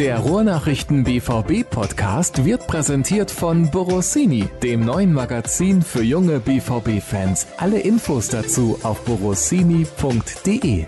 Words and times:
Der 0.00 0.18
Ruhrnachrichten 0.18 1.04
BVB 1.04 1.68
Podcast 1.68 2.46
wird 2.46 2.66
präsentiert 2.66 3.30
von 3.30 3.70
Borossini, 3.70 4.48
dem 4.62 4.86
neuen 4.86 5.12
Magazin 5.12 5.82
für 5.82 6.02
junge 6.02 6.40
BVB 6.40 7.02
Fans. 7.06 7.46
Alle 7.58 7.80
Infos 7.80 8.28
dazu 8.28 8.78
auf 8.82 9.04
borossini.de. 9.04 10.86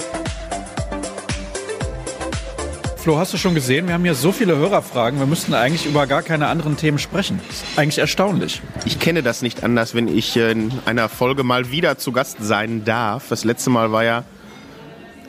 Flo, 2.96 3.18
hast 3.18 3.34
du 3.34 3.36
schon 3.36 3.54
gesehen? 3.54 3.86
Wir 3.86 3.92
haben 3.92 4.04
hier 4.04 4.14
so 4.14 4.32
viele 4.32 4.56
Hörerfragen. 4.56 5.18
Wir 5.18 5.26
müssten 5.26 5.52
eigentlich 5.52 5.84
über 5.84 6.06
gar 6.06 6.22
keine 6.22 6.46
anderen 6.46 6.78
Themen 6.78 6.98
sprechen. 6.98 7.38
Das 7.48 7.56
ist 7.56 7.78
eigentlich 7.78 7.98
erstaunlich. 7.98 8.62
Ich 8.86 8.98
kenne 8.98 9.22
das 9.22 9.42
nicht 9.42 9.62
anders, 9.62 9.94
wenn 9.94 10.08
ich 10.08 10.34
in 10.38 10.72
einer 10.86 11.10
Folge 11.10 11.44
mal 11.44 11.70
wieder 11.70 11.98
zu 11.98 12.12
Gast 12.12 12.38
sein 12.40 12.86
darf. 12.86 13.28
Das 13.28 13.44
letzte 13.44 13.68
Mal 13.68 13.92
war 13.92 14.04
ja 14.04 14.24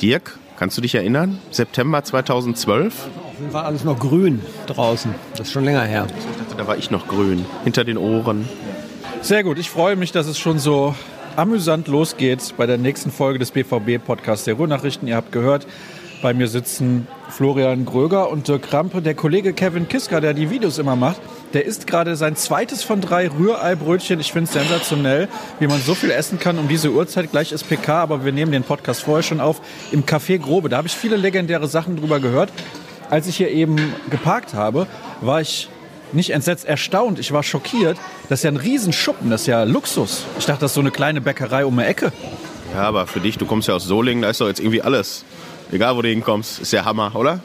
Dirk. 0.01 0.39
Kannst 0.57 0.77
du 0.77 0.81
dich 0.81 0.95
erinnern? 0.95 1.39
September 1.51 2.01
2012? 2.01 3.09
Fall 3.51 3.65
alles 3.65 3.83
noch 3.83 3.99
grün 3.99 4.41
draußen. 4.67 5.13
Das 5.31 5.47
ist 5.47 5.53
schon 5.53 5.65
länger 5.65 5.83
her. 5.83 6.07
Ich 6.17 6.37
dachte, 6.37 6.55
da 6.57 6.67
war 6.67 6.77
ich 6.77 6.91
noch 6.91 7.07
grün. 7.07 7.45
Hinter 7.63 7.83
den 7.83 7.97
Ohren. 7.97 8.47
Sehr 9.21 9.43
gut. 9.43 9.57
Ich 9.57 9.69
freue 9.69 9.95
mich, 9.95 10.11
dass 10.11 10.27
es 10.27 10.37
schon 10.37 10.59
so 10.59 10.95
amüsant 11.35 11.87
losgeht 11.87 12.53
bei 12.57 12.65
der 12.65 12.77
nächsten 12.77 13.11
Folge 13.11 13.39
des 13.39 13.51
BVB-Podcasts 13.51 14.45
der 14.45 14.55
Ruhrnachrichten. 14.55 15.07
Ihr 15.07 15.15
habt 15.15 15.31
gehört, 15.31 15.65
bei 16.21 16.33
mir 16.33 16.47
sitzen 16.47 17.07
Florian 17.29 17.83
Gröger 17.83 18.29
und 18.29 18.47
Dirk 18.47 18.63
Krampe. 18.63 19.01
Der 19.01 19.13
Kollege 19.13 19.51
Kevin 19.51 19.89
Kiska, 19.89 20.21
der 20.21 20.33
die 20.33 20.49
Videos 20.49 20.77
immer 20.77 20.95
macht, 20.95 21.19
der 21.53 21.65
isst 21.65 21.85
gerade 21.85 22.15
sein 22.15 22.37
zweites 22.37 22.81
von 22.81 23.01
drei 23.01 23.27
Rühreibrötchen. 23.27 24.19
Ich 24.21 24.31
finde 24.31 24.47
es 24.47 24.53
sensationell, 24.53 25.27
wie 25.59 25.67
man 25.67 25.81
so 25.81 25.95
viel 25.95 26.11
essen 26.11 26.39
kann 26.39 26.59
um 26.59 26.69
diese 26.69 26.91
Uhrzeit. 26.91 27.31
Gleich 27.31 27.51
ist 27.51 27.67
PK, 27.67 28.03
aber 28.03 28.23
wir 28.23 28.31
nehmen 28.31 28.53
den 28.53 28.63
Podcast 28.63 29.03
vorher 29.03 29.23
schon 29.23 29.41
auf 29.41 29.59
im 29.91 30.05
Café 30.05 30.39
Grobe. 30.39 30.69
Da 30.69 30.77
habe 30.77 30.87
ich 30.87 30.95
viele 30.95 31.17
legendäre 31.17 31.67
Sachen 31.67 31.97
drüber 31.97 32.21
gehört. 32.21 32.53
Als 33.13 33.27
ich 33.27 33.37
hier 33.37 33.51
eben 33.51 33.93
geparkt 34.09 34.55
habe, 34.55 34.87
war 35.21 35.39
ich 35.39 35.69
nicht 36.13 36.31
entsetzt 36.31 36.65
erstaunt. 36.65 37.19
Ich 37.19 37.31
war 37.31 37.43
schockiert. 37.43 37.95
Das 38.27 38.39
ist 38.39 38.43
ja 38.43 38.49
ein 38.49 38.57
Riesenschuppen, 38.57 39.29
das 39.29 39.41
ist 39.41 39.47
ja 39.47 39.65
Luxus. 39.65 40.25
Ich 40.39 40.47
dachte, 40.47 40.61
das 40.61 40.71
ist 40.71 40.75
so 40.75 40.81
eine 40.81 40.89
kleine 40.89 41.21
Bäckerei 41.21 41.63
um 41.63 41.77
die 41.77 41.83
Ecke. 41.83 42.11
Ja, 42.73 42.81
aber 42.81 43.05
für 43.05 43.19
dich, 43.19 43.37
du 43.37 43.45
kommst 43.45 43.67
ja 43.67 43.75
aus 43.75 43.83
Solingen, 43.83 44.23
da 44.23 44.31
ist 44.31 44.41
doch 44.41 44.47
jetzt 44.47 44.59
irgendwie 44.59 44.81
alles. 44.81 45.25
Egal, 45.71 45.95
wo 45.95 46.01
du 46.01 46.09
hinkommst, 46.09 46.59
ist 46.59 46.73
ja 46.73 46.85
Hammer, 46.85 47.15
oder? 47.15 47.41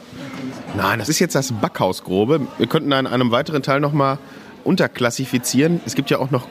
Nein, 0.75 0.97
das 0.97 1.07
ist 1.07 1.19
jetzt 1.19 1.35
das 1.35 1.51
Backhausgrobe. 1.51 2.47
Wir 2.57 2.65
könnten 2.65 2.89
da 2.89 2.99
in 2.99 3.05
einem 3.05 3.29
weiteren 3.29 3.61
Teil 3.61 3.79
nochmal 3.79 4.17
unterklassifizieren. 4.63 5.81
Es 5.85 5.93
gibt 5.93 6.09
ja 6.09 6.17
auch 6.17 6.31
noch 6.31 6.47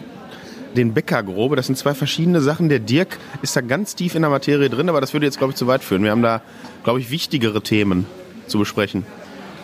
den 0.77 0.94
Bäckergrobe. 0.94 1.56
Das 1.56 1.66
sind 1.66 1.77
zwei 1.77 1.94
verschiedene 1.94 2.41
Sachen. 2.41 2.69
Der 2.69 2.78
Dirk 2.78 3.19
ist 3.42 3.56
da 3.56 3.62
ganz 3.62 3.96
tief 3.96 4.14
in 4.14 4.22
der 4.22 4.30
Materie 4.30 4.70
drin, 4.70 4.89
aber 4.89 5.00
das 5.00 5.12
würde 5.12 5.27
jetzt, 5.27 5.39
glaube 5.39 5.55
ich, 5.55 5.56
zu 5.56 5.66
weit 5.66 5.83
führen. 5.83 6.05
Wir 6.05 6.12
haben 6.12 6.22
da, 6.22 6.41
glaube 6.84 7.00
ich, 7.00 7.11
wichtigere 7.11 7.61
Themen 7.62 8.06
zu 8.48 8.58
besprechen. 8.58 9.04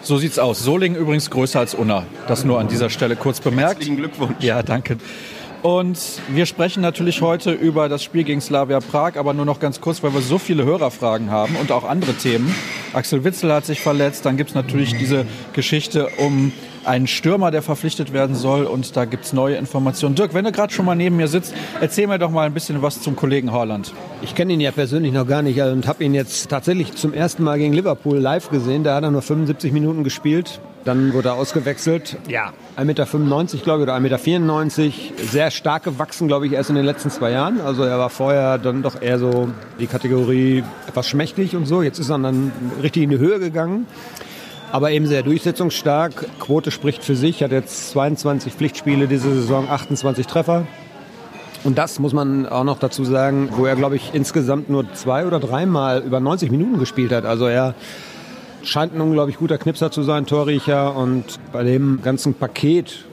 So 0.02 0.18
sieht's 0.18 0.38
aus. 0.38 0.60
Solingen 0.60 0.98
übrigens 1.00 1.30
größer 1.30 1.58
als 1.58 1.74
Unna. 1.74 2.04
Das 2.28 2.44
nur 2.44 2.60
an 2.60 2.68
dieser 2.68 2.90
Stelle 2.90 3.16
kurz 3.16 3.40
bemerkt. 3.40 3.76
Herzlichen 3.76 3.96
Glückwunsch. 3.96 4.36
Ja, 4.40 4.62
danke. 4.62 4.98
Und 5.64 6.20
wir 6.28 6.44
sprechen 6.44 6.82
natürlich 6.82 7.22
heute 7.22 7.52
über 7.52 7.88
das 7.88 8.02
Spiel 8.02 8.22
gegen 8.24 8.42
Slavia 8.42 8.80
Prag, 8.80 9.16
aber 9.16 9.32
nur 9.32 9.46
noch 9.46 9.60
ganz 9.60 9.80
kurz, 9.80 10.02
weil 10.02 10.12
wir 10.12 10.20
so 10.20 10.36
viele 10.36 10.66
Hörerfragen 10.66 11.30
haben 11.30 11.56
und 11.56 11.72
auch 11.72 11.84
andere 11.84 12.12
Themen. 12.12 12.54
Axel 12.92 13.24
Witzel 13.24 13.50
hat 13.50 13.64
sich 13.64 13.80
verletzt, 13.80 14.26
dann 14.26 14.36
gibt's 14.36 14.52
natürlich 14.52 14.94
diese 14.94 15.24
Geschichte 15.54 16.10
um 16.18 16.52
einen 16.84 17.06
Stürmer, 17.06 17.50
der 17.50 17.62
verpflichtet 17.62 18.12
werden 18.12 18.36
soll 18.36 18.66
und 18.66 18.94
da 18.94 19.06
gibt's 19.06 19.32
neue 19.32 19.56
Informationen. 19.56 20.14
Dirk, 20.16 20.34
wenn 20.34 20.44
du 20.44 20.52
gerade 20.52 20.70
schon 20.70 20.84
mal 20.84 20.96
neben 20.96 21.16
mir 21.16 21.28
sitzt, 21.28 21.54
erzähl 21.80 22.08
mir 22.08 22.18
doch 22.18 22.30
mal 22.30 22.44
ein 22.44 22.52
bisschen 22.52 22.82
was 22.82 23.00
zum 23.00 23.16
Kollegen 23.16 23.50
Haaland. 23.50 23.94
Ich 24.20 24.34
kenne 24.34 24.52
ihn 24.52 24.60
ja 24.60 24.70
persönlich 24.70 25.14
noch 25.14 25.26
gar 25.26 25.40
nicht 25.40 25.58
und 25.62 25.86
habe 25.86 26.04
ihn 26.04 26.12
jetzt 26.12 26.50
tatsächlich 26.50 26.92
zum 26.92 27.14
ersten 27.14 27.42
Mal 27.42 27.56
gegen 27.56 27.72
Liverpool 27.72 28.18
live 28.18 28.50
gesehen. 28.50 28.84
Da 28.84 28.96
hat 28.96 29.02
er 29.02 29.10
nur 29.10 29.22
75 29.22 29.72
Minuten 29.72 30.04
gespielt. 30.04 30.60
Dann 30.84 31.14
wurde 31.14 31.30
er 31.30 31.34
ausgewechselt. 31.34 32.18
Ja, 32.28 32.52
1,95 32.76 32.84
Meter, 32.84 33.64
glaube 33.64 33.82
ich, 33.82 33.88
oder 33.88 33.96
1,94 33.96 34.82
Meter. 34.82 34.92
Sehr 35.30 35.50
stark 35.50 35.84
gewachsen, 35.84 36.28
glaube 36.28 36.46
ich, 36.46 36.52
erst 36.52 36.68
in 36.68 36.76
den 36.76 36.84
letzten 36.84 37.10
zwei 37.10 37.30
Jahren. 37.30 37.60
Also 37.60 37.84
er 37.84 37.98
war 37.98 38.10
vorher 38.10 38.58
dann 38.58 38.82
doch 38.82 39.00
eher 39.00 39.18
so 39.18 39.48
die 39.80 39.86
Kategorie 39.86 40.62
etwas 40.86 41.08
schmächtig 41.08 41.56
und 41.56 41.66
so. 41.66 41.82
Jetzt 41.82 41.98
ist 41.98 42.10
er 42.10 42.18
dann 42.18 42.52
richtig 42.82 43.02
in 43.02 43.10
die 43.10 43.18
Höhe 43.18 43.38
gegangen. 43.40 43.86
Aber 44.72 44.90
eben 44.90 45.06
sehr 45.06 45.22
durchsetzungsstark. 45.22 46.26
Quote 46.38 46.70
spricht 46.70 47.02
für 47.02 47.16
sich. 47.16 47.42
Hat 47.42 47.52
jetzt 47.52 47.90
22 47.92 48.52
Pflichtspiele 48.52 49.06
diese 49.06 49.32
Saison, 49.32 49.70
28 49.70 50.26
Treffer. 50.26 50.66
Und 51.62 51.78
das 51.78 51.98
muss 51.98 52.12
man 52.12 52.46
auch 52.46 52.64
noch 52.64 52.78
dazu 52.78 53.04
sagen, 53.04 53.48
wo 53.52 53.64
er, 53.64 53.74
glaube 53.74 53.96
ich, 53.96 54.10
insgesamt 54.12 54.68
nur 54.68 54.92
zwei 54.92 55.26
oder 55.26 55.40
dreimal 55.40 56.02
über 56.02 56.20
90 56.20 56.50
Minuten 56.50 56.78
gespielt 56.78 57.10
hat. 57.10 57.24
Also 57.24 57.46
er 57.46 57.74
scheint 58.64 58.94
ein 58.94 59.00
unglaublich 59.00 59.38
guter 59.38 59.58
Knipser 59.58 59.90
zu 59.90 60.02
sein, 60.02 60.26
Torriecher. 60.26 60.96
Und 60.96 61.38
bei 61.52 61.62
dem 61.62 62.00
ganzen 62.02 62.34
Paket 62.34 63.04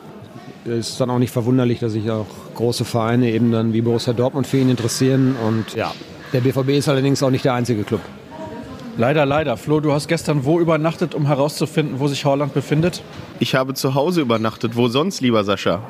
ist 0.65 0.89
es 0.89 0.97
dann 0.97 1.09
auch 1.09 1.19
nicht 1.19 1.31
verwunderlich, 1.31 1.79
dass 1.79 1.93
sich 1.93 2.09
auch 2.11 2.27
große 2.55 2.85
Vereine 2.85 3.31
eben 3.31 3.51
dann 3.51 3.73
wie 3.73 3.81
Borussia 3.81 4.13
Dortmund 4.13 4.47
für 4.47 4.57
ihn 4.57 4.69
interessieren. 4.69 5.35
Und 5.47 5.73
ja, 5.75 5.93
der 6.33 6.41
BVB 6.41 6.69
ist 6.69 6.89
allerdings 6.89 7.21
auch 7.23 7.31
nicht 7.31 7.45
der 7.45 7.53
einzige 7.53 7.83
Club. 7.83 8.01
Leider, 8.97 9.25
leider. 9.25 9.57
Flo, 9.57 9.79
du 9.79 9.93
hast 9.93 10.07
gestern 10.07 10.43
wo 10.45 10.59
übernachtet, 10.59 11.15
um 11.15 11.25
herauszufinden, 11.25 11.99
wo 11.99 12.07
sich 12.07 12.25
Haaland 12.25 12.53
befindet? 12.53 13.01
Ich 13.39 13.55
habe 13.55 13.73
zu 13.73 13.95
Hause 13.95 14.21
übernachtet. 14.21 14.75
Wo 14.75 14.89
sonst, 14.89 15.21
lieber 15.21 15.43
Sascha? 15.43 15.81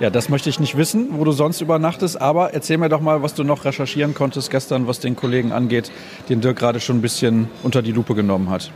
Ja, 0.00 0.10
das 0.10 0.28
möchte 0.28 0.48
ich 0.48 0.60
nicht 0.60 0.76
wissen, 0.76 1.08
wo 1.10 1.24
du 1.24 1.32
sonst 1.32 1.60
übernachtest. 1.60 2.20
Aber 2.20 2.54
erzähl 2.54 2.78
mir 2.78 2.88
doch 2.88 3.00
mal, 3.00 3.22
was 3.22 3.34
du 3.34 3.42
noch 3.42 3.64
recherchieren 3.64 4.14
konntest 4.14 4.50
gestern, 4.50 4.86
was 4.86 5.00
den 5.00 5.16
Kollegen 5.16 5.50
angeht, 5.50 5.90
den 6.28 6.40
Dirk 6.40 6.58
gerade 6.58 6.78
schon 6.78 6.98
ein 6.98 7.02
bisschen 7.02 7.48
unter 7.64 7.82
die 7.82 7.90
Lupe 7.90 8.14
genommen 8.14 8.48
hat. 8.48 8.70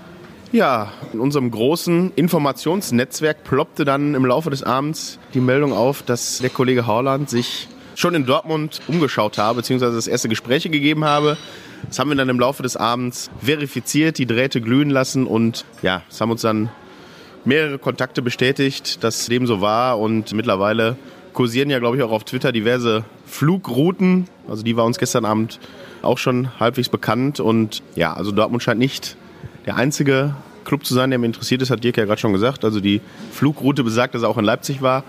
Ja, 0.53 0.93
in 1.15 1.21
unserem 1.21 1.51
großen 1.51 2.13
Informationsnetzwerk 2.15 3.43
ploppte 3.43 3.87
dann 3.87 4.15
im 4.15 4.27
Laufe 4.27 4.51
des 4.51 4.63
Abends 4.63 5.19
die 5.33 5.41
Meldung 5.41 5.73
auf, 5.73 6.03
dass 6.03 6.41
der 6.41 6.51
Kollege 6.51 6.87
Haaland 6.87 7.31
sich 7.31 7.69
schon 7.95 8.15
in 8.15 8.27
Dortmund 8.27 8.83
umgeschaut 8.87 9.39
habe, 9.39 9.57
beziehungsweise 9.57 9.97
das 9.97 10.07
erste 10.07 10.29
Gespräche 10.29 10.69
gegeben 10.69 11.07
habe. 11.07 11.39
Das 11.89 11.99
haben 11.99 12.11
wir 12.11 12.17
dann 12.17 12.29
im 12.29 12.39
Laufe 12.39 12.63
des 12.63 12.77
Abends 12.77 13.31
verifiziert, 13.41 14.19
die 14.19 14.27
Drähte 14.27 14.61
glühen 14.61 14.91
lassen 14.91 15.27
und 15.27 15.65
ja, 15.81 16.03
es 16.11 16.21
haben 16.21 16.31
uns 16.31 16.43
dann 16.43 16.69
mehrere 17.47 17.79
Kontakte 17.79 18.21
bestätigt, 18.21 19.03
dass 19.03 19.25
dem 19.27 19.47
so 19.47 19.63
war 19.63 19.99
und 19.99 20.35
mittlerweile 20.35 20.97
kursieren 21.33 21.71
ja, 21.71 21.79
glaube 21.79 21.97
ich, 21.97 22.03
auch 22.03 22.13
auf 22.13 22.25
Twitter 22.25 22.53
diverse 22.53 23.07
Flugrouten. 23.25 24.29
Also 24.47 24.63
die 24.63 24.77
war 24.77 24.85
uns 24.85 24.99
gestern 24.99 25.25
Abend 25.25 25.61
auch 26.03 26.19
schon 26.19 26.61
halbwegs 26.61 26.91
bekannt 26.91 27.41
und 27.41 27.83
ja, 27.95 28.13
also 28.13 28.33
Dortmund 28.33 28.63
scheint 28.63 28.79
nicht 28.79 29.17
der 29.67 29.77
einzige 29.77 30.35
Club 30.65 30.85
zu 30.85 30.95
sein, 30.95 31.11
der 31.11 31.19
mir 31.19 31.27
interessiert 31.27 31.63
ist, 31.63 31.71
hat 31.71 31.83
Dirk 31.83 31.97
ja 31.97 32.05
gerade 32.05 32.21
schon 32.21 32.33
gesagt. 32.33 32.65
Also 32.65 32.81
die 32.81 33.01
Flugroute 33.33 33.85
besagt, 33.85 34.15
dass 34.15 34.23
er 34.23 34.29
auch 34.29 34.39
in 34.39 34.45
Leipzig 34.45 34.83
war. 34.83 35.05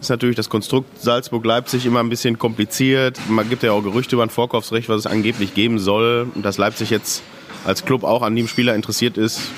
Ist 0.00 0.10
natürlich 0.10 0.36
das 0.36 0.48
Konstrukt 0.48 1.02
Salzburg-Leipzig 1.02 1.84
immer 1.84 2.00
ein 2.00 2.08
bisschen 2.08 2.38
kompliziert. 2.38 3.18
Man 3.28 3.48
gibt 3.48 3.64
ja 3.64 3.72
auch 3.72 3.82
Gerüchte 3.82 4.14
über 4.14 4.22
ein 4.22 4.30
Vorkaufsrecht, 4.30 4.88
was 4.88 4.98
es 4.98 5.06
angeblich 5.06 5.54
geben 5.54 5.78
soll. 5.80 6.28
Und 6.34 6.44
dass 6.44 6.56
Leipzig 6.56 6.90
jetzt 6.90 7.22
als 7.64 7.84
Club 7.84 8.04
auch 8.04 8.22
an 8.22 8.36
dem 8.36 8.46
Spieler 8.46 8.74
interessiert 8.76 9.18
ist, 9.18 9.50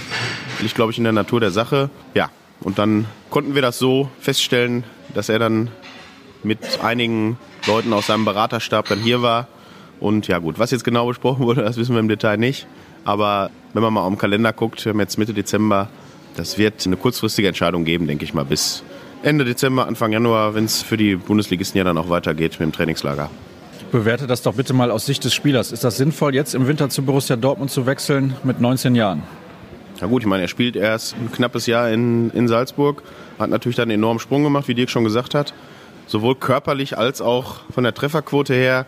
liegt, 0.61 0.75
glaube 0.75 0.93
ich, 0.93 0.99
in 0.99 1.05
der 1.05 1.13
Natur 1.13 1.41
der 1.41 1.51
Sache. 1.51 1.91
Ja, 2.15 2.31
und 2.61 2.79
dann 2.79 3.07
konnten 3.29 3.55
wir 3.55 3.63
das 3.63 3.79
so 3.79 4.11
feststellen, 4.19 4.85
dass 5.15 5.29
er 5.29 5.39
dann 5.39 5.71
mit 6.43 6.59
einigen 6.83 7.39
Leuten 7.67 7.93
aus 7.93 8.07
seinem 8.07 8.25
Beraterstab 8.25 8.89
dann 8.89 8.99
hier 8.99 9.21
war. 9.21 9.47
Und 10.01 10.29
ja 10.29 10.39
gut, 10.39 10.59
was 10.59 10.71
jetzt 10.71 10.85
genau 10.85 11.07
besprochen 11.07 11.45
wurde, 11.45 11.63
das 11.63 11.77
wissen 11.77 11.95
wir 11.95 12.01
im 12.01 12.09
Detail 12.09 12.39
nicht. 12.39 12.67
Aber 13.05 13.51
wenn 13.73 13.83
man 13.83 13.93
mal 13.93 14.03
auf 14.03 14.09
den 14.09 14.19
Kalender 14.19 14.53
guckt, 14.53 14.85
wir 14.85 14.93
haben 14.93 15.01
jetzt 15.01 15.19
Mitte 15.19 15.35
Dezember, 15.35 15.89
das 16.37 16.59
wird 16.59 16.87
eine 16.87 16.97
kurzfristige 16.97 17.49
Entscheidung 17.49 17.85
geben, 17.85 18.07
denke 18.07 18.25
ich 18.25 18.35
mal, 18.35 18.45
bis 18.45 18.83
Ende 19.23 19.45
Dezember, 19.45 19.87
Anfang 19.87 20.13
Januar, 20.13 20.55
wenn 20.55 20.65
es 20.65 20.83
für 20.83 20.97
die 20.97 21.17
Bundesligisten 21.17 21.79
ja 21.79 21.85
dann 21.85 21.99
auch 21.99 22.09
weitergeht 22.09 22.53
mit 22.53 22.61
dem 22.61 22.73
Trainingslager. 22.73 23.31
Bewerte 23.93 24.27
das 24.27 24.43
doch 24.43 24.55
bitte 24.55 24.73
mal 24.73 24.91
aus 24.91 25.05
Sicht 25.05 25.25
des 25.25 25.35
Spielers. 25.35 25.73
Ist 25.73 25.85
das 25.85 25.97
sinnvoll, 25.97 26.35
jetzt 26.35 26.55
im 26.55 26.67
Winter 26.67 26.89
zu 26.89 27.03
Borussia 27.03 27.37
Dortmund 27.37 27.71
zu 27.71 27.87
wechseln 27.87 28.35
mit 28.45 28.61
19 28.61 28.95
Jahren? 28.95 29.23
Na 30.01 30.07
gut, 30.07 30.23
ich 30.23 30.29
meine, 30.29 30.43
er 30.43 30.49
spielt 30.49 30.77
erst 30.77 31.15
ein 31.17 31.31
knappes 31.31 31.67
Jahr 31.67 31.91
in, 31.91 32.31
in 32.31 32.49
Salzburg, 32.49 33.03
hat 33.39 33.51
natürlich 33.51 33.77
dann 33.77 33.91
einen 33.91 34.01
enormen 34.01 34.21
Sprung 34.21 34.43
gemacht, 34.43 34.69
wie 34.69 34.75
Dirk 34.75 34.89
schon 34.89 35.05
gesagt 35.05 35.35
hat. 35.35 35.53
Sowohl 36.07 36.37
körperlich 36.37 36.97
als 36.97 37.21
auch 37.21 37.61
von 37.71 37.85
der 37.85 37.93
Trefferquote 37.95 38.55
her. 38.55 38.87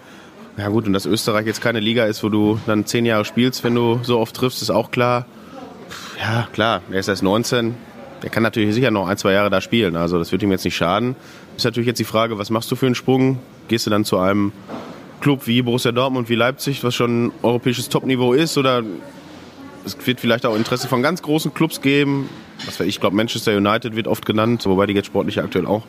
Ja 0.57 0.69
gut, 0.69 0.87
und 0.87 0.93
dass 0.93 1.07
Österreich 1.07 1.47
jetzt 1.47 1.63
keine 1.63 1.81
Liga 1.81 2.05
ist, 2.05 2.23
wo 2.23 2.29
du 2.29 2.61
dann 2.67 2.85
zehn 2.85 3.07
Jahre 3.07 3.25
spielst, 3.25 3.65
wenn 3.65 3.75
du 3.75 4.01
so 4.03 4.19
oft 4.19 4.37
triffst, 4.37 4.61
ist 4.61 4.71
auch 4.71 4.91
klar. 4.91 5.27
Ja, 6.21 6.47
klar, 6.53 6.83
er 6.91 7.01
ist 7.01 7.09
erst 7.09 7.23
19. 7.23 7.75
Der 8.23 8.31
kann 8.31 8.43
natürlich 8.43 8.75
sicher 8.75 8.91
noch 8.91 9.09
ein, 9.09 9.17
zwei 9.17 9.33
Jahre 9.33 9.51
da 9.51 9.61
spielen. 9.61 9.97
Also 9.97 10.19
das 10.19 10.31
wird 10.31 10.43
ihm 10.43 10.51
jetzt 10.53 10.65
nicht 10.65 10.77
schaden. 10.77 11.17
Ist 11.57 11.65
natürlich 11.65 11.89
jetzt 11.89 11.99
die 11.99 12.05
Frage, 12.05 12.39
was 12.39 12.51
machst 12.51 12.71
du 12.71 12.77
für 12.77 12.87
einen 12.87 12.95
Sprung? 12.95 13.39
Gehst 13.69 13.87
du 13.87 13.91
dann 13.91 14.05
zu 14.05 14.19
einem 14.19 14.53
Club 15.21 15.47
wie 15.47 15.63
Borussia 15.63 15.91
Dortmund, 15.91 16.29
wie 16.29 16.35
Leipzig, 16.35 16.85
was 16.85 16.95
schon 16.95 17.33
europäisches 17.43 17.89
Topniveau 17.89 18.33
ist? 18.33 18.57
Oder 18.59 18.83
es 19.85 19.97
wird 20.07 20.21
vielleicht 20.21 20.47
auch 20.47 20.55
Interesse 20.55 20.87
von 20.87 21.03
ganz 21.03 21.23
großen 21.23 21.53
Clubs 21.55 21.81
geben. 21.81 22.29
Was 22.65 22.79
ich, 22.81 23.01
glaube 23.01 23.17
Manchester 23.17 23.57
United 23.57 23.97
wird 23.97 24.07
oft 24.07 24.25
genannt, 24.25 24.67
wobei 24.67 24.87
die 24.87 24.95
jetzt 24.95 25.07
sportlich 25.07 25.41
aktuell 25.41 25.67
auch 25.67 25.85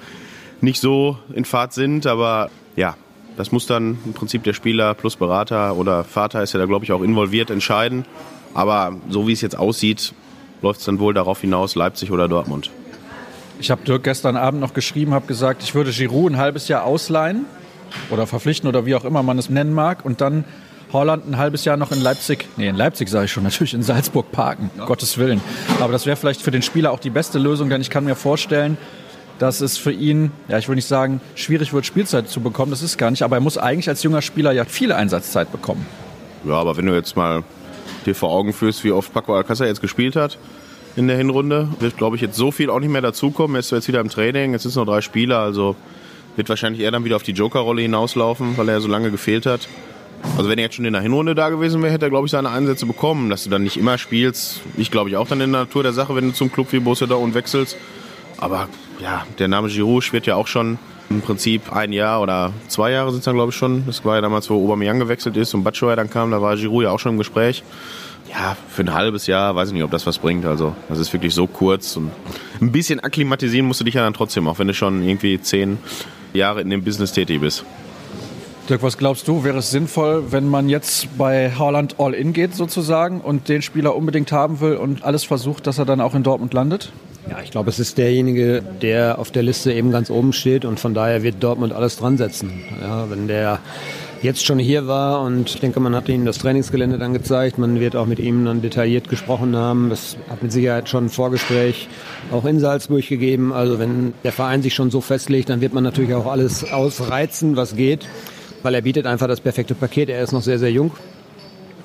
nicht 0.62 0.80
so 0.80 1.20
in 1.34 1.46
Fahrt 1.46 1.74
sind. 1.74 2.08
Aber 2.08 2.50
ja, 2.76 2.96
das 3.38 3.52
muss 3.52 3.66
dann 3.66 3.98
im 4.06 4.14
Prinzip 4.14 4.44
der 4.44 4.54
Spieler 4.54 4.94
plus 4.94 5.16
Berater 5.16 5.76
oder 5.76 6.04
Vater 6.04 6.44
ist 6.44 6.54
ja 6.54 6.60
da, 6.60 6.66
glaube 6.66 6.86
ich, 6.86 6.92
auch 6.92 7.02
involviert 7.02 7.50
entscheiden. 7.50 8.06
Aber 8.54 8.96
so 9.10 9.28
wie 9.28 9.34
es 9.34 9.42
jetzt 9.42 9.58
aussieht, 9.58 10.14
läuft 10.62 10.80
es 10.80 10.86
dann 10.86 11.00
wohl 11.00 11.14
darauf 11.14 11.42
hinaus, 11.42 11.76
Leipzig 11.76 12.12
oder 12.12 12.28
Dortmund. 12.28 12.70
Ich 13.60 13.72
habe 13.72 13.84
Dirk 13.84 14.04
gestern 14.04 14.36
Abend 14.36 14.62
noch 14.62 14.74
geschrieben, 14.74 15.14
habe 15.14 15.28
gesagt, 15.28 15.64
ich 15.64 15.76
würde 15.76 15.92
Giroud 15.92 16.34
ein 16.34 16.38
halbes 16.38 16.68
Jahr 16.68 16.84
ausleihen 16.84 17.46
oder 18.10 18.28
verpflichten 18.28 18.68
oder 18.68 18.86
wie 18.86 18.96
auch 18.96 19.06
immer 19.06 19.24
man 19.24 19.38
es 19.38 19.50
nennen 19.50 19.74
mag 19.74 20.06
und 20.06 20.22
dann 20.22 20.44
Holland 20.92 21.28
ein 21.28 21.38
halbes 21.38 21.66
Jahr 21.66 21.76
noch 21.76 21.92
in 21.92 22.02
Leipzig, 22.02 22.48
nee, 22.56 22.68
in 22.68 22.76
Leipzig 22.76 23.10
sage 23.10 23.26
ich 23.26 23.32
schon, 23.32 23.44
natürlich 23.44 23.74
in 23.74 23.84
Salzburg 23.84 24.32
parken, 24.32 24.70
ja. 24.78 24.86
Gottes 24.86 25.18
Willen. 25.18 25.42
Aber 25.80 25.92
das 25.92 26.06
wäre 26.06 26.16
vielleicht 26.16 26.42
für 26.42 26.52
den 26.52 26.62
Spieler 26.62 26.92
auch 26.92 27.00
die 27.00 27.10
beste 27.10 27.40
Lösung, 27.40 27.70
denn 27.70 27.82
ich 27.82 27.90
kann 27.90 28.06
mir 28.06 28.16
vorstellen, 28.16 28.78
dass 29.44 29.60
es 29.60 29.78
für 29.78 29.92
ihn, 29.92 30.32
ja, 30.48 30.58
ich 30.58 30.70
will 30.70 30.76
nicht 30.76 30.88
sagen, 30.88 31.20
schwierig 31.36 31.74
wird, 31.74 31.86
Spielzeit 31.86 32.30
zu 32.30 32.40
bekommen, 32.40 32.72
das 32.72 32.82
ist 32.82 32.98
gar 32.98 33.12
nicht, 33.12 33.24
aber 33.24 33.36
er 33.36 33.42
muss 33.42 33.58
eigentlich 33.58 33.90
als 33.90 34.02
junger 34.02 34.22
Spieler 34.22 34.54
ja 34.54 34.64
viel 34.64 34.94
Einsatzzeit 34.94 35.52
bekommen. 35.52 35.86
Ja, 36.46 36.54
aber 36.54 36.78
wenn 36.78 36.86
du 36.86 36.94
jetzt 36.94 37.18
mal 37.18 37.44
dir 38.06 38.16
vor 38.16 38.32
Augen 38.32 38.54
führst, 38.54 38.86
wie 38.86 38.94
oft 38.94 39.14
Paco 39.14 39.36
Alcázar 39.36 39.68
jetzt 39.68 39.82
gespielt 39.82 40.16
hat 40.16 40.38
in 40.96 41.10
der 41.10 41.18
Hinrunde, 41.18 41.68
wird, 41.82 41.98
glaube 41.98 42.16
ich, 42.16 42.22
jetzt 42.22 42.38
so 42.38 42.52
viel 42.52 42.70
auch 42.70 42.80
nicht 42.80 42.90
mehr 42.90 43.02
dazukommen. 43.02 43.58
Er 43.58 43.60
ist 43.60 43.72
jetzt 43.72 43.90
wieder 43.90 44.00
im 44.00 44.08
Training, 44.08 44.54
jetzt 44.54 44.64
sind 44.64 44.78
noch 44.78 44.86
drei 44.86 45.02
Spieler, 45.02 45.40
also 45.40 45.76
wird 46.38 46.48
wahrscheinlich 46.48 46.82
eher 46.82 46.92
dann 46.92 47.04
wieder 47.04 47.18
auf 47.18 47.24
die 47.24 47.34
Joker-Rolle 47.34 47.82
hinauslaufen, 47.82 48.58
weil 48.58 48.70
er 48.70 48.80
so 48.80 48.88
lange 48.88 49.12
gefehlt 49.12 49.46
hat. 49.46 49.68
Also 50.38 50.50
wenn 50.50 50.58
er 50.58 50.64
jetzt 50.64 50.76
schon 50.76 50.86
in 50.86 50.94
der 50.94 51.02
Hinrunde 51.02 51.36
da 51.36 51.50
gewesen 51.50 51.82
wäre, 51.82 51.92
hätte 51.92 52.06
er, 52.06 52.10
glaube 52.10 52.28
ich, 52.28 52.32
seine 52.32 52.50
Einsätze 52.50 52.86
bekommen. 52.86 53.30
Dass 53.30 53.44
du 53.44 53.50
dann 53.50 53.64
nicht 53.64 53.76
immer 53.76 53.98
spielst, 53.98 54.62
ich 54.78 54.90
glaube 54.90 55.10
ich 55.10 55.18
auch 55.18 55.28
dann 55.28 55.42
in 55.42 55.52
der 55.52 55.64
Natur 55.64 55.84
der 55.84 55.92
Sache, 55.92 56.16
wenn 56.16 56.30
du 56.30 56.34
zum 56.34 56.50
Club 56.50 56.72
wie 56.72 56.80
Borussia 56.80 57.08
Dortmund 57.08 57.36
wechselst. 57.36 57.76
Aber 58.38 58.68
ja, 59.04 59.26
der 59.38 59.50
Name 59.50 59.68
Giroud 59.68 60.04
schwirrt 60.04 60.26
ja 60.26 60.36
auch 60.36 60.48
schon 60.48 60.80
im 61.10 61.22
Prinzip 61.22 61.74
ein 61.74 61.92
Jahr 61.92 62.22
oder 62.22 62.54
zwei 62.70 62.92
Jahre 62.92 63.12
sind 63.12 63.20
es 63.20 63.26
dann, 63.26 63.36
glaube 63.36 63.52
ich, 63.52 63.56
schon. 63.56 63.86
Das 63.86 64.04
war 64.06 64.16
ja 64.16 64.22
damals, 64.22 64.50
wo 64.50 64.64
Aubameyang 64.64 64.98
gewechselt 64.98 65.36
ist 65.38 65.54
und 65.54 65.64
Batshuayi 65.64 65.96
dann 65.96 66.10
kam, 66.10 66.32
da 66.32 66.42
war 66.42 66.56
Giroud 66.56 66.84
ja 66.84 66.92
auch 66.92 67.00
schon 67.00 67.14
im 67.14 67.18
Gespräch. 67.18 67.64
Ja, 68.32 68.56
für 68.70 68.84
ein 68.84 68.94
halbes 68.94 69.28
Jahr 69.28 69.56
weiß 69.56 69.68
ich 69.68 69.74
nicht, 69.74 69.84
ob 69.84 69.92
das 69.92 70.08
was 70.08 70.18
bringt. 70.18 70.46
Also, 70.46 70.74
das 70.90 70.98
ist 70.98 71.12
wirklich 71.12 71.36
so 71.36 71.46
kurz. 71.46 71.98
Und 71.98 72.12
ein 72.62 72.72
bisschen 72.72 73.02
akklimatisieren 73.02 73.68
musst 73.68 73.82
du 73.82 73.84
dich 73.84 73.96
ja 73.96 74.04
dann 74.04 74.14
trotzdem, 74.14 74.48
auch 74.48 74.58
wenn 74.58 74.68
du 74.68 74.74
schon 74.74 75.04
irgendwie 75.04 75.40
zehn 75.40 75.78
Jahre 76.34 76.62
in 76.62 76.70
dem 76.70 76.84
Business 76.84 77.12
tätig 77.12 77.42
bist. 77.42 77.66
Dirk, 78.70 78.82
was 78.82 78.98
glaubst 78.98 79.28
du, 79.28 79.44
wäre 79.44 79.58
es 79.58 79.72
sinnvoll, 79.72 80.32
wenn 80.32 80.48
man 80.48 80.70
jetzt 80.70 81.18
bei 81.18 81.52
Haaland 81.52 82.00
all 82.00 82.14
in 82.14 82.32
geht 82.32 82.56
sozusagen 82.56 83.20
und 83.20 83.50
den 83.50 83.62
Spieler 83.62 83.94
unbedingt 83.94 84.32
haben 84.32 84.62
will 84.62 84.78
und 84.78 85.04
alles 85.04 85.26
versucht, 85.26 85.68
dass 85.68 85.78
er 85.80 85.86
dann 85.86 86.00
auch 86.00 86.16
in 86.16 86.24
Dortmund 86.24 86.54
landet? 86.54 86.94
Ja, 87.30 87.38
ich 87.44 87.52
glaube, 87.52 87.70
es 87.70 87.80
ist 87.80 87.98
derjenige, 87.98 88.62
der 88.82 89.20
auf 89.20 89.32
der 89.32 89.44
Liste 89.44 89.72
eben 89.72 89.92
ganz 89.92 90.10
oben 90.10 90.34
steht 90.34 90.66
und 90.66 90.80
von 90.80 90.94
daher 90.94 91.24
wird 91.24 91.42
Dortmund 91.42 91.74
alles 91.74 91.98
dran 91.98 92.18
setzen. 92.18 92.64
Ja, 92.82 93.10
wenn 93.10 93.28
der 93.28 93.60
jetzt 94.22 94.46
schon 94.46 94.60
hier 94.60 94.88
war 94.88 95.22
und 95.22 95.50
ich 95.50 95.60
denke, 95.60 95.80
man 95.80 95.96
hat 95.96 96.10
ihm 96.10 96.26
das 96.26 96.38
Trainingsgelände 96.38 96.98
dann 96.98 97.14
gezeigt. 97.14 97.58
Man 97.58 97.80
wird 97.80 97.96
auch 97.96 98.06
mit 98.06 98.20
ihm 98.20 98.46
dann 98.46 98.62
detailliert 98.62 99.10
gesprochen 99.10 99.56
haben. 99.56 99.90
Das 99.90 100.18
hat 100.30 100.44
mit 100.44 100.52
Sicherheit 100.52 100.90
schon 100.90 101.06
ein 101.06 101.10
Vorgespräch 101.10 101.88
auch 102.32 102.46
in 102.46 102.60
Salzburg 102.60 103.08
gegeben. 103.08 103.54
Also 103.54 103.80
wenn 103.80 104.14
der 104.24 104.32
Verein 104.32 104.62
sich 104.62 104.74
schon 104.74 104.92
so 104.92 105.02
festlegt, 105.02 105.50
dann 105.50 105.62
wird 105.62 105.74
man 105.74 105.84
natürlich 105.84 106.14
auch 106.14 106.26
alles 106.26 106.72
ausreizen, 106.72 107.56
was 107.56 107.76
geht 107.76 108.08
weil 108.64 108.76
er 108.76 108.82
bietet 108.82 109.06
einfach 109.06 109.28
das 109.28 109.42
perfekte 109.42 109.76
Paket. 109.76 110.10
Er 110.10 110.24
ist 110.24 110.32
noch 110.32 110.42
sehr, 110.42 110.58
sehr 110.58 110.72
jung 110.72 110.92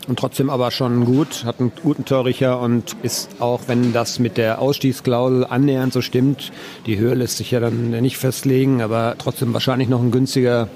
und 0.08 0.18
trotzdem 0.18 0.48
aber 0.48 0.70
schon 0.70 1.04
gut, 1.04 1.44
hat 1.44 1.60
einen 1.60 1.70
guten 1.82 2.06
Torricher 2.06 2.60
und 2.60 2.96
ist 3.02 3.28
auch, 3.40 3.60
wenn 3.66 3.92
das 3.92 4.18
mit 4.18 4.38
der 4.38 4.60
Ausstiegsklausel 4.60 5.44
annähernd 5.44 5.92
so 5.92 6.00
stimmt, 6.00 6.50
die 6.86 6.98
Höhe 6.98 7.14
lässt 7.14 7.36
sich 7.36 7.50
ja 7.50 7.60
dann 7.60 7.90
nicht 7.90 8.16
festlegen, 8.16 8.80
aber 8.80 9.16
trotzdem 9.18 9.52
wahrscheinlich 9.52 9.88
noch 9.88 10.00
ein 10.00 10.10
günstiger, 10.10 10.68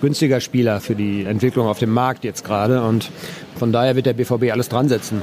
günstiger 0.00 0.40
Spieler 0.40 0.80
für 0.80 0.94
die 0.94 1.24
Entwicklung 1.24 1.66
auf 1.66 1.78
dem 1.78 1.90
Markt 1.90 2.24
jetzt 2.24 2.44
gerade 2.44 2.82
und 2.82 3.10
von 3.56 3.72
daher 3.72 3.94
wird 3.94 4.06
der 4.06 4.14
BVB 4.14 4.50
alles 4.50 4.70
dran 4.70 4.88
setzen. 4.88 5.22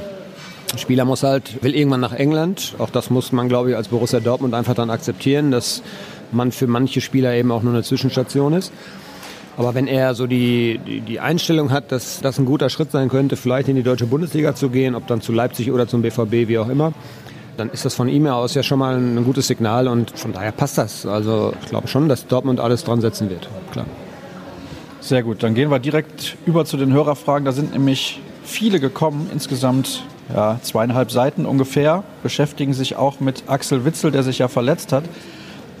Spieler 0.76 1.04
muss 1.04 1.22
halt, 1.22 1.62
will 1.62 1.74
irgendwann 1.74 2.00
nach 2.00 2.12
England. 2.12 2.74
Auch 2.78 2.90
das 2.90 3.08
muss 3.08 3.32
man, 3.32 3.48
glaube 3.48 3.70
ich, 3.70 3.76
als 3.76 3.88
Borussia 3.88 4.20
Dortmund 4.20 4.52
einfach 4.52 4.74
dann 4.74 4.90
akzeptieren, 4.90 5.50
dass 5.50 5.82
man 6.32 6.52
für 6.52 6.66
manche 6.66 7.00
Spieler 7.00 7.34
eben 7.34 7.50
auch 7.50 7.62
nur 7.62 7.72
eine 7.72 7.82
Zwischenstation 7.82 8.52
ist. 8.52 8.72
Aber 9.56 9.74
wenn 9.74 9.86
er 9.86 10.14
so 10.14 10.26
die, 10.26 10.78
die, 10.86 11.00
die, 11.00 11.20
Einstellung 11.20 11.70
hat, 11.70 11.90
dass 11.90 12.20
das 12.20 12.38
ein 12.38 12.44
guter 12.44 12.68
Schritt 12.68 12.90
sein 12.90 13.08
könnte, 13.08 13.36
vielleicht 13.36 13.68
in 13.68 13.76
die 13.76 13.82
deutsche 13.82 14.06
Bundesliga 14.06 14.54
zu 14.54 14.68
gehen, 14.68 14.94
ob 14.94 15.06
dann 15.06 15.22
zu 15.22 15.32
Leipzig 15.32 15.72
oder 15.72 15.88
zum 15.88 16.02
BVB, 16.02 16.48
wie 16.48 16.58
auch 16.58 16.68
immer, 16.68 16.92
dann 17.56 17.70
ist 17.70 17.84
das 17.86 17.94
von 17.94 18.08
ihm 18.08 18.26
aus 18.26 18.54
ja 18.54 18.62
schon 18.62 18.78
mal 18.78 18.96
ein, 18.96 19.24
gutes 19.24 19.46
Signal 19.46 19.88
und 19.88 20.18
von 20.18 20.32
daher 20.32 20.52
passt 20.52 20.76
das. 20.76 21.06
Also 21.06 21.54
ich 21.62 21.68
glaube 21.68 21.88
schon, 21.88 22.08
dass 22.08 22.26
Dortmund 22.26 22.60
alles 22.60 22.84
dran 22.84 23.00
setzen 23.00 23.30
wird. 23.30 23.48
Klar. 23.72 23.86
Sehr 25.00 25.22
gut, 25.22 25.42
dann 25.42 25.54
gehen 25.54 25.70
wir 25.70 25.78
direkt 25.78 26.36
über 26.46 26.64
zu 26.64 26.76
den 26.76 26.92
Hörerfragen. 26.92 27.46
Da 27.46 27.52
sind 27.52 27.72
nämlich 27.72 28.20
viele 28.44 28.78
gekommen, 28.78 29.30
insgesamt 29.32 30.02
ja, 30.34 30.58
zweieinhalb 30.62 31.10
Seiten 31.10 31.46
ungefähr, 31.46 32.02
beschäftigen 32.22 32.74
sich 32.74 32.96
auch 32.96 33.20
mit 33.20 33.44
Axel 33.46 33.84
Witzel, 33.84 34.10
der 34.10 34.22
sich 34.22 34.38
ja 34.38 34.48
verletzt 34.48 34.92
hat. 34.92 35.04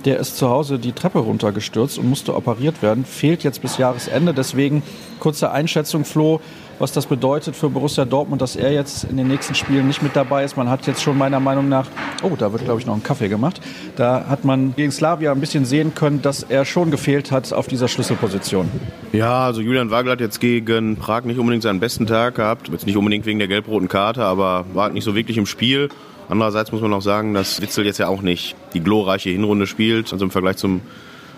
Der 0.06 0.20
ist 0.20 0.36
zu 0.36 0.48
Hause 0.48 0.78
die 0.78 0.92
Treppe 0.92 1.18
runtergestürzt 1.18 1.98
und 1.98 2.08
musste 2.08 2.36
operiert 2.36 2.80
werden. 2.80 3.04
Fehlt 3.04 3.42
jetzt 3.42 3.60
bis 3.60 3.76
Jahresende. 3.76 4.32
Deswegen 4.32 4.84
kurze 5.18 5.50
Einschätzung, 5.50 6.04
Flo, 6.04 6.40
was 6.78 6.92
das 6.92 7.06
bedeutet 7.06 7.56
für 7.56 7.70
Borussia 7.70 8.04
Dortmund, 8.04 8.40
dass 8.40 8.54
er 8.54 8.72
jetzt 8.72 9.02
in 9.02 9.16
den 9.16 9.26
nächsten 9.26 9.56
Spielen 9.56 9.88
nicht 9.88 10.04
mit 10.04 10.14
dabei 10.14 10.44
ist. 10.44 10.56
Man 10.56 10.70
hat 10.70 10.86
jetzt 10.86 11.02
schon 11.02 11.18
meiner 11.18 11.40
Meinung 11.40 11.68
nach, 11.68 11.88
oh, 12.22 12.36
da 12.38 12.52
wird 12.52 12.64
glaube 12.64 12.80
ich 12.80 12.86
noch 12.86 12.94
ein 12.94 13.02
Kaffee 13.02 13.28
gemacht. 13.28 13.60
Da 13.96 14.26
hat 14.28 14.44
man 14.44 14.76
gegen 14.76 14.92
Slavia 14.92 15.32
ein 15.32 15.40
bisschen 15.40 15.64
sehen 15.64 15.92
können, 15.96 16.22
dass 16.22 16.44
er 16.44 16.64
schon 16.64 16.92
gefehlt 16.92 17.32
hat 17.32 17.52
auf 17.52 17.66
dieser 17.66 17.88
Schlüsselposition. 17.88 18.70
Ja, 19.12 19.44
also 19.46 19.60
Julian 19.60 19.90
Wagel 19.90 20.12
hat 20.12 20.20
jetzt 20.20 20.38
gegen 20.38 20.94
Prag 20.96 21.24
nicht 21.24 21.40
unbedingt 21.40 21.64
seinen 21.64 21.80
besten 21.80 22.06
Tag 22.06 22.36
gehabt. 22.36 22.68
Jetzt 22.68 22.86
nicht 22.86 22.96
unbedingt 22.96 23.26
wegen 23.26 23.40
der 23.40 23.48
gelb-roten 23.48 23.88
Karte, 23.88 24.22
aber 24.24 24.66
war 24.72 24.88
nicht 24.90 25.04
so 25.04 25.16
wirklich 25.16 25.36
im 25.36 25.46
Spiel. 25.46 25.88
Andererseits 26.28 26.72
muss 26.72 26.80
man 26.80 26.92
auch 26.92 27.02
sagen, 27.02 27.34
dass 27.34 27.60
Witzel 27.60 27.86
jetzt 27.86 27.98
ja 27.98 28.08
auch 28.08 28.22
nicht 28.22 28.56
die 28.74 28.80
glorreiche 28.80 29.30
Hinrunde 29.30 29.66
spielt. 29.66 30.12
Also 30.12 30.24
im 30.24 30.30
Vergleich 30.30 30.56
zum 30.56 30.80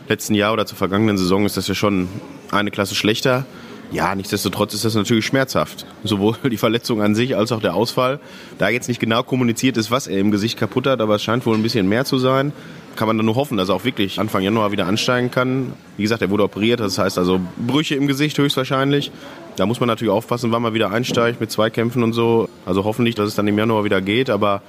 letzten 0.08 0.34
Jahr 0.34 0.52
oder 0.52 0.66
zur 0.66 0.78
vergangenen 0.78 1.18
Saison 1.18 1.44
ist 1.44 1.56
das 1.56 1.68
ja 1.68 1.74
schon 1.74 2.08
eine 2.50 2.70
Klasse 2.70 2.94
schlechter. 2.94 3.44
Ja, 3.90 4.14
nichtsdestotrotz 4.14 4.74
ist 4.74 4.84
das 4.84 4.94
natürlich 4.94 5.24
schmerzhaft. 5.26 5.86
Sowohl 6.04 6.36
die 6.50 6.56
Verletzung 6.56 7.02
an 7.02 7.14
sich 7.14 7.36
als 7.36 7.52
auch 7.52 7.60
der 7.60 7.74
Ausfall. 7.74 8.20
Da 8.58 8.68
jetzt 8.68 8.88
nicht 8.88 9.00
genau 9.00 9.22
kommuniziert 9.22 9.76
ist, 9.76 9.90
was 9.90 10.06
er 10.06 10.18
im 10.18 10.30
Gesicht 10.30 10.58
kaputt 10.58 10.86
hat, 10.86 11.00
aber 11.00 11.16
es 11.16 11.22
scheint 11.22 11.46
wohl 11.46 11.56
ein 11.56 11.62
bisschen 11.62 11.88
mehr 11.88 12.04
zu 12.04 12.18
sein, 12.18 12.52
kann 12.98 13.06
man 13.06 13.16
dann 13.16 13.26
nur 13.26 13.36
hoffen, 13.36 13.56
dass 13.56 13.68
er 13.68 13.76
auch 13.76 13.84
wirklich 13.84 14.18
Anfang 14.18 14.42
Januar 14.42 14.72
wieder 14.72 14.86
ansteigen 14.86 15.30
kann. 15.30 15.72
Wie 15.96 16.02
gesagt, 16.02 16.20
er 16.20 16.30
wurde 16.30 16.42
operiert, 16.42 16.80
das 16.80 16.98
heißt 16.98 17.16
also 17.16 17.40
Brüche 17.56 17.94
im 17.94 18.08
Gesicht 18.08 18.36
höchstwahrscheinlich. 18.36 19.12
Da 19.56 19.66
muss 19.66 19.78
man 19.78 19.86
natürlich 19.86 20.12
aufpassen, 20.12 20.50
wann 20.50 20.62
man 20.62 20.74
wieder 20.74 20.90
einsteigt 20.90 21.40
mit 21.40 21.50
Zweikämpfen 21.50 22.02
und 22.02 22.12
so. 22.12 22.48
Also 22.66 22.84
hoffentlich, 22.84 23.14
dass 23.14 23.28
es 23.28 23.34
dann 23.36 23.46
im 23.46 23.56
Januar 23.56 23.84
wieder 23.84 24.00
geht. 24.00 24.30
Aber 24.30 24.62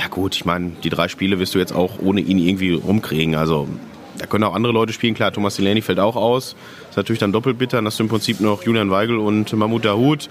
ja 0.00 0.08
gut, 0.08 0.34
ich 0.34 0.44
meine, 0.46 0.72
die 0.82 0.88
drei 0.88 1.08
Spiele 1.08 1.38
wirst 1.38 1.54
du 1.54 1.58
jetzt 1.58 1.74
auch 1.74 1.98
ohne 1.98 2.20
ihn 2.20 2.38
irgendwie 2.38 2.72
rumkriegen. 2.72 3.34
Also 3.34 3.68
da 4.18 4.26
können 4.26 4.44
auch 4.44 4.54
andere 4.54 4.72
Leute 4.72 4.92
spielen. 4.92 5.14
Klar, 5.14 5.32
Thomas 5.32 5.56
Delaney 5.56 5.82
fällt 5.82 5.98
auch 5.98 6.16
aus. 6.16 6.56
Ist 6.88 6.96
natürlich 6.96 7.20
dann 7.20 7.32
doppelt 7.32 7.58
bitter. 7.58 7.78
Dann 7.78 7.86
hast 7.86 7.98
du 7.98 8.04
im 8.04 8.08
Prinzip 8.08 8.40
noch 8.40 8.62
Julian 8.62 8.90
Weigel 8.90 9.18
und 9.18 9.52
Mahmoud 9.52 9.84
Dahoud, 9.84 10.30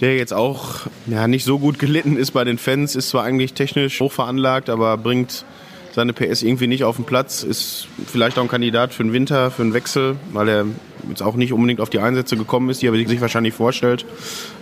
der 0.00 0.16
jetzt 0.16 0.32
auch 0.32 0.86
ja, 1.06 1.28
nicht 1.28 1.44
so 1.44 1.58
gut 1.60 1.78
gelitten 1.78 2.16
ist 2.16 2.32
bei 2.32 2.42
den 2.44 2.58
Fans. 2.58 2.96
Ist 2.96 3.10
zwar 3.10 3.22
eigentlich 3.22 3.52
technisch 3.52 4.00
hoch 4.00 4.12
veranlagt, 4.12 4.68
aber 4.70 4.96
bringt 4.96 5.44
seine 5.92 6.12
PS 6.12 6.42
irgendwie 6.42 6.66
nicht 6.66 6.84
auf 6.84 6.96
den 6.96 7.04
Platz. 7.04 7.42
Ist 7.42 7.88
vielleicht 8.06 8.38
auch 8.38 8.42
ein 8.42 8.48
Kandidat 8.48 8.94
für 8.94 9.02
den 9.02 9.12
Winter, 9.12 9.50
für 9.50 9.62
einen 9.62 9.74
Wechsel, 9.74 10.16
weil 10.32 10.48
er 10.48 10.66
jetzt 11.08 11.22
auch 11.22 11.34
nicht 11.34 11.52
unbedingt 11.52 11.80
auf 11.80 11.90
die 11.90 11.98
Einsätze 11.98 12.36
gekommen 12.36 12.70
ist, 12.70 12.82
die 12.82 12.86
er 12.86 12.94
sich 12.94 13.20
wahrscheinlich 13.20 13.54
vorstellt. 13.54 14.04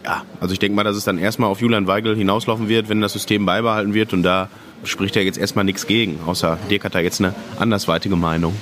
Ja, 0.04 0.23
also 0.40 0.52
ich 0.52 0.58
denke 0.58 0.76
mal, 0.76 0.85
dass 0.85 0.97
es 0.97 1.04
dann 1.04 1.18
erstmal 1.18 1.50
auf 1.50 1.61
Julian 1.61 1.87
Weigel 1.87 2.16
hinauslaufen 2.16 2.68
wird, 2.68 2.88
wenn 2.88 3.00
das 3.00 3.12
System 3.12 3.44
beibehalten 3.47 3.94
wird 3.94 4.12
und 4.12 4.23
da 4.23 4.49
spricht 4.85 5.16
er 5.16 5.25
jetzt 5.25 5.38
erstmal 5.38 5.64
nichts 5.64 5.87
gegen, 5.87 6.20
außer 6.26 6.58
Dirk 6.70 6.85
hat 6.85 6.94
da 6.94 7.00
jetzt 7.00 7.20
eine 7.20 7.35
andersweitige 7.58 8.16
Meinung. 8.16 8.54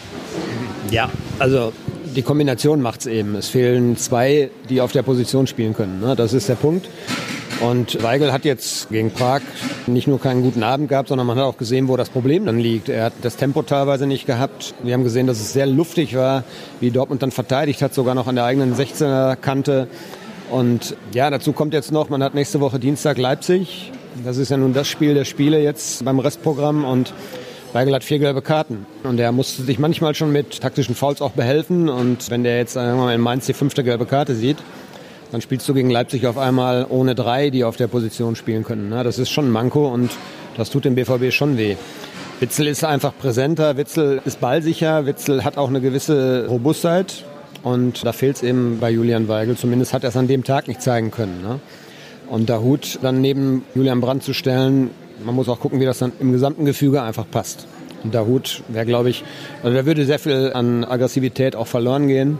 Ja, 0.91 1.11
also 1.39 1.73
die 2.15 2.23
Kombination 2.23 2.81
macht 2.81 3.01
es 3.01 3.07
eben. 3.07 3.35
Es 3.35 3.49
fehlen 3.49 3.97
zwei, 3.97 4.51
die 4.71 4.81
auf 4.81 4.93
der 4.93 5.03
Position 5.03 5.47
spielen 5.47 5.75
können. 5.75 6.01
Ne? 6.01 6.17
Das 6.17 6.33
ist 6.33 6.49
der 6.49 6.55
Punkt. 6.55 6.89
Und 7.61 8.03
Weigel 8.03 8.33
hat 8.33 8.45
jetzt 8.45 8.91
gegen 8.91 9.11
Prag 9.11 9.41
nicht 9.87 10.07
nur 10.07 10.21
keinen 10.21 10.43
guten 10.43 10.63
Abend 10.63 10.89
gehabt, 10.89 11.09
sondern 11.09 11.27
man 11.27 11.39
hat 11.39 11.45
auch 11.45 11.57
gesehen, 11.57 11.89
wo 11.89 11.97
das 11.97 12.11
Problem 12.11 12.45
dann 12.45 12.59
liegt. 12.59 12.89
Er 12.89 13.05
hat 13.05 13.15
das 13.23 13.37
Tempo 13.37 13.63
teilweise 13.63 14.07
nicht 14.07 14.27
gehabt. 14.27 14.75
Wir 14.83 14.93
haben 14.93 15.05
gesehen, 15.05 15.27
dass 15.27 15.41
es 15.41 15.53
sehr 15.53 15.67
luftig 15.67 16.15
war, 16.15 16.45
wie 16.81 16.91
Dortmund 16.91 17.23
dann 17.23 17.31
verteidigt 17.31 17.81
hat, 17.81 17.95
sogar 17.95 18.15
noch 18.15 18.27
an 18.27 18.35
der 18.35 18.45
eigenen 18.45 18.75
16er 18.75 19.37
Kante. 19.37 19.89
Und 20.51 20.97
ja, 21.13 21.31
dazu 21.31 21.53
kommt 21.53 21.73
jetzt 21.73 21.93
noch, 21.93 22.11
man 22.11 22.23
hat 22.23 22.35
nächste 22.35 22.61
Woche 22.61 22.79
Dienstag 22.79 23.17
Leipzig. 23.17 23.91
Das 24.25 24.37
ist 24.37 24.51
ja 24.51 24.57
nun 24.57 24.75
das 24.75 24.89
Spiel 24.89 25.15
der 25.15 25.25
Spiele 25.25 25.61
jetzt 25.61 26.05
beim 26.05 26.19
Restprogramm 26.19 26.85
und 26.85 27.13
Weigel 27.73 27.95
hat 27.95 28.05
vier 28.05 28.19
gelbe 28.19 28.43
Karten. 28.43 28.87
Und 29.03 29.19
er 29.19 29.33
musste 29.33 29.63
sich 29.63 29.79
manchmal 29.79 30.15
schon 30.15 30.33
mit 30.33 30.61
taktischen 30.61 30.95
Fouls 30.95 31.21
auch 31.21 31.33
behelfen. 31.33 31.89
Und 31.89 32.31
wenn 32.31 32.45
der 32.45 32.59
jetzt 32.59 32.77
in 32.77 33.21
Mainz 33.21 33.47
die 33.47 33.53
fünfte 33.53 33.83
gelbe 33.85 34.07
Karte 34.07 34.35
sieht, 34.35 34.59
dann 35.33 35.41
spielst 35.41 35.69
du 35.69 35.75
gegen 35.75 35.91
Leipzig 35.91 36.27
auf 36.27 36.39
einmal 36.39 36.87
ohne 36.89 37.15
drei, 37.15 37.51
die 37.51 37.65
auf 37.65 37.77
der 37.77 37.89
Position 37.89 38.37
spielen 38.37 38.65
können. 38.65 38.91
Das 38.91 39.19
ist 39.19 39.31
schon 39.31 39.47
ein 39.47 39.51
Manko 39.51 39.89
und 39.89 40.11
das 40.57 40.71
tut 40.71 40.85
dem 40.85 40.95
BVB 40.95 41.33
schon 41.33 41.59
weh. 41.59 41.77
Witzel 42.41 42.67
ist 42.67 42.85
einfach 42.85 43.13
präsenter, 43.19 43.77
Witzel 43.77 44.21
ist 44.25 44.41
ballsicher, 44.41 45.07
Witzel 45.07 45.43
hat 45.45 45.57
auch 45.57 45.69
eine 45.69 45.81
gewisse 45.81 46.47
Robustheit 46.49 47.25
und 47.63 48.05
da 48.05 48.13
fehlt 48.13 48.37
es 48.37 48.43
eben 48.43 48.79
bei 48.79 48.91
Julian 48.91 49.27
Weigel. 49.27 49.57
Zumindest 49.57 49.95
hat 49.95 50.05
er 50.05 50.11
es 50.11 50.17
an 50.17 50.29
dem 50.29 50.45
Tag 50.45 50.69
nicht 50.69 50.83
zeigen 50.83 51.11
können. 51.11 51.41
Ne? 51.43 51.61
Und 52.29 52.51
Hut 52.51 52.99
dann 53.03 53.21
neben 53.21 53.65
Julian 53.75 54.01
Brandt 54.01 54.23
zu 54.23 54.35
stellen, 54.35 54.91
man 55.25 55.35
muss 55.35 55.49
auch 55.49 55.61
gucken, 55.61 55.81
wie 55.81 55.87
das 55.87 55.99
dann 55.99 56.13
im 56.21 56.33
gesamten 56.33 56.65
Gefüge 56.65 57.03
einfach 57.03 57.25
passt. 57.31 57.67
Und 58.05 58.13
der 58.13 58.27
Hut 58.27 58.63
wäre, 58.69 58.85
glaube 58.85 59.11
ich, 59.11 59.25
also 59.63 59.75
da 59.75 59.87
würde 59.87 60.05
sehr 60.05 60.19
viel 60.19 60.53
an 60.55 60.85
Aggressivität 60.85 61.57
auch 61.57 61.67
verloren 61.67 62.07
gehen. 62.07 62.39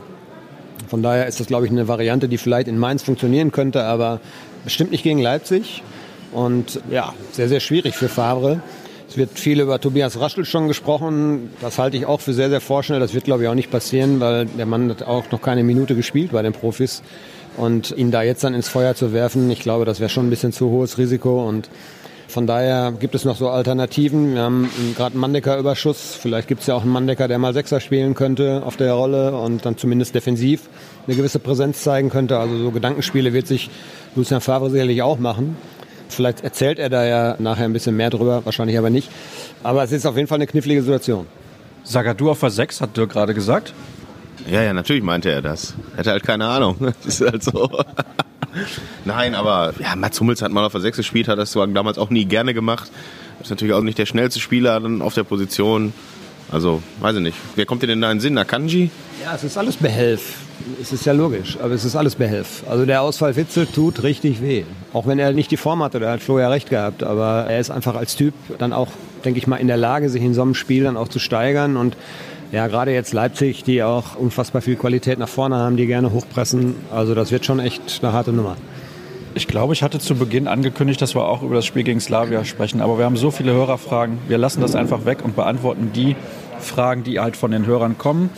Von 0.87 1.03
daher 1.03 1.27
ist 1.27 1.39
das, 1.39 1.47
glaube 1.47 1.65
ich, 1.65 1.71
eine 1.71 1.87
Variante, 1.87 2.27
die 2.27 2.37
vielleicht 2.37 2.67
in 2.67 2.77
Mainz 2.77 3.03
funktionieren 3.03 3.51
könnte, 3.51 3.83
aber 3.83 4.19
bestimmt 4.63 4.91
nicht 4.91 5.03
gegen 5.03 5.19
Leipzig. 5.19 5.83
Und 6.31 6.81
ja, 6.91 7.13
sehr, 7.31 7.49
sehr 7.49 7.59
schwierig 7.59 7.95
für 7.95 8.09
Favre. 8.09 8.61
Es 9.09 9.15
wird 9.15 9.39
viel 9.39 9.61
über 9.61 9.79
Tobias 9.79 10.19
Raschel 10.19 10.43
schon 10.43 10.67
gesprochen. 10.67 11.51
Das 11.61 11.79
halte 11.79 11.95
ich 11.95 12.05
auch 12.05 12.19
für 12.19 12.33
sehr, 12.33 12.49
sehr 12.49 12.59
vorschnell. 12.59 12.99
Das 12.99 13.13
wird, 13.13 13.23
glaube 13.23 13.43
ich, 13.43 13.49
auch 13.49 13.55
nicht 13.55 13.71
passieren, 13.71 14.19
weil 14.19 14.45
der 14.45 14.65
Mann 14.65 14.89
hat 14.89 15.03
auch 15.03 15.31
noch 15.31 15.41
keine 15.41 15.63
Minute 15.63 15.95
gespielt 15.95 16.31
bei 16.31 16.41
den 16.41 16.53
Profis. 16.53 17.03
Und 17.55 17.91
ihn 17.97 18.11
da 18.11 18.21
jetzt 18.21 18.43
dann 18.43 18.53
ins 18.53 18.67
Feuer 18.67 18.93
zu 18.95 19.13
werfen, 19.13 19.49
ich 19.49 19.61
glaube, 19.61 19.85
das 19.85 19.99
wäre 19.99 20.09
schon 20.09 20.27
ein 20.27 20.29
bisschen 20.29 20.51
zu 20.51 20.69
hohes 20.69 20.97
Risiko. 20.97 21.47
Und 21.47 21.69
von 22.27 22.45
daher 22.45 22.91
gibt 22.91 23.15
es 23.15 23.23
noch 23.23 23.37
so 23.37 23.49
Alternativen. 23.49 24.35
Wir 24.35 24.41
haben 24.41 24.69
gerade 24.95 25.13
einen 25.13 25.21
Mandecker-Überschuss. 25.21 26.17
Vielleicht 26.19 26.47
gibt 26.47 26.61
es 26.61 26.67
ja 26.67 26.75
auch 26.75 26.81
einen 26.81 26.91
Mandecker, 26.91 27.27
der 27.27 27.39
mal 27.39 27.53
Sechser 27.53 27.79
spielen 27.79 28.15
könnte 28.15 28.63
auf 28.65 28.75
der 28.75 28.93
Rolle 28.93 29.37
und 29.37 29.65
dann 29.65 29.77
zumindest 29.77 30.13
defensiv 30.13 30.69
eine 31.07 31.15
gewisse 31.15 31.39
Präsenz 31.39 31.83
zeigen 31.83 32.09
könnte. 32.09 32.37
Also 32.37 32.57
so 32.57 32.71
Gedankenspiele 32.71 33.31
wird 33.31 33.47
sich 33.47 33.69
Lucien 34.15 34.41
Favre 34.41 34.69
sicherlich 34.69 35.01
auch 35.01 35.19
machen. 35.19 35.55
Vielleicht 36.09 36.43
erzählt 36.43 36.79
er 36.79 36.89
da 36.89 37.05
ja 37.05 37.35
nachher 37.39 37.65
ein 37.65 37.73
bisschen 37.73 37.95
mehr 37.95 38.09
drüber, 38.09 38.45
wahrscheinlich 38.45 38.77
aber 38.77 38.89
nicht. 38.89 39.09
Aber 39.63 39.83
es 39.83 39.91
ist 39.91 40.05
auf 40.05 40.15
jeden 40.15 40.27
Fall 40.27 40.37
eine 40.37 40.47
knifflige 40.47 40.81
Situation. 40.81 41.27
Sagadu 41.83 42.29
auf 42.29 42.41
der 42.41 42.49
6, 42.49 42.81
hat 42.81 42.97
Dirk 42.97 43.11
gerade 43.11 43.33
gesagt. 43.33 43.73
Ja, 44.49 44.61
ja, 44.61 44.73
natürlich 44.73 45.03
meinte 45.03 45.29
er 45.29 45.41
das. 45.41 45.75
Er 45.93 45.99
hatte 45.99 46.11
halt 46.11 46.23
keine 46.23 46.47
Ahnung. 46.47 46.75
Das 47.03 47.05
ist 47.05 47.21
halt 47.21 47.43
so. 47.43 47.69
Nein, 49.05 49.35
aber 49.35 49.73
ja, 49.79 49.95
Mats 49.95 50.19
Hummels 50.19 50.41
hat 50.41 50.51
mal 50.51 50.65
auf 50.65 50.71
der 50.71 50.81
6 50.81 50.97
gespielt, 50.97 51.27
hat 51.27 51.37
das 51.37 51.51
damals 51.51 51.97
auch 51.97 52.09
nie 52.09 52.25
gerne 52.25 52.53
gemacht. 52.53 52.91
Ist 53.41 53.49
natürlich 53.49 53.73
auch 53.73 53.81
nicht 53.81 53.97
der 53.97 54.05
schnellste 54.05 54.39
Spieler 54.39 54.79
dann 54.79 55.01
auf 55.01 55.13
der 55.13 55.23
Position. 55.23 55.93
Also, 56.51 56.81
weiß 57.01 57.17
ich 57.17 57.21
nicht. 57.21 57.37
Wer 57.55 57.65
kommt 57.65 57.83
dir 57.83 57.87
denn 57.87 58.01
da 58.01 58.09
in 58.09 58.17
den 58.17 58.21
Sinn? 58.21 58.33
Nakanji? 58.33 58.89
Ja, 59.23 59.35
es 59.35 59.43
ist 59.43 59.57
alles 59.57 59.75
Behelf. 59.75 60.35
Es 60.81 60.93
ist 60.93 61.05
ja 61.05 61.13
logisch, 61.13 61.57
aber 61.61 61.73
es 61.73 61.83
ist 61.85 61.95
alles 61.95 62.15
Behelf. 62.15 62.63
Also 62.69 62.85
der 62.85 63.01
Ausfall 63.01 63.35
Witzel 63.35 63.67
tut 63.67 64.03
richtig 64.03 64.41
weh. 64.41 64.63
Auch 64.93 65.05
wenn 65.07 65.19
er 65.19 65.33
nicht 65.33 65.51
die 65.51 65.57
Form 65.57 65.83
hatte, 65.83 65.99
da 65.99 66.11
hat 66.11 66.21
Flo 66.21 66.39
ja 66.39 66.49
recht 66.49 66.69
gehabt. 66.69 67.03
Aber 67.03 67.45
er 67.47 67.59
ist 67.59 67.69
einfach 67.69 67.95
als 67.95 68.15
Typ 68.15 68.33
dann 68.57 68.73
auch, 68.73 68.87
denke 69.25 69.39
ich 69.39 69.47
mal, 69.47 69.57
in 69.57 69.67
der 69.67 69.77
Lage, 69.77 70.09
sich 70.09 70.21
in 70.21 70.33
so 70.33 70.41
einem 70.41 70.55
Spiel 70.55 70.83
dann 70.83 70.97
auch 70.97 71.09
zu 71.09 71.19
steigern. 71.19 71.77
Und 71.77 71.97
ja, 72.51 72.67
gerade 72.67 72.93
jetzt 72.93 73.13
Leipzig, 73.13 73.63
die 73.63 73.83
auch 73.83 74.15
unfassbar 74.15 74.61
viel 74.61 74.75
Qualität 74.75 75.19
nach 75.19 75.27
vorne 75.27 75.57
haben, 75.57 75.75
die 75.75 75.85
gerne 75.85 76.11
hochpressen. 76.11 76.75
Also 76.91 77.13
das 77.13 77.31
wird 77.31 77.45
schon 77.45 77.59
echt 77.59 77.99
eine 78.01 78.13
harte 78.13 78.31
Nummer. 78.31 78.55
Ich 79.35 79.47
glaube, 79.47 79.73
ich 79.73 79.83
hatte 79.83 79.99
zu 79.99 80.15
Beginn 80.15 80.47
angekündigt, 80.47 81.01
dass 81.01 81.13
wir 81.13 81.25
auch 81.25 81.43
über 81.43 81.55
das 81.55 81.65
Spiel 81.65 81.83
gegen 81.83 81.99
Slavia 81.99 82.45
sprechen. 82.45 82.81
Aber 82.81 82.97
wir 82.97 83.05
haben 83.05 83.17
so 83.17 83.31
viele 83.31 83.51
Hörerfragen. 83.53 84.17
Wir 84.27 84.37
lassen 84.37 84.61
das 84.61 84.75
einfach 84.75 85.05
weg 85.05 85.19
und 85.23 85.35
beantworten 85.35 85.91
die 85.93 86.15
Fragen, 86.59 87.03
die 87.03 87.19
halt 87.19 87.35
von 87.35 87.51
den 87.51 87.65
Hörern 87.65 87.97
kommen. 87.97 88.29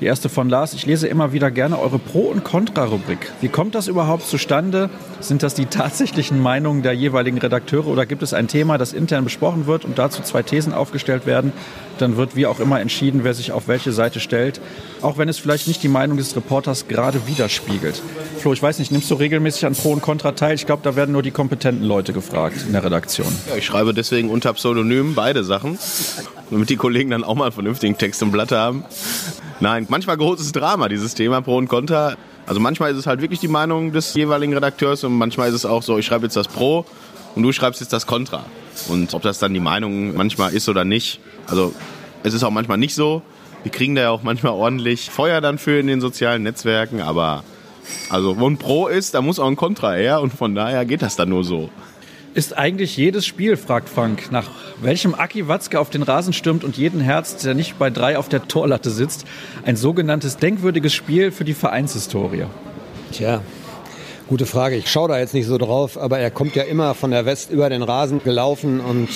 Die 0.00 0.06
erste 0.06 0.28
von 0.28 0.48
Lars. 0.48 0.74
Ich 0.74 0.86
lese 0.86 1.06
immer 1.06 1.32
wieder 1.32 1.50
gerne 1.50 1.78
eure 1.78 1.98
Pro- 1.98 2.30
und 2.30 2.42
Contra-Rubrik. 2.42 3.30
Wie 3.40 3.48
kommt 3.48 3.74
das 3.74 3.86
überhaupt 3.86 4.26
zustande? 4.26 4.90
Sind 5.20 5.42
das 5.42 5.54
die 5.54 5.66
tatsächlichen 5.66 6.40
Meinungen 6.40 6.82
der 6.82 6.92
jeweiligen 6.92 7.38
Redakteure 7.38 7.86
oder 7.86 8.04
gibt 8.04 8.22
es 8.22 8.34
ein 8.34 8.48
Thema, 8.48 8.76
das 8.76 8.92
intern 8.92 9.24
besprochen 9.24 9.66
wird 9.66 9.84
und 9.84 9.98
dazu 9.98 10.22
zwei 10.22 10.42
Thesen 10.42 10.72
aufgestellt 10.72 11.26
werden? 11.26 11.52
Dann 11.98 12.16
wird 12.16 12.34
wie 12.34 12.46
auch 12.46 12.58
immer 12.58 12.80
entschieden, 12.80 13.22
wer 13.22 13.34
sich 13.34 13.52
auf 13.52 13.68
welche 13.68 13.92
Seite 13.92 14.18
stellt. 14.18 14.60
Auch 15.00 15.16
wenn 15.16 15.28
es 15.28 15.38
vielleicht 15.38 15.68
nicht 15.68 15.82
die 15.82 15.88
Meinung 15.88 16.16
des 16.16 16.34
Reporters 16.34 16.88
gerade 16.88 17.28
widerspiegelt. 17.28 18.02
Flo, 18.40 18.52
ich 18.52 18.62
weiß 18.62 18.80
nicht, 18.80 18.90
nimmst 18.90 19.10
du 19.10 19.14
regelmäßig 19.14 19.64
an 19.64 19.74
Pro 19.74 19.92
und 19.92 20.02
Contra 20.02 20.32
teil? 20.32 20.56
Ich 20.56 20.66
glaube, 20.66 20.82
da 20.82 20.96
werden 20.96 21.12
nur 21.12 21.22
die 21.22 21.30
kompetenten 21.30 21.84
Leute 21.86 22.12
gefragt 22.12 22.56
in 22.66 22.72
der 22.72 22.84
Redaktion. 22.84 23.28
Ja, 23.48 23.56
ich 23.56 23.64
schreibe 23.64 23.94
deswegen 23.94 24.28
unter 24.28 24.52
Pseudonym 24.54 25.14
beide 25.14 25.44
Sachen, 25.44 25.78
damit 26.54 26.70
die 26.70 26.76
Kollegen 26.76 27.10
dann 27.10 27.24
auch 27.24 27.34
mal 27.34 27.46
einen 27.46 27.52
vernünftigen 27.52 27.98
Text 27.98 28.22
im 28.22 28.30
Blatt 28.30 28.52
haben. 28.52 28.84
Nein, 29.58 29.86
manchmal 29.88 30.16
großes 30.16 30.52
Drama, 30.52 30.88
dieses 30.88 31.14
Thema 31.14 31.40
Pro 31.40 31.56
und 31.56 31.66
Contra. 31.66 32.14
Also 32.46 32.60
manchmal 32.60 32.92
ist 32.92 32.98
es 32.98 33.08
halt 33.08 33.20
wirklich 33.20 33.40
die 33.40 33.48
Meinung 33.48 33.92
des 33.92 34.14
jeweiligen 34.14 34.54
Redakteurs 34.54 35.02
und 35.02 35.14
manchmal 35.14 35.48
ist 35.48 35.56
es 35.56 35.66
auch 35.66 35.82
so, 35.82 35.98
ich 35.98 36.06
schreibe 36.06 36.26
jetzt 36.26 36.36
das 36.36 36.46
Pro 36.46 36.86
und 37.34 37.42
du 37.42 37.50
schreibst 37.50 37.80
jetzt 37.80 37.92
das 37.92 38.06
Contra. 38.06 38.44
Und 38.88 39.14
ob 39.14 39.22
das 39.22 39.40
dann 39.40 39.52
die 39.52 39.58
Meinung 39.58 40.14
manchmal 40.14 40.54
ist 40.54 40.68
oder 40.68 40.84
nicht, 40.84 41.18
also 41.48 41.74
es 42.22 42.34
ist 42.34 42.44
auch 42.44 42.50
manchmal 42.50 42.78
nicht 42.78 42.94
so. 42.94 43.22
Wir 43.64 43.72
kriegen 43.72 43.96
da 43.96 44.02
ja 44.02 44.10
auch 44.10 44.22
manchmal 44.22 44.52
ordentlich 44.52 45.10
Feuer 45.10 45.40
dann 45.40 45.58
für 45.58 45.80
in 45.80 45.88
den 45.88 46.00
sozialen 46.00 46.44
Netzwerken, 46.44 47.00
aber 47.00 47.42
also 48.10 48.38
wo 48.38 48.48
ein 48.48 48.58
Pro 48.58 48.86
ist, 48.86 49.14
da 49.14 49.22
muss 49.22 49.40
auch 49.40 49.48
ein 49.48 49.56
Contra 49.56 49.94
her 49.94 50.20
und 50.20 50.32
von 50.32 50.54
daher 50.54 50.84
geht 50.84 51.02
das 51.02 51.16
dann 51.16 51.30
nur 51.30 51.42
so. 51.42 51.70
Ist 52.34 52.58
eigentlich 52.58 52.96
jedes 52.96 53.26
Spiel, 53.26 53.56
fragt 53.56 53.88
Frank, 53.88 54.32
nach 54.32 54.50
welchem 54.82 55.14
Aki 55.14 55.46
Watzke 55.46 55.78
auf 55.78 55.90
den 55.90 56.02
Rasen 56.02 56.32
stürmt 56.32 56.64
und 56.64 56.76
jeden 56.76 57.00
Herz, 57.00 57.36
der 57.36 57.54
nicht 57.54 57.78
bei 57.78 57.90
drei 57.90 58.18
auf 58.18 58.28
der 58.28 58.48
Torlatte 58.48 58.90
sitzt, 58.90 59.24
ein 59.64 59.76
sogenanntes 59.76 60.36
denkwürdiges 60.38 60.92
Spiel 60.92 61.30
für 61.30 61.44
die 61.44 61.54
Vereinshistorie? 61.54 62.46
Tja, 63.12 63.40
gute 64.26 64.46
Frage. 64.46 64.74
Ich 64.74 64.90
schaue 64.90 65.10
da 65.10 65.18
jetzt 65.20 65.32
nicht 65.32 65.46
so 65.46 65.58
drauf, 65.58 65.96
aber 65.96 66.18
er 66.18 66.32
kommt 66.32 66.56
ja 66.56 66.64
immer 66.64 66.94
von 66.94 67.12
der 67.12 67.24
West 67.24 67.52
über 67.52 67.70
den 67.70 67.84
Rasen 67.84 68.20
gelaufen 68.24 68.80
und 68.80 69.08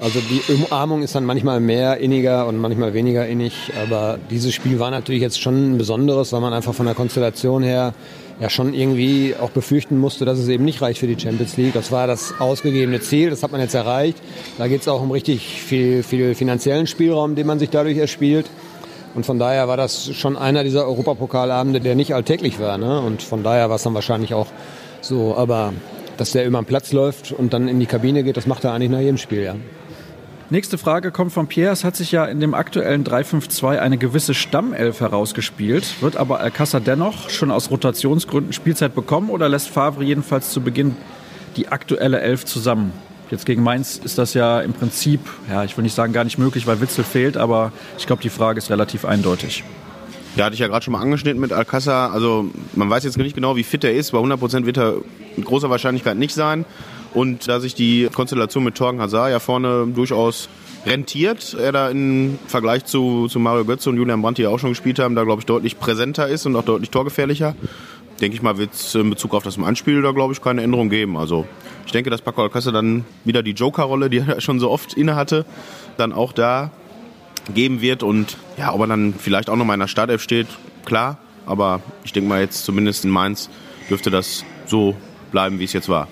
also 0.00 0.20
die 0.20 0.52
Umarmung 0.52 1.02
ist 1.02 1.16
dann 1.16 1.24
manchmal 1.24 1.58
mehr 1.58 1.98
inniger 1.98 2.46
und 2.46 2.58
manchmal 2.58 2.94
weniger 2.94 3.26
innig, 3.26 3.72
aber 3.82 4.20
dieses 4.30 4.54
Spiel 4.54 4.78
war 4.78 4.92
natürlich 4.92 5.22
jetzt 5.22 5.40
schon 5.40 5.72
ein 5.72 5.78
besonderes, 5.78 6.32
weil 6.32 6.40
man 6.40 6.52
einfach 6.52 6.74
von 6.74 6.86
der 6.86 6.94
Konstellation 6.94 7.64
her 7.64 7.92
ja 8.40 8.50
schon 8.50 8.74
irgendwie 8.74 9.34
auch 9.40 9.50
befürchten 9.50 9.98
musste, 9.98 10.24
dass 10.24 10.38
es 10.38 10.48
eben 10.48 10.64
nicht 10.64 10.82
reicht 10.82 10.98
für 10.98 11.06
die 11.06 11.18
Champions 11.18 11.56
League. 11.56 11.74
Das 11.74 11.92
war 11.92 12.06
das 12.06 12.34
ausgegebene 12.38 13.00
Ziel, 13.00 13.30
das 13.30 13.42
hat 13.42 13.52
man 13.52 13.60
jetzt 13.60 13.74
erreicht. 13.74 14.18
Da 14.58 14.68
geht 14.68 14.80
es 14.80 14.88
auch 14.88 15.02
um 15.02 15.10
richtig 15.10 15.46
viel, 15.62 16.02
viel 16.02 16.34
finanziellen 16.34 16.86
Spielraum, 16.86 17.34
den 17.34 17.46
man 17.46 17.58
sich 17.58 17.70
dadurch 17.70 17.98
erspielt. 17.98 18.46
Und 19.14 19.26
von 19.26 19.38
daher 19.38 19.68
war 19.68 19.76
das 19.76 20.12
schon 20.14 20.36
einer 20.36 20.64
dieser 20.64 20.86
Europapokalabende, 20.86 21.80
der 21.80 21.94
nicht 21.94 22.14
alltäglich 22.14 22.58
war. 22.58 22.78
Ne? 22.78 23.00
Und 23.00 23.22
von 23.22 23.42
daher 23.42 23.68
war 23.68 23.76
es 23.76 23.82
dann 23.82 23.94
wahrscheinlich 23.94 24.32
auch 24.32 24.46
so. 25.02 25.36
Aber 25.36 25.74
dass 26.16 26.32
der 26.32 26.44
immer 26.44 26.58
am 26.58 26.64
Platz 26.64 26.92
läuft 26.92 27.32
und 27.32 27.52
dann 27.52 27.68
in 27.68 27.80
die 27.80 27.86
Kabine 27.86 28.22
geht, 28.22 28.36
das 28.36 28.46
macht 28.46 28.64
er 28.64 28.72
eigentlich 28.72 28.90
nach 28.90 29.00
jedem 29.00 29.18
Spiel, 29.18 29.42
ja. 29.42 29.54
Nächste 30.52 30.76
Frage 30.76 31.12
kommt 31.12 31.32
von 31.32 31.46
Pierre. 31.46 31.72
Es 31.72 31.82
hat 31.82 31.96
sich 31.96 32.12
ja 32.12 32.26
in 32.26 32.38
dem 32.38 32.52
aktuellen 32.52 33.04
3-5-2 33.04 33.78
eine 33.78 33.96
gewisse 33.96 34.34
Stammelf 34.34 35.00
herausgespielt. 35.00 36.02
Wird 36.02 36.18
aber 36.18 36.42
Alcázar 36.42 36.80
dennoch 36.80 37.30
schon 37.30 37.50
aus 37.50 37.70
Rotationsgründen 37.70 38.52
Spielzeit 38.52 38.94
bekommen 38.94 39.30
oder 39.30 39.48
lässt 39.48 39.70
Favre 39.70 40.04
jedenfalls 40.04 40.50
zu 40.50 40.60
Beginn 40.60 40.94
die 41.56 41.68
aktuelle 41.68 42.20
Elf 42.20 42.44
zusammen? 42.44 42.92
Jetzt 43.30 43.46
gegen 43.46 43.62
Mainz 43.62 43.96
ist 44.04 44.18
das 44.18 44.34
ja 44.34 44.60
im 44.60 44.74
Prinzip, 44.74 45.20
ja, 45.48 45.64
ich 45.64 45.74
will 45.78 45.84
nicht 45.84 45.94
sagen 45.94 46.12
gar 46.12 46.24
nicht 46.24 46.36
möglich, 46.36 46.66
weil 46.66 46.82
Witzel 46.82 47.02
fehlt, 47.02 47.38
aber 47.38 47.72
ich 47.96 48.06
glaube, 48.06 48.20
die 48.20 48.28
Frage 48.28 48.58
ist 48.58 48.68
relativ 48.68 49.06
eindeutig. 49.06 49.64
Ja, 50.36 50.44
hatte 50.44 50.52
ich 50.52 50.60
ja 50.60 50.68
gerade 50.68 50.84
schon 50.84 50.92
mal 50.92 51.00
angeschnitten 51.00 51.40
mit 51.40 51.54
Alcázar. 51.54 52.12
Also 52.12 52.50
man 52.74 52.90
weiß 52.90 53.04
jetzt 53.04 53.16
nicht 53.16 53.34
genau, 53.34 53.56
wie 53.56 53.62
fit 53.62 53.84
er 53.84 53.94
ist. 53.94 54.10
Bei 54.10 54.18
100% 54.18 54.66
wird 54.66 54.76
er 54.76 54.96
mit 55.34 55.46
großer 55.46 55.70
Wahrscheinlichkeit 55.70 56.18
nicht 56.18 56.34
sein. 56.34 56.66
Und 57.14 57.48
da 57.48 57.60
sich 57.60 57.74
die 57.74 58.08
Konstellation 58.12 58.64
mit 58.64 58.74
Torgen 58.74 59.00
Hazard 59.00 59.30
ja 59.30 59.38
vorne 59.38 59.86
durchaus 59.94 60.48
rentiert, 60.86 61.54
er 61.54 61.72
da 61.72 61.90
im 61.90 62.38
Vergleich 62.46 62.84
zu, 62.84 63.28
zu 63.28 63.38
Mario 63.38 63.64
Götze 63.64 63.90
und 63.90 63.96
Julian 63.96 64.22
Brandt, 64.22 64.38
die 64.38 64.42
ja 64.42 64.48
auch 64.48 64.58
schon 64.58 64.70
gespielt 64.70 64.98
haben, 64.98 65.14
da 65.14 65.24
glaube 65.24 65.40
ich 65.40 65.46
deutlich 65.46 65.78
präsenter 65.78 66.28
ist 66.28 66.46
und 66.46 66.56
auch 66.56 66.64
deutlich 66.64 66.90
torgefährlicher. 66.90 67.54
Denke 68.20 68.36
ich 68.36 68.42
mal, 68.42 68.58
wird 68.58 68.72
es 68.72 68.94
in 68.94 69.10
Bezug 69.10 69.34
auf 69.34 69.42
das 69.42 69.58
Anspiel 69.58 70.02
da 70.02 70.12
glaube 70.12 70.32
ich 70.32 70.40
keine 70.40 70.62
Änderung 70.62 70.90
geben. 70.90 71.16
Also 71.16 71.46
ich 71.86 71.92
denke, 71.92 72.10
dass 72.10 72.20
Paco 72.20 72.42
Alcázar 72.42 72.72
dann 72.72 73.04
wieder 73.24 73.42
die 73.42 73.52
Joker-Rolle, 73.52 74.10
die 74.10 74.18
er 74.18 74.40
schon 74.40 74.58
so 74.60 74.70
oft 74.70 74.94
inne 74.94 75.14
hatte, 75.14 75.44
dann 75.96 76.12
auch 76.12 76.32
da 76.32 76.70
geben 77.54 77.80
wird 77.80 78.02
und 78.02 78.36
ja, 78.56 78.72
ob 78.72 78.80
er 78.80 78.86
dann 78.86 79.14
vielleicht 79.14 79.50
auch 79.50 79.56
noch 79.56 79.64
mal 79.64 79.74
in 79.74 79.80
der 79.80 79.88
Startelf 79.88 80.22
steht, 80.22 80.46
klar, 80.84 81.18
aber 81.44 81.80
ich 82.04 82.12
denke 82.12 82.28
mal 82.28 82.40
jetzt 82.40 82.64
zumindest 82.64 83.04
in 83.04 83.10
Mainz 83.10 83.50
dürfte 83.90 84.10
das 84.10 84.44
so 84.66 84.94
bleiben, 85.32 85.58
wie 85.58 85.64
es 85.64 85.72
jetzt 85.72 85.88
war. 85.88 86.06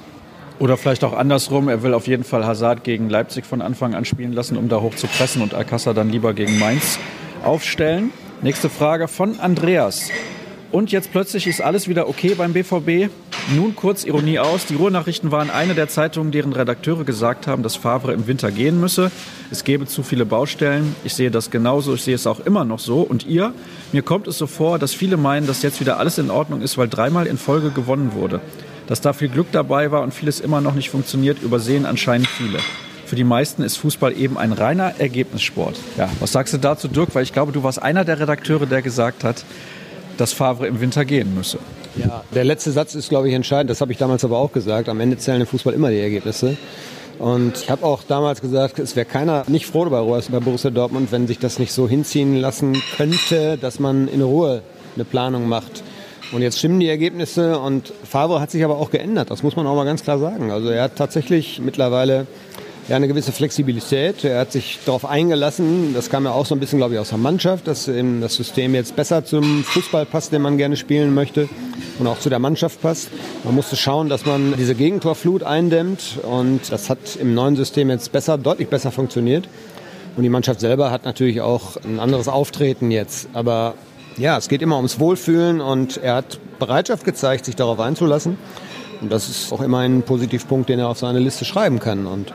Oder 0.61 0.77
vielleicht 0.77 1.05
auch 1.05 1.15
andersrum, 1.15 1.69
er 1.69 1.83
will 1.83 1.95
auf 1.95 2.07
jeden 2.07 2.23
Fall 2.23 2.45
Hazard 2.45 2.85
gegen 2.85 3.09
Leipzig 3.09 3.47
von 3.47 3.63
Anfang 3.63 3.95
an 3.95 4.05
spielen 4.05 4.35
lassen, 4.35 4.59
um 4.59 4.69
da 4.69 4.83
hoch 4.83 4.95
zu 4.95 5.07
pressen 5.07 5.41
und 5.41 5.55
Alcázar 5.55 5.95
dann 5.95 6.11
lieber 6.11 6.35
gegen 6.35 6.59
Mainz 6.59 6.99
aufstellen. 7.43 8.13
Nächste 8.43 8.69
Frage 8.69 9.09
von 9.09 9.41
Andreas. 9.41 10.11
Und 10.71 10.93
jetzt 10.93 11.13
plötzlich 11.13 11.47
ist 11.47 11.63
alles 11.63 11.89
wieder 11.89 12.11
okay 12.11 12.35
beim 12.37 12.53
BVB. 12.53 13.11
Nun 13.57 13.75
kurz 13.75 14.05
Ironie 14.05 14.39
aus. 14.39 14.67
Die 14.67 14.75
Ruhrnachrichten 14.75 15.31
waren 15.33 15.51
eine 15.51 15.75
der 15.75 15.89
Zeitungen, 15.89 16.31
deren 16.31 16.53
Redakteure 16.53 17.05
gesagt 17.05 17.47
haben, 17.47 17.63
dass 17.63 17.77
Favre 17.77 18.13
im 18.13 18.27
Winter 18.27 18.51
gehen 18.51 18.79
müsse. 18.79 19.11
Es 19.51 19.65
gäbe 19.65 19.87
zu 19.87 20.03
viele 20.03 20.27
Baustellen. 20.27 20.95
Ich 21.05 21.15
sehe 21.15 21.31
das 21.31 21.51
genauso. 21.51 21.95
Ich 21.95 22.03
sehe 22.03 22.15
es 22.15 22.27
auch 22.27 22.39
immer 22.39 22.67
noch 22.67 22.81
so. 22.81 23.01
Und 23.01 23.27
ihr? 23.27 23.55
Mir 23.93 24.03
kommt 24.03 24.29
es 24.29 24.37
so 24.37 24.47
vor, 24.47 24.79
dass 24.79 24.93
viele 24.93 25.17
meinen, 25.17 25.47
dass 25.47 25.63
jetzt 25.63 25.81
wieder 25.81 25.99
alles 25.99 26.19
in 26.19 26.31
Ordnung 26.31 26.61
ist, 26.61 26.77
weil 26.77 26.87
dreimal 26.87 27.27
in 27.27 27.39
Folge 27.39 27.71
gewonnen 27.71 28.13
wurde. 28.13 28.41
Dass 28.91 29.01
da 29.01 29.13
viel 29.13 29.29
Glück 29.29 29.47
dabei 29.53 29.93
war 29.93 30.03
und 30.03 30.13
vieles 30.13 30.41
immer 30.41 30.61
noch 30.61 30.75
nicht 30.75 30.91
funktioniert, 30.91 31.41
übersehen 31.41 31.87
anscheinend 31.87 32.27
viele. 32.27 32.59
Für 33.07 33.15
die 33.15 33.23
meisten 33.23 33.63
ist 33.63 33.77
Fußball 33.77 34.13
eben 34.19 34.37
ein 34.37 34.53
reiner 34.53 34.95
Ergebnissport. 34.99 35.77
Ja, 35.97 36.11
was 36.19 36.33
sagst 36.33 36.55
du 36.55 36.59
dazu, 36.59 36.89
Dirk? 36.89 37.15
Weil 37.15 37.23
ich 37.23 37.33
glaube, 37.33 37.53
du 37.53 37.63
warst 37.63 37.81
einer 37.81 38.05
der 38.05 38.19
Redakteure, 38.19 38.67
der 38.67 38.83
gesagt 38.83 39.23
hat, 39.23 39.45
dass 40.19 40.33
Favre 40.33 40.67
im 40.67 40.81
Winter 40.81 41.05
gehen 41.05 41.37
müsse. 41.37 41.61
Ja, 41.95 42.25
der 42.35 42.43
letzte 42.43 42.73
Satz 42.73 42.97
ist, 42.97 43.11
glaube 43.11 43.29
ich, 43.29 43.35
entscheidend. 43.35 43.71
Das 43.71 43.81
habe 43.81 43.93
ich 43.93 43.99
damals 43.99 44.25
aber 44.25 44.39
auch 44.39 44.51
gesagt. 44.51 44.89
Am 44.89 44.99
Ende 44.99 45.17
zählen 45.19 45.41
im 45.41 45.47
Fußball 45.47 45.73
immer 45.73 45.91
die 45.91 46.01
Ergebnisse. 46.01 46.57
Und 47.21 47.59
ich 47.59 47.71
habe 47.71 47.87
auch 47.87 48.03
damals 48.03 48.41
gesagt, 48.41 48.81
es 48.81 48.97
wäre 48.97 49.07
keiner 49.07 49.45
nicht 49.47 49.67
froh 49.67 49.89
bei, 49.89 50.03
bei 50.03 50.41
Borussia 50.41 50.71
Dortmund, 50.71 51.13
wenn 51.13 51.29
sich 51.29 51.39
das 51.39 51.61
nicht 51.61 51.73
so 51.73 51.89
hinziehen 51.89 52.35
lassen 52.35 52.83
könnte, 52.97 53.57
dass 53.57 53.79
man 53.79 54.09
in 54.09 54.21
Ruhe 54.21 54.63
eine 54.97 55.05
Planung 55.05 55.49
macht. 55.49 55.85
Und 56.33 56.43
jetzt 56.43 56.59
stimmen 56.59 56.79
die 56.79 56.89
Ergebnisse 56.89 57.59
und 57.59 57.93
Favre 58.05 58.41
hat 58.41 58.53
sich 58.53 58.65
aber 58.65 58.79
auch 58.79 58.91
geändert, 58.91 59.31
das 59.31 59.43
muss 59.43 59.57
man 59.57 59.67
auch 59.67 59.75
mal 59.75 59.85
ganz 59.85 60.05
klar 60.05 60.19
sagen. 60.19 60.53
Also 60.53 60.69
er 60.69 60.85
hat 60.85 60.97
tatsächlich 60.97 61.61
mittlerweile 61.61 62.27
ja, 62.89 62.97
eine 62.97 63.09
gewisse 63.09 63.33
Flexibilität. 63.33 64.25
Er 64.25 64.41
hat 64.41 64.53
sich 64.53 64.79
darauf 64.85 65.05
eingelassen, 65.05 65.93
das 65.93 66.09
kam 66.09 66.25
ja 66.25 66.33
auch 66.33 66.47
so 66.47 66.55
ein 66.55 66.61
bisschen, 66.61 66.79
glaube 66.79 66.95
ich, 66.95 67.01
aus 67.01 67.09
der 67.09 67.19
Mannschaft, 67.19 67.67
dass 67.67 67.89
eben 67.89 68.21
das 68.21 68.35
System 68.35 68.75
jetzt 68.75 68.95
besser 68.95 69.25
zum 69.25 69.65
Fußball 69.65 70.07
passt, 70.07 70.33
den 70.33 70.43
man 70.43 70.57
gerne 70.57 70.77
spielen 70.77 71.15
möchte 71.15 71.49
und 71.99 72.07
auch 72.07 72.19
zu 72.19 72.31
der 72.31 72.39
Mannschaft 72.39 72.81
passt. 72.81 73.09
Man 73.45 73.55
musste 73.55 73.77
schauen, 73.77 74.09
dass 74.09 74.25
man 74.25 74.55
diese 74.57 74.75
Gegentorflut 74.75 75.43
eindämmt 75.43 76.19
und 76.23 76.61
das 76.71 76.91
hat 76.91 77.17
im 77.21 77.35
neuen 77.35 77.57
System 77.57 77.91
jetzt 77.91 78.13
besser, 78.13 78.39
deutlich 78.39 78.69
besser 78.69 78.93
funktioniert. 78.93 79.49
Und 80.17 80.25
die 80.25 80.29
Mannschaft 80.29 80.61
selber 80.61 80.91
hat 80.91 81.05
natürlich 81.05 81.41
auch 81.41 81.77
ein 81.85 82.01
anderes 82.01 82.29
Auftreten 82.29 82.91
jetzt. 82.91 83.29
Aber 83.33 83.75
ja, 84.21 84.37
es 84.37 84.49
geht 84.49 84.61
immer 84.63 84.77
ums 84.77 85.01
Wohlfühlen 85.01 85.61
und 85.61 85.97
er 85.97 86.17
hat 86.17 86.39
Bereitschaft 86.59 87.05
gezeigt, 87.05 87.47
sich 87.47 87.57
darauf 87.57 87.81
einzulassen. 87.81 88.37
Und 89.01 89.11
das 89.11 89.31
ist 89.31 89.51
auch 89.51 89.63
immer 89.63 89.79
ein 89.79 90.03
Positivpunkt, 90.03 90.69
den 90.69 90.79
er 90.79 90.89
auf 90.89 90.99
seine 90.99 91.19
Liste 91.19 91.47
schreiben 91.47 91.79
kann. 91.79 92.07
Und 92.07 92.31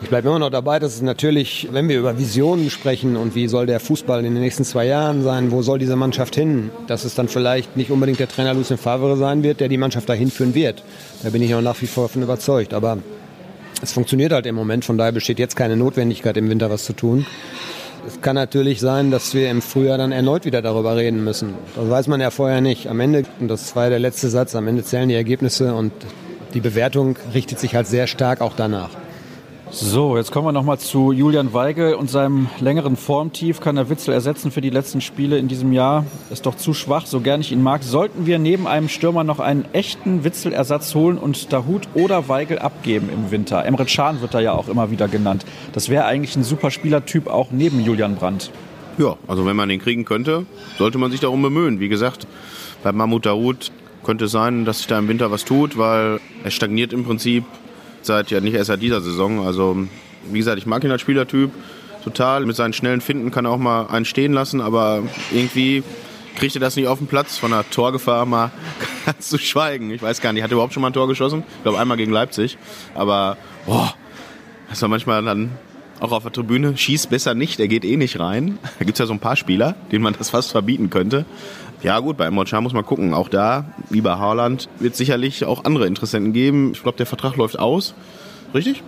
ich 0.00 0.08
bleibe 0.08 0.28
immer 0.28 0.38
noch 0.38 0.50
dabei, 0.50 0.78
dass 0.78 0.94
es 0.94 1.02
natürlich, 1.02 1.68
wenn 1.72 1.88
wir 1.88 1.98
über 1.98 2.18
Visionen 2.18 2.70
sprechen 2.70 3.16
und 3.16 3.34
wie 3.34 3.48
soll 3.48 3.66
der 3.66 3.80
Fußball 3.80 4.24
in 4.24 4.32
den 4.32 4.42
nächsten 4.42 4.64
zwei 4.64 4.86
Jahren 4.86 5.24
sein, 5.24 5.50
wo 5.50 5.62
soll 5.62 5.80
diese 5.80 5.96
Mannschaft 5.96 6.36
hin, 6.36 6.70
dass 6.86 7.04
es 7.04 7.16
dann 7.16 7.26
vielleicht 7.26 7.76
nicht 7.76 7.90
unbedingt 7.90 8.20
der 8.20 8.28
Trainer 8.28 8.54
Lucien 8.54 8.78
Favre 8.78 9.16
sein 9.16 9.42
wird, 9.42 9.58
der 9.58 9.68
die 9.68 9.76
Mannschaft 9.76 10.08
dahin 10.08 10.30
führen 10.30 10.54
wird. 10.54 10.84
Da 11.24 11.30
bin 11.30 11.42
ich 11.42 11.52
auch 11.52 11.60
nach 11.60 11.82
wie 11.82 11.88
vor 11.88 12.08
von 12.08 12.22
überzeugt. 12.22 12.74
Aber 12.74 12.98
es 13.82 13.92
funktioniert 13.92 14.32
halt 14.32 14.46
im 14.46 14.54
Moment, 14.54 14.84
von 14.84 14.98
daher 14.98 15.12
besteht 15.12 15.40
jetzt 15.40 15.56
keine 15.56 15.76
Notwendigkeit, 15.76 16.36
im 16.36 16.48
Winter 16.48 16.70
was 16.70 16.84
zu 16.84 16.92
tun. 16.92 17.26
Es 18.08 18.22
kann 18.22 18.36
natürlich 18.36 18.80
sein, 18.80 19.10
dass 19.10 19.34
wir 19.34 19.50
im 19.50 19.60
Frühjahr 19.60 19.98
dann 19.98 20.12
erneut 20.12 20.46
wieder 20.46 20.62
darüber 20.62 20.96
reden 20.96 21.22
müssen. 21.22 21.54
Das 21.76 21.90
weiß 21.90 22.06
man 22.06 22.22
ja 22.22 22.30
vorher 22.30 22.62
nicht. 22.62 22.86
Am 22.88 23.00
Ende, 23.00 23.24
und 23.38 23.48
das 23.48 23.76
war 23.76 23.84
ja 23.84 23.90
der 23.90 23.98
letzte 23.98 24.30
Satz, 24.30 24.54
am 24.54 24.66
Ende 24.66 24.82
zählen 24.82 25.10
die 25.10 25.14
Ergebnisse 25.14 25.74
und 25.74 25.92
die 26.54 26.60
Bewertung 26.60 27.16
richtet 27.34 27.58
sich 27.58 27.74
halt 27.74 27.86
sehr 27.86 28.06
stark 28.06 28.40
auch 28.40 28.54
danach. 28.56 28.88
So, 29.70 30.16
jetzt 30.16 30.32
kommen 30.32 30.46
wir 30.46 30.52
nochmal 30.52 30.78
zu 30.78 31.12
Julian 31.12 31.52
Weigel 31.52 31.94
und 31.94 32.08
seinem 32.08 32.48
längeren 32.58 32.96
Formtief. 32.96 33.60
Kann 33.60 33.76
er 33.76 33.90
Witzel 33.90 34.14
ersetzen 34.14 34.50
für 34.50 34.62
die 34.62 34.70
letzten 34.70 35.02
Spiele 35.02 35.36
in 35.36 35.46
diesem 35.46 35.74
Jahr? 35.74 36.06
Ist 36.30 36.46
doch 36.46 36.54
zu 36.54 36.72
schwach, 36.72 37.04
so 37.04 37.20
gern 37.20 37.42
ich 37.42 37.52
ihn 37.52 37.62
mag. 37.62 37.82
Sollten 37.82 38.24
wir 38.24 38.38
neben 38.38 38.66
einem 38.66 38.88
Stürmer 38.88 39.24
noch 39.24 39.40
einen 39.40 39.66
echten 39.74 40.24
Witzel-Ersatz 40.24 40.94
holen 40.94 41.18
und 41.18 41.52
Dahut 41.52 41.86
oder 41.92 42.28
Weigel 42.28 42.58
abgeben 42.58 43.10
im 43.12 43.30
Winter? 43.30 43.64
Emre 43.66 43.84
Can 43.84 44.22
wird 44.22 44.32
da 44.32 44.40
ja 44.40 44.52
auch 44.52 44.68
immer 44.68 44.90
wieder 44.90 45.06
genannt. 45.06 45.44
Das 45.74 45.90
wäre 45.90 46.06
eigentlich 46.06 46.34
ein 46.34 46.44
super 46.44 46.70
Spielertyp 46.70 47.26
auch 47.26 47.50
neben 47.50 47.80
Julian 47.80 48.16
Brandt. 48.16 48.50
Ja, 48.96 49.16
also 49.26 49.44
wenn 49.44 49.54
man 49.54 49.68
den 49.68 49.80
kriegen 49.80 50.06
könnte, 50.06 50.46
sollte 50.78 50.96
man 50.96 51.10
sich 51.10 51.20
darum 51.20 51.42
bemühen. 51.42 51.78
Wie 51.78 51.88
gesagt, 51.88 52.26
bei 52.82 52.90
Mahmoud 52.92 53.26
Dahoud 53.26 53.70
könnte 54.02 54.24
es 54.24 54.32
sein, 54.32 54.64
dass 54.64 54.78
sich 54.78 54.86
da 54.86 54.98
im 54.98 55.08
Winter 55.08 55.30
was 55.30 55.44
tut, 55.44 55.76
weil 55.76 56.20
er 56.42 56.50
stagniert 56.50 56.94
im 56.94 57.04
Prinzip 57.04 57.44
seit 58.02 58.30
ja 58.30 58.40
nicht 58.40 58.54
erst 58.54 58.68
seit 58.68 58.82
dieser 58.82 59.00
Saison. 59.00 59.46
Also 59.46 59.76
wie 60.30 60.38
gesagt, 60.38 60.58
ich 60.58 60.66
mag 60.66 60.84
ihn 60.84 60.90
als 60.90 61.00
Spielertyp 61.00 61.50
total. 62.04 62.46
Mit 62.46 62.56
seinen 62.56 62.72
schnellen 62.72 63.00
Finden 63.00 63.30
kann 63.30 63.44
er 63.44 63.50
auch 63.50 63.58
mal 63.58 63.86
einen 63.86 64.04
stehen 64.04 64.32
lassen, 64.32 64.60
aber 64.60 65.02
irgendwie 65.32 65.82
kriegt 66.36 66.54
er 66.54 66.60
das 66.60 66.76
nicht 66.76 66.88
auf 66.88 66.98
den 66.98 67.08
Platz. 67.08 67.36
Von 67.38 67.50
der 67.50 67.68
Torgefahr 67.68 68.26
mal 68.26 68.50
ganz 69.06 69.28
zu 69.28 69.38
schweigen. 69.38 69.90
Ich 69.90 70.02
weiß 70.02 70.20
gar 70.20 70.32
nicht, 70.32 70.42
hat 70.42 70.50
er 70.50 70.54
überhaupt 70.54 70.72
schon 70.72 70.80
mal 70.80 70.88
ein 70.88 70.92
Tor 70.94 71.08
geschossen? 71.08 71.42
Ich 71.56 71.62
glaube 71.62 71.78
einmal 71.78 71.96
gegen 71.96 72.12
Leipzig. 72.12 72.58
Aber 72.94 73.36
boah, 73.66 73.94
das 74.68 74.80
war 74.82 74.88
manchmal 74.88 75.22
dann 75.24 75.50
auch 76.00 76.12
auf 76.12 76.22
der 76.22 76.32
Tribüne, 76.32 76.76
schießt 76.76 77.10
besser 77.10 77.34
nicht, 77.34 77.60
er 77.60 77.68
geht 77.68 77.84
eh 77.84 77.96
nicht 77.96 78.20
rein. 78.20 78.58
Da 78.78 78.84
gibt 78.84 78.92
es 78.92 78.98
ja 78.98 79.06
so 79.06 79.12
ein 79.12 79.20
paar 79.20 79.36
Spieler, 79.36 79.74
denen 79.90 80.02
man 80.02 80.14
das 80.16 80.30
fast 80.30 80.52
verbieten 80.52 80.90
könnte. 80.90 81.24
Ja 81.82 82.00
gut, 82.00 82.16
bei 82.16 82.26
Emre 82.26 82.60
muss 82.60 82.72
man 82.72 82.84
gucken. 82.84 83.14
Auch 83.14 83.28
da, 83.28 83.72
wie 83.90 84.00
bei 84.00 84.16
Haaland, 84.16 84.68
wird 84.78 84.92
es 84.92 84.98
sicherlich 84.98 85.44
auch 85.44 85.64
andere 85.64 85.86
Interessenten 85.86 86.32
geben. 86.32 86.72
Ich 86.72 86.82
glaube, 86.82 86.98
der 86.98 87.06
Vertrag 87.06 87.36
läuft 87.36 87.58
aus. 87.58 87.94
Richtig? 88.54 88.82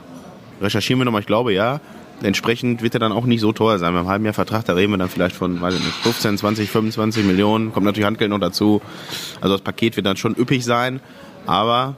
Recherchieren 0.61 1.01
wir 1.01 1.05
nochmal, 1.05 1.20
ich 1.20 1.27
glaube 1.27 1.53
ja. 1.53 1.81
Entsprechend 2.23 2.83
wird 2.83 2.94
er 2.94 3.01
dann 3.01 3.12
auch 3.12 3.25
nicht 3.25 3.40
so 3.40 3.53
teuer 3.53 3.79
sein. 3.79 3.94
Beim 3.94 4.07
halben 4.07 4.25
Jahr 4.25 4.35
Vertrag, 4.35 4.64
da 4.66 4.75
reden 4.75 4.92
wir 4.92 4.99
dann 4.99 5.09
vielleicht 5.09 5.35
von 5.35 5.61
weiß 5.61 5.75
ich 5.75 5.81
nicht, 5.81 5.94
15, 6.03 6.37
20, 6.37 6.70
25 6.70 7.25
Millionen. 7.25 7.73
Kommt 7.73 7.87
natürlich 7.87 8.07
Handgeld 8.07 8.31
noch 8.31 8.40
dazu. 8.40 8.83
Also 9.40 9.55
das 9.55 9.62
Paket 9.62 9.96
wird 9.96 10.07
dann 10.07 10.16
schon 10.16 10.37
üppig 10.37 10.64
sein. 10.64 11.01
Aber 11.46 11.94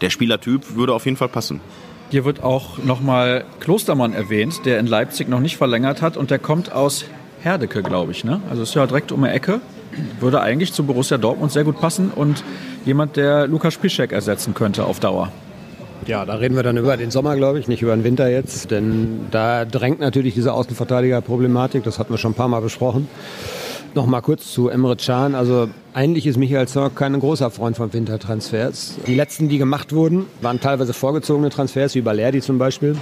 der 0.00 0.10
Spielertyp 0.10 0.76
würde 0.76 0.94
auf 0.94 1.04
jeden 1.04 1.16
Fall 1.16 1.28
passen. 1.28 1.60
Hier 2.10 2.24
wird 2.24 2.42
auch 2.42 2.78
nochmal 2.78 3.44
Klostermann 3.60 4.12
erwähnt, 4.12 4.66
der 4.66 4.78
in 4.78 4.86
Leipzig 4.86 5.28
noch 5.28 5.40
nicht 5.40 5.56
verlängert 5.56 6.02
hat 6.02 6.16
und 6.16 6.30
der 6.30 6.38
kommt 6.38 6.72
aus 6.72 7.04
Herdecke, 7.40 7.82
glaube 7.82 8.12
ich. 8.12 8.24
Ne? 8.24 8.40
Also 8.50 8.62
ist 8.62 8.74
ja 8.74 8.86
direkt 8.86 9.12
um 9.12 9.22
die 9.22 9.30
Ecke 9.30 9.60
würde 10.20 10.40
eigentlich 10.40 10.72
zu 10.72 10.84
Borussia 10.84 11.18
Dortmund 11.18 11.52
sehr 11.52 11.64
gut 11.64 11.80
passen 11.80 12.10
und 12.14 12.44
jemand, 12.84 13.16
der 13.16 13.46
Lukas 13.46 13.76
Piszek 13.76 14.12
ersetzen 14.12 14.54
könnte 14.54 14.84
auf 14.84 15.00
Dauer. 15.00 15.32
Ja, 16.06 16.24
da 16.24 16.34
reden 16.34 16.56
wir 16.56 16.62
dann 16.62 16.76
über 16.76 16.96
den 16.96 17.10
Sommer, 17.10 17.36
glaube 17.36 17.58
ich, 17.58 17.68
nicht 17.68 17.82
über 17.82 17.94
den 17.94 18.04
Winter 18.04 18.28
jetzt, 18.28 18.70
denn 18.70 19.26
da 19.30 19.64
drängt 19.64 20.00
natürlich 20.00 20.34
diese 20.34 20.52
Außenverteidiger-Problematik, 20.54 21.84
das 21.84 21.98
hatten 21.98 22.12
wir 22.12 22.18
schon 22.18 22.32
ein 22.32 22.36
paar 22.36 22.48
Mal 22.48 22.62
besprochen. 22.62 23.06
Noch 23.92 24.06
mal 24.06 24.20
kurz 24.20 24.52
zu 24.52 24.68
Emre 24.68 24.94
Can. 24.94 25.34
Also 25.34 25.68
eigentlich 25.94 26.24
ist 26.24 26.36
Michael 26.36 26.68
Zorc 26.68 26.94
kein 26.94 27.18
großer 27.18 27.50
Freund 27.50 27.76
von 27.76 27.92
Wintertransfers. 27.92 28.98
Die 29.08 29.16
letzten, 29.16 29.48
die 29.48 29.58
gemacht 29.58 29.92
wurden, 29.92 30.26
waren 30.40 30.60
teilweise 30.60 30.92
vorgezogene 30.92 31.50
Transfers, 31.50 31.96
wie 31.96 32.00
Balerdi 32.00 32.40
zum 32.40 32.58
Beispiel. 32.58 32.96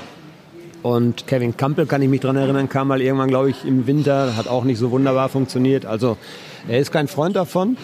Und 0.83 1.27
Kevin 1.27 1.55
Campbell, 1.55 1.85
kann 1.85 2.01
ich 2.01 2.09
mich 2.09 2.21
daran 2.21 2.37
erinnern, 2.37 2.71
kam 2.71 2.89
mal 2.89 3.03
irgendwann, 3.03 3.29
glaube 3.29 3.51
ich, 3.51 3.67
im 3.67 3.87
Winter, 3.87 4.35
hat 4.35 4.49
auch 4.49 4.65
nicht 4.65 4.79
so 4.79 4.91
wunderbar 4.91 5.29
funktioniert. 5.29 5.85
Also 5.85 6.17
er 6.69 6.79
ist 6.79 6.91
kein 6.91 7.07
Freund 7.07 7.37
davon. 7.37 7.77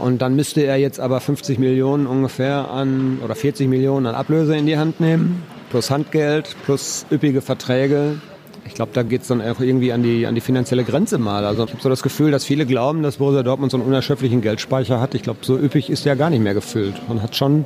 Und 0.00 0.20
dann 0.20 0.34
müsste 0.34 0.62
er 0.62 0.78
jetzt 0.78 0.98
aber 0.98 1.20
50 1.20 1.60
Millionen 1.60 2.08
ungefähr 2.08 2.70
an 2.70 3.20
oder 3.22 3.36
40 3.36 3.68
Millionen 3.68 4.06
an 4.06 4.16
Ablöse 4.16 4.56
in 4.56 4.66
die 4.66 4.78
Hand 4.78 4.98
nehmen, 4.98 5.44
plus 5.70 5.90
Handgeld, 5.90 6.56
plus 6.64 7.06
üppige 7.12 7.40
Verträge. 7.40 8.16
Ich 8.66 8.74
glaube, 8.74 8.92
da 8.94 9.02
geht 9.02 9.22
es 9.22 9.28
dann 9.28 9.42
auch 9.42 9.60
irgendwie 9.60 9.92
an 9.92 10.02
die, 10.02 10.26
an 10.26 10.34
die 10.34 10.40
finanzielle 10.40 10.84
Grenze 10.84 11.18
mal. 11.18 11.44
Also 11.44 11.64
ich 11.64 11.72
habe 11.72 11.82
so 11.82 11.88
das 11.88 12.02
Gefühl, 12.02 12.30
dass 12.30 12.44
viele 12.44 12.64
glauben, 12.64 13.02
dass 13.02 13.16
Borussia 13.16 13.42
Dortmund 13.42 13.72
so 13.72 13.76
einen 13.76 13.86
unerschöpflichen 13.86 14.40
Geldspeicher 14.40 15.00
hat. 15.00 15.14
Ich 15.14 15.22
glaube, 15.22 15.40
so 15.42 15.58
üppig 15.58 15.90
ist 15.90 16.06
er 16.06 16.16
gar 16.16 16.30
nicht 16.30 16.42
mehr 16.42 16.54
gefüllt. 16.54 16.94
Man 17.08 17.22
hat 17.22 17.36
schon 17.36 17.64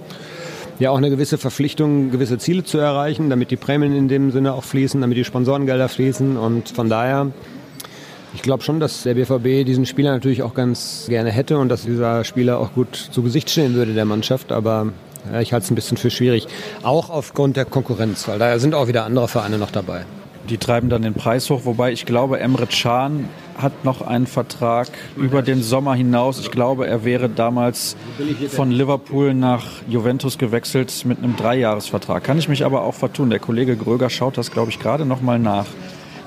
ja 0.78 0.90
auch 0.90 0.96
eine 0.96 1.11
gewisse 1.11 1.38
Verpflichtung, 1.38 2.11
gewisse 2.11 2.38
Ziele 2.38 2.64
zu 2.64 2.78
erreichen, 2.78 3.30
damit 3.30 3.50
die 3.50 3.56
Prämien 3.56 3.94
in 3.94 4.09
dem 4.09 4.30
Sinne 4.30 4.54
auch 4.54 4.64
fließen, 4.64 5.00
damit 5.00 5.16
die 5.16 5.24
Sponsorengelder 5.24 5.88
fließen. 5.88 6.37
Und 6.37 6.70
von 6.70 6.88
daher 6.88 7.30
ich 8.37 8.42
glaube 8.42 8.62
schon, 8.62 8.80
dass 8.80 9.02
der 9.02 9.14
BVB 9.14 9.64
diesen 9.66 9.87
Spieler 9.87 10.12
natürlich 10.12 10.42
auch 10.42 10.52
ganz 10.52 11.06
gerne 11.09 11.30
hätte 11.30 11.56
und 11.56 11.70
dass 11.70 11.87
dieser 11.87 12.22
Spieler 12.22 12.59
auch 12.59 12.74
gut 12.74 12.94
zu 12.94 13.22
Gesicht 13.22 13.48
stehen 13.48 13.74
würde 13.74 13.94
der 13.94 14.04
Mannschaft. 14.04 14.52
Aber 14.52 14.92
ja, 15.32 15.40
ich 15.40 15.54
halte 15.54 15.64
es 15.64 15.70
ein 15.70 15.74
bisschen 15.74 15.96
für 15.96 16.11
schwierig. 16.11 16.46
Auch 16.82 17.09
aufgrund 17.09 17.56
der 17.56 17.64
Konkurrenz, 17.64 18.28
weil 18.28 18.38
da 18.38 18.59
sind 18.59 18.74
auch 18.74 18.88
wieder 18.88 19.04
andere 19.04 19.26
Vereine 19.26 19.56
noch 19.56 19.70
dabei. 19.70 20.04
Die 20.48 20.59
treiben 20.59 20.88
dann 20.88 21.02
den 21.02 21.14
Preis 21.14 21.50
hoch, 21.50 21.62
wobei 21.64 21.92
ich 21.92 22.06
glaube, 22.06 22.38
Emre 22.38 22.66
Can 22.66 23.28
hat 23.59 23.85
noch 23.85 24.02
einen 24.02 24.26
Vertrag 24.26 24.88
über 25.16 25.42
den 25.42 25.62
Sommer 25.62 25.94
hinaus. 25.94 26.38
Ich 26.38 26.50
glaube, 26.50 26.87
er 26.87 27.04
wäre 27.04 27.28
damals 27.28 27.96
von 28.48 28.70
Liverpool 28.70 29.35
nach 29.35 29.64
Juventus 29.88 30.38
gewechselt 30.38 31.04
mit 31.04 31.18
einem 31.18 31.37
Dreijahresvertrag. 31.37 32.22
Kann 32.22 32.38
ich 32.38 32.48
mich 32.48 32.64
aber 32.64 32.82
auch 32.82 32.94
vertun. 32.94 33.30
Der 33.30 33.38
Kollege 33.38 33.76
Gröger 33.76 34.11
schaut 34.11 34.38
das, 34.38 34.50
glaube 34.50 34.70
ich, 34.70 34.78
gerade 34.78 35.04
noch 35.04 35.22
mal 35.22 35.38
nach. 35.38 35.66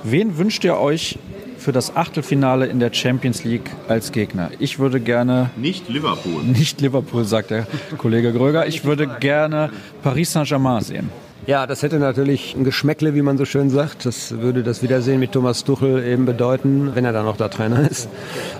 Wen 0.03 0.37
wünscht 0.37 0.63
ihr 0.63 0.77
euch 0.77 1.19
für 1.57 1.71
das 1.71 1.95
Achtelfinale 1.95 2.65
in 2.65 2.79
der 2.79 2.93
Champions 2.93 3.43
League 3.43 3.69
als 3.87 4.11
Gegner. 4.11 4.49
Ich 4.59 4.79
würde 4.79 4.99
gerne. 4.99 5.51
Nicht 5.57 5.89
Liverpool. 5.89 6.43
Nicht 6.43 6.81
Liverpool, 6.81 7.25
sagt 7.25 7.51
der 7.51 7.67
Kollege 7.97 8.31
Gröger. 8.31 8.65
Ich 8.65 8.85
würde 8.85 9.07
gerne 9.19 9.69
Paris 10.01 10.31
Saint-Germain 10.31 10.81
sehen. 10.81 11.09
Ja, 11.47 11.65
das 11.65 11.81
hätte 11.81 11.99
natürlich 11.99 12.55
ein 12.55 12.63
Geschmäckle, 12.63 13.15
wie 13.15 13.21
man 13.21 13.37
so 13.37 13.45
schön 13.45 13.69
sagt. 13.69 14.05
Das 14.05 14.39
würde 14.39 14.61
das 14.61 14.83
Wiedersehen 14.83 15.19
mit 15.19 15.31
Thomas 15.31 15.63
Tuchel 15.63 16.03
eben 16.03 16.25
bedeuten, 16.25 16.91
wenn 16.93 17.05
er 17.05 17.13
dann 17.13 17.25
noch 17.25 17.37
der 17.37 17.49
Trainer 17.49 17.89
ist. 17.89 18.09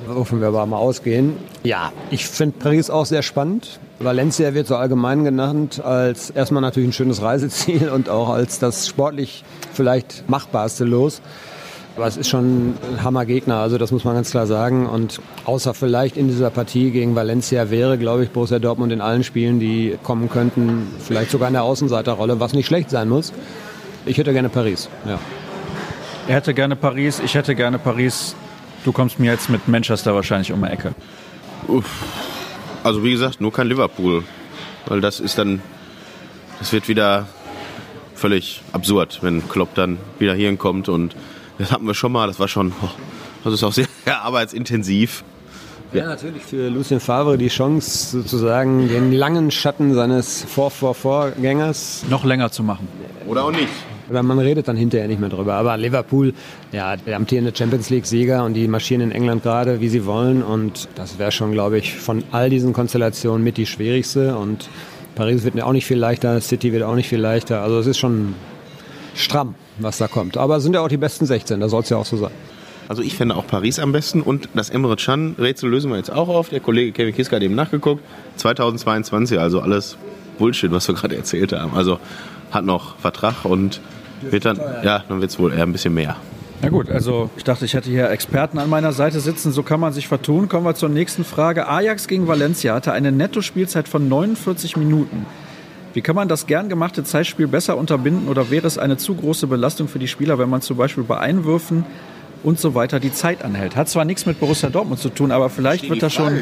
Wovon 0.08 0.42
wir 0.42 0.48
aber 0.48 0.66
mal 0.66 0.78
ausgehen. 0.78 1.38
Ja, 1.64 1.92
ich 2.10 2.26
finde 2.26 2.58
Paris 2.58 2.90
auch 2.90 3.06
sehr 3.06 3.22
spannend. 3.22 3.80
Valencia 4.00 4.54
wird 4.54 4.68
so 4.68 4.76
allgemein 4.76 5.24
genannt 5.24 5.84
als 5.84 6.30
erstmal 6.30 6.62
natürlich 6.62 6.90
ein 6.90 6.94
schönes 6.94 7.22
Reiseziel 7.22 7.90
und 7.90 8.10
auch 8.10 8.30
als 8.30 8.60
das 8.60 8.88
sportlich 8.88 9.44
vielleicht 9.74 10.24
machbarste 10.28 10.86
Los. 10.86 11.22
Aber 11.96 12.08
es 12.08 12.18
ist 12.18 12.30
schon 12.30 12.70
ein 12.70 13.04
Hammergegner, 13.04 13.58
also 13.58 13.78
das 13.78 13.92
muss 13.92 14.06
man 14.06 14.16
ganz 14.16 14.32
klar 14.32 14.48
sagen. 14.48 14.88
Und 14.88 15.20
außer 15.46 15.74
vielleicht 15.74 16.16
in 16.16 16.28
dieser 16.28 16.50
Partie 16.50 16.92
gegen 16.92 17.16
Valencia 17.16 17.70
wäre, 17.70 17.98
glaube 17.98 18.24
ich, 18.24 18.30
Borussia 18.30 18.60
Dortmund 18.60 18.94
in 18.94 19.02
allen 19.02 19.24
Spielen, 19.24 19.60
die 19.60 19.98
kommen 20.02 20.30
könnten, 20.30 20.88
vielleicht 21.00 21.32
sogar 21.32 21.50
in 21.50 21.54
der 21.54 21.64
Außenseiterrolle, 21.64 22.40
was 22.40 22.54
nicht 22.54 22.68
schlecht 22.68 22.90
sein 22.90 23.10
muss. 23.10 23.34
Ich 24.06 24.18
hätte 24.18 24.32
gerne 24.32 24.50
Paris, 24.50 24.90
ja. 25.06 25.20
Er 26.28 26.36
hätte 26.36 26.54
gerne 26.54 26.76
Paris, 26.76 27.20
ich 27.20 27.34
hätte 27.34 27.56
gerne 27.56 27.80
Paris. 27.80 28.36
Du 28.86 28.92
kommst 28.92 29.20
mir 29.20 29.32
jetzt 29.32 29.50
mit 29.50 29.68
Manchester 29.68 30.14
wahrscheinlich 30.14 30.52
um 30.52 30.62
die 30.62 30.70
Ecke. 30.70 30.94
Uff. 31.68 31.90
Also 32.84 33.04
wie 33.04 33.12
gesagt, 33.12 33.42
nur 33.42 33.52
kein 33.52 33.68
Liverpool. 33.68 34.24
Weil 34.86 35.02
das 35.02 35.20
ist 35.20 35.38
dann, 35.38 35.62
das 36.60 36.72
wird 36.72 36.88
wieder 36.88 37.28
völlig 38.16 38.62
absurd, 38.74 39.20
wenn 39.22 39.48
Klopp 39.50 39.74
dann 39.76 39.98
wieder 40.20 40.34
hierhin 40.34 40.58
kommt 40.58 40.88
und 40.88 41.16
das 41.60 41.72
hatten 41.72 41.86
wir 41.86 41.94
schon 41.94 42.12
mal, 42.12 42.26
das 42.26 42.40
war 42.40 42.48
schon, 42.48 42.72
oh, 42.82 42.90
das 43.44 43.54
ist 43.54 43.64
auch 43.64 43.74
sehr 43.74 43.88
arbeitsintensiv. 44.24 45.24
Ja, 45.92 46.06
natürlich 46.06 46.44
für 46.44 46.70
Lucien 46.70 47.00
Favre 47.00 47.38
die 47.38 47.48
Chance, 47.48 48.22
sozusagen 48.22 48.88
den 48.88 49.12
langen 49.12 49.50
Schatten 49.50 49.94
seines 49.94 50.44
Vor-Vor-Vorgängers 50.44 52.06
noch 52.10 52.24
länger 52.26 52.52
zu 52.52 52.64
machen. 52.64 52.88
Oder 53.28 53.44
auch 53.46 53.52
nicht. 53.52 53.68
Oder 54.10 54.24
man 54.24 54.40
redet 54.40 54.68
dann 54.68 54.78
hinterher 54.78 55.08
nicht 55.08 55.20
mehr 55.20 55.30
drüber. 55.30 55.56
Aber 55.56 55.78
Liverpool, 55.78 56.34
ja, 56.72 56.96
der 56.96 57.16
amtierende 57.16 57.56
Champions 57.56 57.90
League-Sieger 57.90 58.44
und 58.44 58.54
die 58.54 58.68
marschieren 58.68 59.02
in 59.02 59.12
England 59.12 59.44
gerade, 59.44 59.82
wie 59.82 59.90
sie 59.90 60.06
wollen. 60.06 60.44
Und 60.44 60.90
das 60.96 61.20
wäre 61.20 61.32
schon, 61.32 61.52
glaube 61.52 61.78
ich, 61.78 61.96
von 61.96 62.24
all 62.32 62.50
diesen 62.50 62.74
Konstellationen 62.74 63.44
mit 63.44 63.58
die 63.58 63.66
schwierigste. 63.66 64.38
Und 64.38 64.70
Paris 65.16 65.44
wird 65.44 65.56
mir 65.56 65.66
auch 65.66 65.74
nicht 65.74 65.86
viel 65.86 65.98
leichter, 65.98 66.40
City 66.42 66.72
wird 66.72 66.84
auch 66.84 66.96
nicht 66.96 67.10
viel 67.10 67.20
leichter. 67.20 67.62
Also 67.62 67.80
es 67.80 67.88
ist 67.88 67.98
schon 67.98 68.36
stramm, 69.20 69.56
was 69.78 69.98
da 69.98 70.08
kommt. 70.08 70.38
Aber 70.38 70.58
es 70.58 70.64
sind 70.64 70.74
ja 70.74 70.82
auch 70.82 70.88
die 70.88 70.98
besten 70.98 71.26
16, 71.26 71.60
da 71.60 71.70
soll 71.70 71.84
es 71.84 71.90
ja 71.90 71.98
auch 71.98 72.06
so 72.06 72.18
sein. 72.18 72.32
Also 72.88 73.04
ich 73.04 73.16
fände 73.16 73.36
auch 73.36 73.46
Paris 73.46 73.78
am 73.78 73.92
besten 73.92 74.22
und 74.22 74.50
das 74.56 74.72
Emre 74.72 74.96
Can 74.96 75.36
Rätsel 75.38 75.70
lösen 75.70 75.92
wir 75.92 75.98
jetzt 75.98 76.12
auch 76.12 76.28
auf. 76.28 76.50
Der 76.50 76.60
Kollege 76.60 76.92
Kevin 76.92 77.14
Kiska 77.14 77.36
hat 77.36 77.44
eben 77.44 77.54
nachgeguckt. 77.54 78.04
2022, 78.38 79.40
also 79.40 79.62
alles 79.62 79.96
Bullshit, 80.40 80.72
was 80.72 80.88
wir 80.88 80.96
gerade 81.00 81.16
erzählt 81.16 81.54
haben. 81.54 81.76
Also 81.76 82.00
hat 82.50 82.66
noch 82.66 82.98
Vertrag 82.98 83.46
und 83.46 83.80
wird 84.22 84.46
dann, 84.46 84.58
ja, 84.84 85.04
dann 85.08 85.22
wird 85.22 85.30
es 85.30 85.38
wohl 85.38 85.54
eher 85.54 85.64
ein 85.64 85.72
bisschen 85.72 85.94
mehr. 85.94 86.16
Na 86.62 86.70
gut, 86.70 86.90
also 86.90 87.30
ich 87.38 87.44
dachte, 87.44 87.64
ich 87.64 87.74
hätte 87.74 87.90
hier 87.90 88.10
Experten 88.10 88.58
an 88.58 88.70
meiner 88.70 88.92
Seite 88.92 89.20
sitzen. 89.20 89.52
So 89.52 89.64
kann 89.64 89.80
man 89.80 89.94
sich 89.94 90.08
vertun. 90.08 90.50
Kommen 90.50 90.66
wir 90.66 90.76
zur 90.76 90.90
nächsten 90.90 91.24
Frage. 91.24 91.68
Ajax 91.68 92.08
gegen 92.08 92.28
Valencia 92.28 92.74
hatte 92.74 92.92
eine 92.92 93.12
Netto-Spielzeit 93.12 93.88
von 93.88 94.10
49 94.10 94.76
Minuten. 94.78 95.26
Wie 95.94 96.02
kann 96.02 96.16
man 96.16 96.28
das 96.28 96.46
gern 96.46 96.70
gemachte 96.70 97.04
Zeitspiel 97.04 97.48
besser 97.48 97.78
unterbinden 97.78 98.28
oder 98.28 98.50
wäre 98.52 98.68
es 98.68 98.78
eine 98.78 98.98
zu 98.98 99.16
große 99.16 99.48
Belastung 99.48 99.88
für 99.88 100.00
die 100.00 100.08
Spieler, 100.08 100.38
wenn 100.38 100.50
man 100.50 100.62
zum 100.62 100.78
Beispiel 100.78 101.04
bei 101.04 101.18
Einwürfen 101.18 101.86
und 102.44 102.60
so 102.60 102.76
weiter 102.76 103.00
die 103.00 103.12
Zeit 103.12 103.44
anhält. 103.44 103.76
Hat 103.76 103.90
zwar 103.90 104.06
nichts 104.06 104.26
mit 104.26 104.40
Borussia 104.40 104.70
Dortmund 104.70 105.00
zu 105.00 105.10
tun, 105.10 105.32
aber 105.32 105.50
vielleicht 105.50 105.90
wird 105.90 106.02
da 106.02 106.10
schon. 106.10 106.42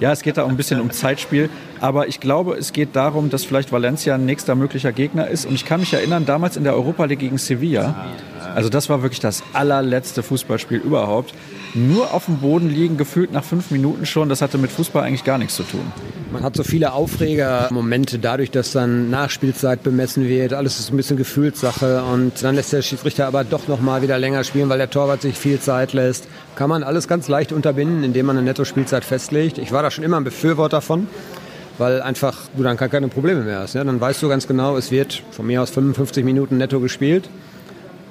Ja, 0.00 0.12
es 0.12 0.22
geht 0.22 0.36
da 0.36 0.44
auch 0.44 0.48
ein 0.48 0.56
bisschen 0.56 0.80
um 0.80 0.90
Zeitspiel. 0.90 1.50
Aber 1.80 2.08
ich 2.08 2.20
glaube, 2.20 2.56
es 2.56 2.72
geht 2.72 2.96
darum, 2.96 3.30
dass 3.30 3.44
vielleicht 3.44 3.72
Valencia 3.72 4.14
ein 4.14 4.24
nächster 4.24 4.54
möglicher 4.54 4.92
Gegner 4.92 5.28
ist. 5.28 5.46
Und 5.46 5.54
ich 5.54 5.64
kann 5.64 5.80
mich 5.80 5.92
erinnern, 5.92 6.24
damals 6.24 6.56
in 6.56 6.64
der 6.64 6.74
Europa 6.74 7.04
League 7.04 7.18
gegen 7.18 7.38
Sevilla. 7.38 8.06
Also 8.54 8.68
das 8.68 8.88
war 8.88 9.02
wirklich 9.02 9.20
das 9.20 9.42
allerletzte 9.52 10.22
Fußballspiel 10.22 10.78
überhaupt 10.78 11.34
nur 11.74 12.12
auf 12.12 12.26
dem 12.26 12.38
Boden 12.38 12.68
liegen, 12.68 12.96
gefühlt 12.96 13.32
nach 13.32 13.44
fünf 13.44 13.70
Minuten 13.70 14.06
schon. 14.06 14.28
Das 14.28 14.42
hatte 14.42 14.58
mit 14.58 14.70
Fußball 14.70 15.04
eigentlich 15.04 15.24
gar 15.24 15.38
nichts 15.38 15.54
zu 15.56 15.62
tun. 15.62 15.92
Man 16.32 16.42
hat 16.42 16.56
so 16.56 16.62
viele 16.62 16.92
Aufregermomente 16.92 18.18
dadurch, 18.18 18.50
dass 18.50 18.72
dann 18.72 19.10
Nachspielzeit 19.10 19.82
bemessen 19.82 20.28
wird. 20.28 20.52
Alles 20.52 20.78
ist 20.78 20.92
ein 20.92 20.96
bisschen 20.96 21.16
Gefühlssache 21.16 22.02
und 22.04 22.42
dann 22.42 22.54
lässt 22.54 22.72
der 22.72 22.82
Schiedsrichter 22.82 23.26
aber 23.26 23.44
doch 23.44 23.68
noch 23.68 23.80
mal 23.80 24.02
wieder 24.02 24.18
länger 24.18 24.44
spielen, 24.44 24.68
weil 24.68 24.78
der 24.78 24.90
Torwart 24.90 25.22
sich 25.22 25.36
viel 25.36 25.60
Zeit 25.60 25.92
lässt. 25.92 26.28
Kann 26.56 26.68
man 26.68 26.82
alles 26.82 27.08
ganz 27.08 27.28
leicht 27.28 27.52
unterbinden, 27.52 28.04
indem 28.04 28.26
man 28.26 28.36
eine 28.36 28.44
Netto-Spielzeit 28.44 29.04
festlegt. 29.04 29.58
Ich 29.58 29.72
war 29.72 29.82
da 29.82 29.90
schon 29.90 30.04
immer 30.04 30.18
ein 30.18 30.24
Befürworter 30.24 30.80
von 30.80 31.08
weil 31.78 32.02
einfach 32.02 32.36
du 32.54 32.62
dann 32.62 32.76
keine 32.76 33.08
Probleme 33.08 33.40
mehr 33.40 33.60
hast. 33.60 33.74
Ja? 33.74 33.82
Dann 33.82 33.98
weißt 33.98 34.22
du 34.22 34.28
ganz 34.28 34.46
genau, 34.46 34.76
es 34.76 34.90
wird 34.90 35.22
von 35.30 35.46
mir 35.46 35.62
aus 35.62 35.70
55 35.70 36.26
Minuten 36.26 36.58
netto 36.58 36.78
gespielt 36.78 37.30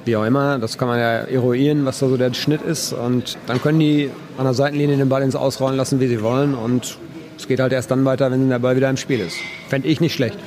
wie 0.09 0.15
auch 0.15 0.25
immer. 0.25 0.57
Das 0.57 0.77
kann 0.77 0.87
man 0.87 0.99
ja 0.99 1.19
eruieren, 1.19 1.85
was 1.85 1.99
da 1.99 2.09
so 2.09 2.17
der 2.17 2.33
Schnitt 2.33 2.61
ist. 2.63 2.93
Und 2.93 3.37
dann 3.45 3.61
können 3.61 3.79
die 3.79 4.09
an 4.37 4.45
der 4.45 4.53
Seitenlinie 4.53 4.97
den 4.97 5.07
Ball 5.07 5.21
ins 5.21 5.35
Ausrollen 5.35 5.77
lassen, 5.77 5.99
wie 5.99 6.07
sie 6.07 6.21
wollen. 6.21 6.55
Und 6.55 6.97
es 7.37 7.47
geht 7.47 7.59
halt 7.59 7.71
erst 7.71 7.91
dann 7.91 8.03
weiter, 8.05 8.31
wenn 8.31 8.49
der 8.49 8.59
Ball 8.59 8.75
wieder 8.75 8.89
im 8.89 8.97
Spiel 8.97 9.19
ist. 9.19 9.37
Fände 9.69 9.87
ich 9.87 10.01
nicht 10.01 10.13
schlecht. 10.13 10.37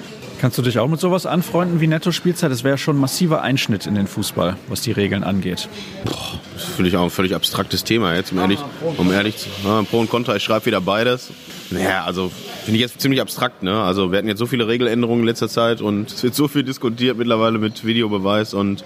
Kannst 0.40 0.58
du 0.58 0.62
dich 0.62 0.80
auch 0.80 0.88
mit 0.88 0.98
sowas 0.98 1.24
anfreunden 1.24 1.80
wie 1.80 1.86
Netto-Spielzeit? 1.86 2.50
Das 2.50 2.64
wäre 2.64 2.76
schon 2.76 2.96
ein 2.96 3.00
massiver 3.00 3.42
Einschnitt 3.42 3.86
in 3.86 3.94
den 3.94 4.08
Fußball, 4.08 4.56
was 4.66 4.80
die 4.80 4.90
Regeln 4.90 5.22
angeht. 5.22 5.68
Boah, 6.04 6.40
das 6.54 6.64
ist 6.64 6.70
natürlich 6.70 6.96
auch 6.96 7.04
ein 7.04 7.10
völlig 7.10 7.32
abstraktes 7.36 7.84
Thema 7.84 8.16
jetzt, 8.16 8.32
um 8.32 8.40
ehrlich, 8.40 8.58
um 8.96 9.12
ehrlich 9.12 9.36
zu 9.36 9.48
ja, 9.64 9.82
Pro 9.82 10.00
und 10.00 10.10
Contra, 10.10 10.34
ich 10.34 10.42
schreibe 10.42 10.66
wieder 10.66 10.80
beides. 10.80 11.30
Naja, 11.70 12.02
also 12.04 12.32
finde 12.64 12.74
ich 12.74 12.80
jetzt 12.80 13.00
ziemlich 13.00 13.20
abstrakt. 13.20 13.62
Ne? 13.62 13.80
Also 13.80 14.10
wir 14.10 14.18
hatten 14.18 14.26
jetzt 14.26 14.40
so 14.40 14.46
viele 14.46 14.66
Regeländerungen 14.66 15.20
in 15.20 15.28
letzter 15.28 15.48
Zeit 15.48 15.80
und 15.80 16.10
es 16.10 16.24
wird 16.24 16.34
so 16.34 16.48
viel 16.48 16.64
diskutiert 16.64 17.16
mittlerweile 17.16 17.58
mit 17.58 17.84
Videobeweis 17.84 18.52
und 18.52 18.82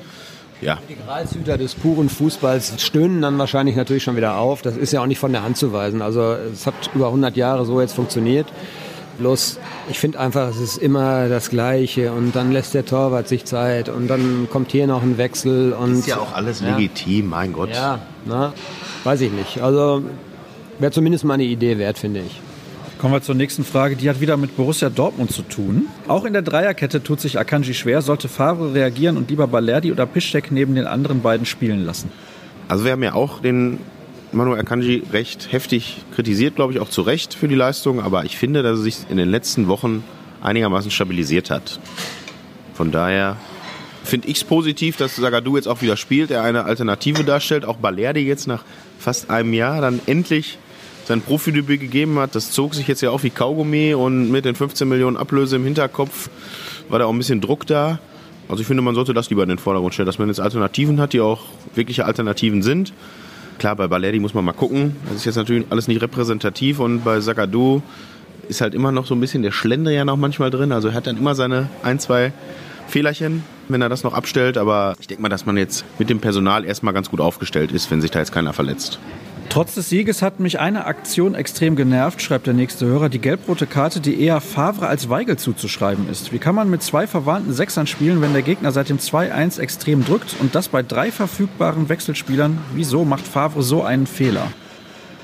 ja. 0.60 0.78
Die 0.88 0.96
Gralshüter 0.96 1.58
des 1.58 1.74
puren 1.74 2.08
Fußballs 2.08 2.82
stöhnen 2.82 3.20
dann 3.22 3.38
wahrscheinlich 3.38 3.76
natürlich 3.76 4.02
schon 4.02 4.16
wieder 4.16 4.38
auf. 4.38 4.62
Das 4.62 4.76
ist 4.76 4.92
ja 4.92 5.02
auch 5.02 5.06
nicht 5.06 5.18
von 5.18 5.32
der 5.32 5.42
Hand 5.42 5.56
zu 5.56 5.72
weisen. 5.72 6.02
Also 6.02 6.36
es 6.52 6.66
hat 6.66 6.74
über 6.94 7.06
100 7.06 7.36
Jahre 7.36 7.66
so 7.66 7.80
jetzt 7.80 7.94
funktioniert. 7.94 8.46
Bloß, 9.18 9.58
ich 9.88 9.98
finde 9.98 10.20
einfach, 10.20 10.48
es 10.48 10.58
ist 10.58 10.76
immer 10.76 11.28
das 11.28 11.48
Gleiche 11.48 12.12
und 12.12 12.36
dann 12.36 12.52
lässt 12.52 12.74
der 12.74 12.84
Torwart 12.84 13.28
sich 13.28 13.46
Zeit 13.46 13.88
und 13.88 14.08
dann 14.08 14.46
kommt 14.50 14.72
hier 14.72 14.86
noch 14.86 15.02
ein 15.02 15.16
Wechsel. 15.16 15.72
Und, 15.72 16.00
ist 16.00 16.06
ja 16.06 16.18
auch 16.18 16.34
alles 16.34 16.60
ja. 16.60 16.76
legitim, 16.76 17.30
mein 17.30 17.52
Gott. 17.52 17.70
Ja, 17.70 18.00
na, 18.26 18.52
weiß 19.04 19.22
ich 19.22 19.32
nicht. 19.32 19.62
Also 19.62 20.02
wäre 20.78 20.92
zumindest 20.92 21.24
mal 21.24 21.34
eine 21.34 21.44
Idee 21.44 21.78
wert, 21.78 21.98
finde 21.98 22.20
ich. 22.20 22.40
Kommen 22.98 23.12
wir 23.12 23.20
zur 23.20 23.34
nächsten 23.34 23.62
Frage. 23.62 23.94
Die 23.94 24.08
hat 24.08 24.22
wieder 24.22 24.38
mit 24.38 24.56
Borussia 24.56 24.88
Dortmund 24.88 25.30
zu 25.30 25.42
tun. 25.42 25.86
Auch 26.08 26.24
in 26.24 26.32
der 26.32 26.40
Dreierkette 26.40 27.02
tut 27.02 27.20
sich 27.20 27.38
Akanji 27.38 27.74
schwer. 27.74 28.00
Sollte 28.00 28.26
Favre 28.26 28.72
reagieren 28.72 29.18
und 29.18 29.28
lieber 29.28 29.46
Balerdi 29.46 29.92
oder 29.92 30.06
Piszczek 30.06 30.50
neben 30.50 30.74
den 30.74 30.86
anderen 30.86 31.20
beiden 31.20 31.44
spielen 31.44 31.84
lassen? 31.84 32.10
Also 32.68 32.84
wir 32.86 32.92
haben 32.92 33.02
ja 33.02 33.12
auch 33.12 33.40
den 33.42 33.80
Manuel 34.32 34.60
Akanji 34.60 35.02
recht 35.12 35.52
heftig 35.52 35.98
kritisiert, 36.14 36.56
glaube 36.56 36.72
ich, 36.72 36.80
auch 36.80 36.88
zu 36.88 37.02
Recht 37.02 37.34
für 37.34 37.48
die 37.48 37.54
Leistung. 37.54 38.00
Aber 38.00 38.24
ich 38.24 38.38
finde, 38.38 38.62
dass 38.62 38.78
er 38.78 38.82
sich 38.82 38.96
in 39.10 39.18
den 39.18 39.28
letzten 39.28 39.68
Wochen 39.68 40.02
einigermaßen 40.40 40.90
stabilisiert 40.90 41.50
hat. 41.50 41.78
Von 42.72 42.92
daher 42.92 43.36
finde 44.04 44.28
ich 44.28 44.38
es 44.38 44.44
positiv, 44.44 44.96
dass 44.96 45.16
Sagadu 45.16 45.56
jetzt 45.56 45.68
auch 45.68 45.82
wieder 45.82 45.98
spielt, 45.98 46.30
er 46.30 46.42
eine 46.44 46.64
Alternative 46.64 47.24
darstellt. 47.24 47.66
Auch 47.66 47.76
Balerdi 47.76 48.20
jetzt 48.20 48.46
nach 48.46 48.64
fast 48.98 49.28
einem 49.28 49.52
Jahr 49.52 49.82
dann 49.82 50.00
endlich 50.06 50.58
sein 51.06 51.20
Profidebüt 51.20 51.80
gegeben 51.80 52.18
hat. 52.18 52.34
Das 52.34 52.50
zog 52.50 52.74
sich 52.74 52.88
jetzt 52.88 53.00
ja 53.00 53.10
auch 53.10 53.22
wie 53.22 53.30
Kaugummi 53.30 53.94
und 53.94 54.30
mit 54.30 54.44
den 54.44 54.54
15 54.54 54.88
Millionen 54.88 55.16
Ablöse 55.16 55.56
im 55.56 55.64
Hinterkopf 55.64 56.28
war 56.88 56.98
da 56.98 57.06
auch 57.06 57.12
ein 57.12 57.18
bisschen 57.18 57.40
Druck 57.40 57.66
da. 57.66 57.98
Also 58.48 58.60
ich 58.60 58.66
finde, 58.66 58.82
man 58.82 58.94
sollte 58.94 59.14
das 59.14 59.30
lieber 59.30 59.42
in 59.42 59.48
den 59.48 59.58
Vordergrund 59.58 59.94
stellen, 59.94 60.06
dass 60.06 60.18
man 60.18 60.28
jetzt 60.28 60.40
Alternativen 60.40 61.00
hat, 61.00 61.12
die 61.12 61.20
auch 61.20 61.42
wirkliche 61.74 62.04
Alternativen 62.04 62.62
sind. 62.62 62.92
Klar, 63.58 63.76
bei 63.76 63.88
Balerdi 63.88 64.18
muss 64.18 64.34
man 64.34 64.44
mal 64.44 64.52
gucken. 64.52 64.96
Das 65.06 65.16
ist 65.16 65.24
jetzt 65.24 65.36
natürlich 65.36 65.64
alles 65.70 65.88
nicht 65.88 66.02
repräsentativ 66.02 66.78
und 66.78 67.04
bei 67.04 67.20
Sagadu 67.20 67.82
ist 68.48 68.60
halt 68.60 68.74
immer 68.74 68.92
noch 68.92 69.06
so 69.06 69.14
ein 69.14 69.20
bisschen 69.20 69.42
der 69.42 69.50
Schlendrian 69.50 70.08
auch 70.08 70.16
manchmal 70.16 70.50
drin. 70.50 70.72
Also 70.72 70.88
er 70.88 70.94
hat 70.94 71.06
dann 71.06 71.16
immer 71.16 71.34
seine 71.34 71.68
ein, 71.82 71.98
zwei 71.98 72.32
Fehlerchen, 72.86 73.42
wenn 73.68 73.82
er 73.82 73.88
das 73.88 74.04
noch 74.04 74.12
abstellt. 74.12 74.58
Aber 74.58 74.94
ich 75.00 75.06
denke 75.06 75.22
mal, 75.22 75.28
dass 75.28 75.46
man 75.46 75.56
jetzt 75.56 75.84
mit 75.98 76.10
dem 76.10 76.20
Personal 76.20 76.64
erstmal 76.64 76.94
ganz 76.94 77.10
gut 77.10 77.20
aufgestellt 77.20 77.72
ist, 77.72 77.90
wenn 77.90 78.00
sich 78.00 78.10
da 78.10 78.18
jetzt 78.20 78.32
keiner 78.32 78.52
verletzt. 78.52 78.98
Trotz 79.48 79.74
des 79.74 79.88
Sieges 79.88 80.22
hat 80.22 80.40
mich 80.40 80.60
eine 80.60 80.86
Aktion 80.86 81.34
extrem 81.34 81.76
genervt, 81.76 82.22
schreibt 82.22 82.46
der 82.46 82.54
nächste 82.54 82.86
Hörer. 82.86 83.08
Die 83.08 83.18
gelb-rote 83.18 83.66
Karte, 83.66 84.00
die 84.00 84.20
eher 84.20 84.40
Favre 84.40 84.86
als 84.86 85.08
Weigel 85.08 85.36
zuzuschreiben 85.36 86.08
ist. 86.08 86.32
Wie 86.32 86.38
kann 86.38 86.54
man 86.54 86.70
mit 86.70 86.82
zwei 86.82 87.06
verwandten 87.06 87.52
Sechsern 87.52 87.86
spielen, 87.86 88.20
wenn 88.20 88.32
der 88.32 88.42
Gegner 88.42 88.72
seit 88.72 88.88
dem 88.88 88.98
2-1 88.98 89.60
extrem 89.60 90.04
drückt 90.04 90.36
und 90.40 90.54
das 90.54 90.68
bei 90.68 90.82
drei 90.82 91.10
verfügbaren 91.10 91.88
Wechselspielern? 91.88 92.58
Wieso 92.74 93.04
macht 93.04 93.26
Favre 93.26 93.62
so 93.62 93.82
einen 93.82 94.06
Fehler? 94.06 94.48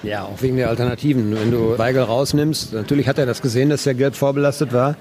Ja, 0.02 0.24
auch 0.24 0.42
wegen 0.42 0.56
der 0.56 0.68
Alternativen. 0.68 1.35
Wenn 1.35 1.50
du 1.50 1.78
Weigel 1.78 2.02
rausnimmst, 2.02 2.72
natürlich 2.72 3.08
hat 3.08 3.18
er 3.18 3.26
das 3.26 3.40
gesehen, 3.40 3.70
dass 3.70 3.87
er 3.87 3.94
gelb 3.94 4.16
vorbelastet 4.16 4.72
war. 4.72 4.96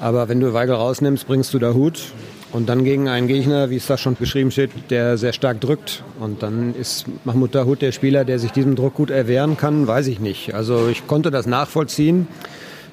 Aber 0.00 0.28
wenn 0.28 0.40
du 0.40 0.52
Weigel 0.52 0.74
rausnimmst, 0.74 1.26
bringst 1.26 1.54
du 1.54 1.58
da 1.58 1.72
Hut. 1.72 2.12
Und 2.50 2.68
dann 2.68 2.82
gegen 2.82 3.08
einen 3.08 3.28
Gegner, 3.28 3.68
wie 3.68 3.76
es 3.76 3.86
da 3.86 3.98
schon 3.98 4.16
geschrieben 4.18 4.50
steht, 4.50 4.70
der 4.90 5.18
sehr 5.18 5.34
stark 5.34 5.60
drückt. 5.60 6.02
Und 6.18 6.42
dann 6.42 6.74
ist 6.74 7.04
Mahmoud 7.24 7.54
Dahoud 7.54 7.82
der 7.82 7.92
Spieler, 7.92 8.24
der 8.24 8.38
sich 8.38 8.52
diesem 8.52 8.74
Druck 8.74 8.94
gut 8.94 9.10
erwehren 9.10 9.56
kann, 9.58 9.86
weiß 9.86 10.06
ich 10.06 10.18
nicht. 10.18 10.54
Also 10.54 10.88
ich 10.88 11.06
konnte 11.06 11.30
das 11.30 11.46
nachvollziehen. 11.46 12.26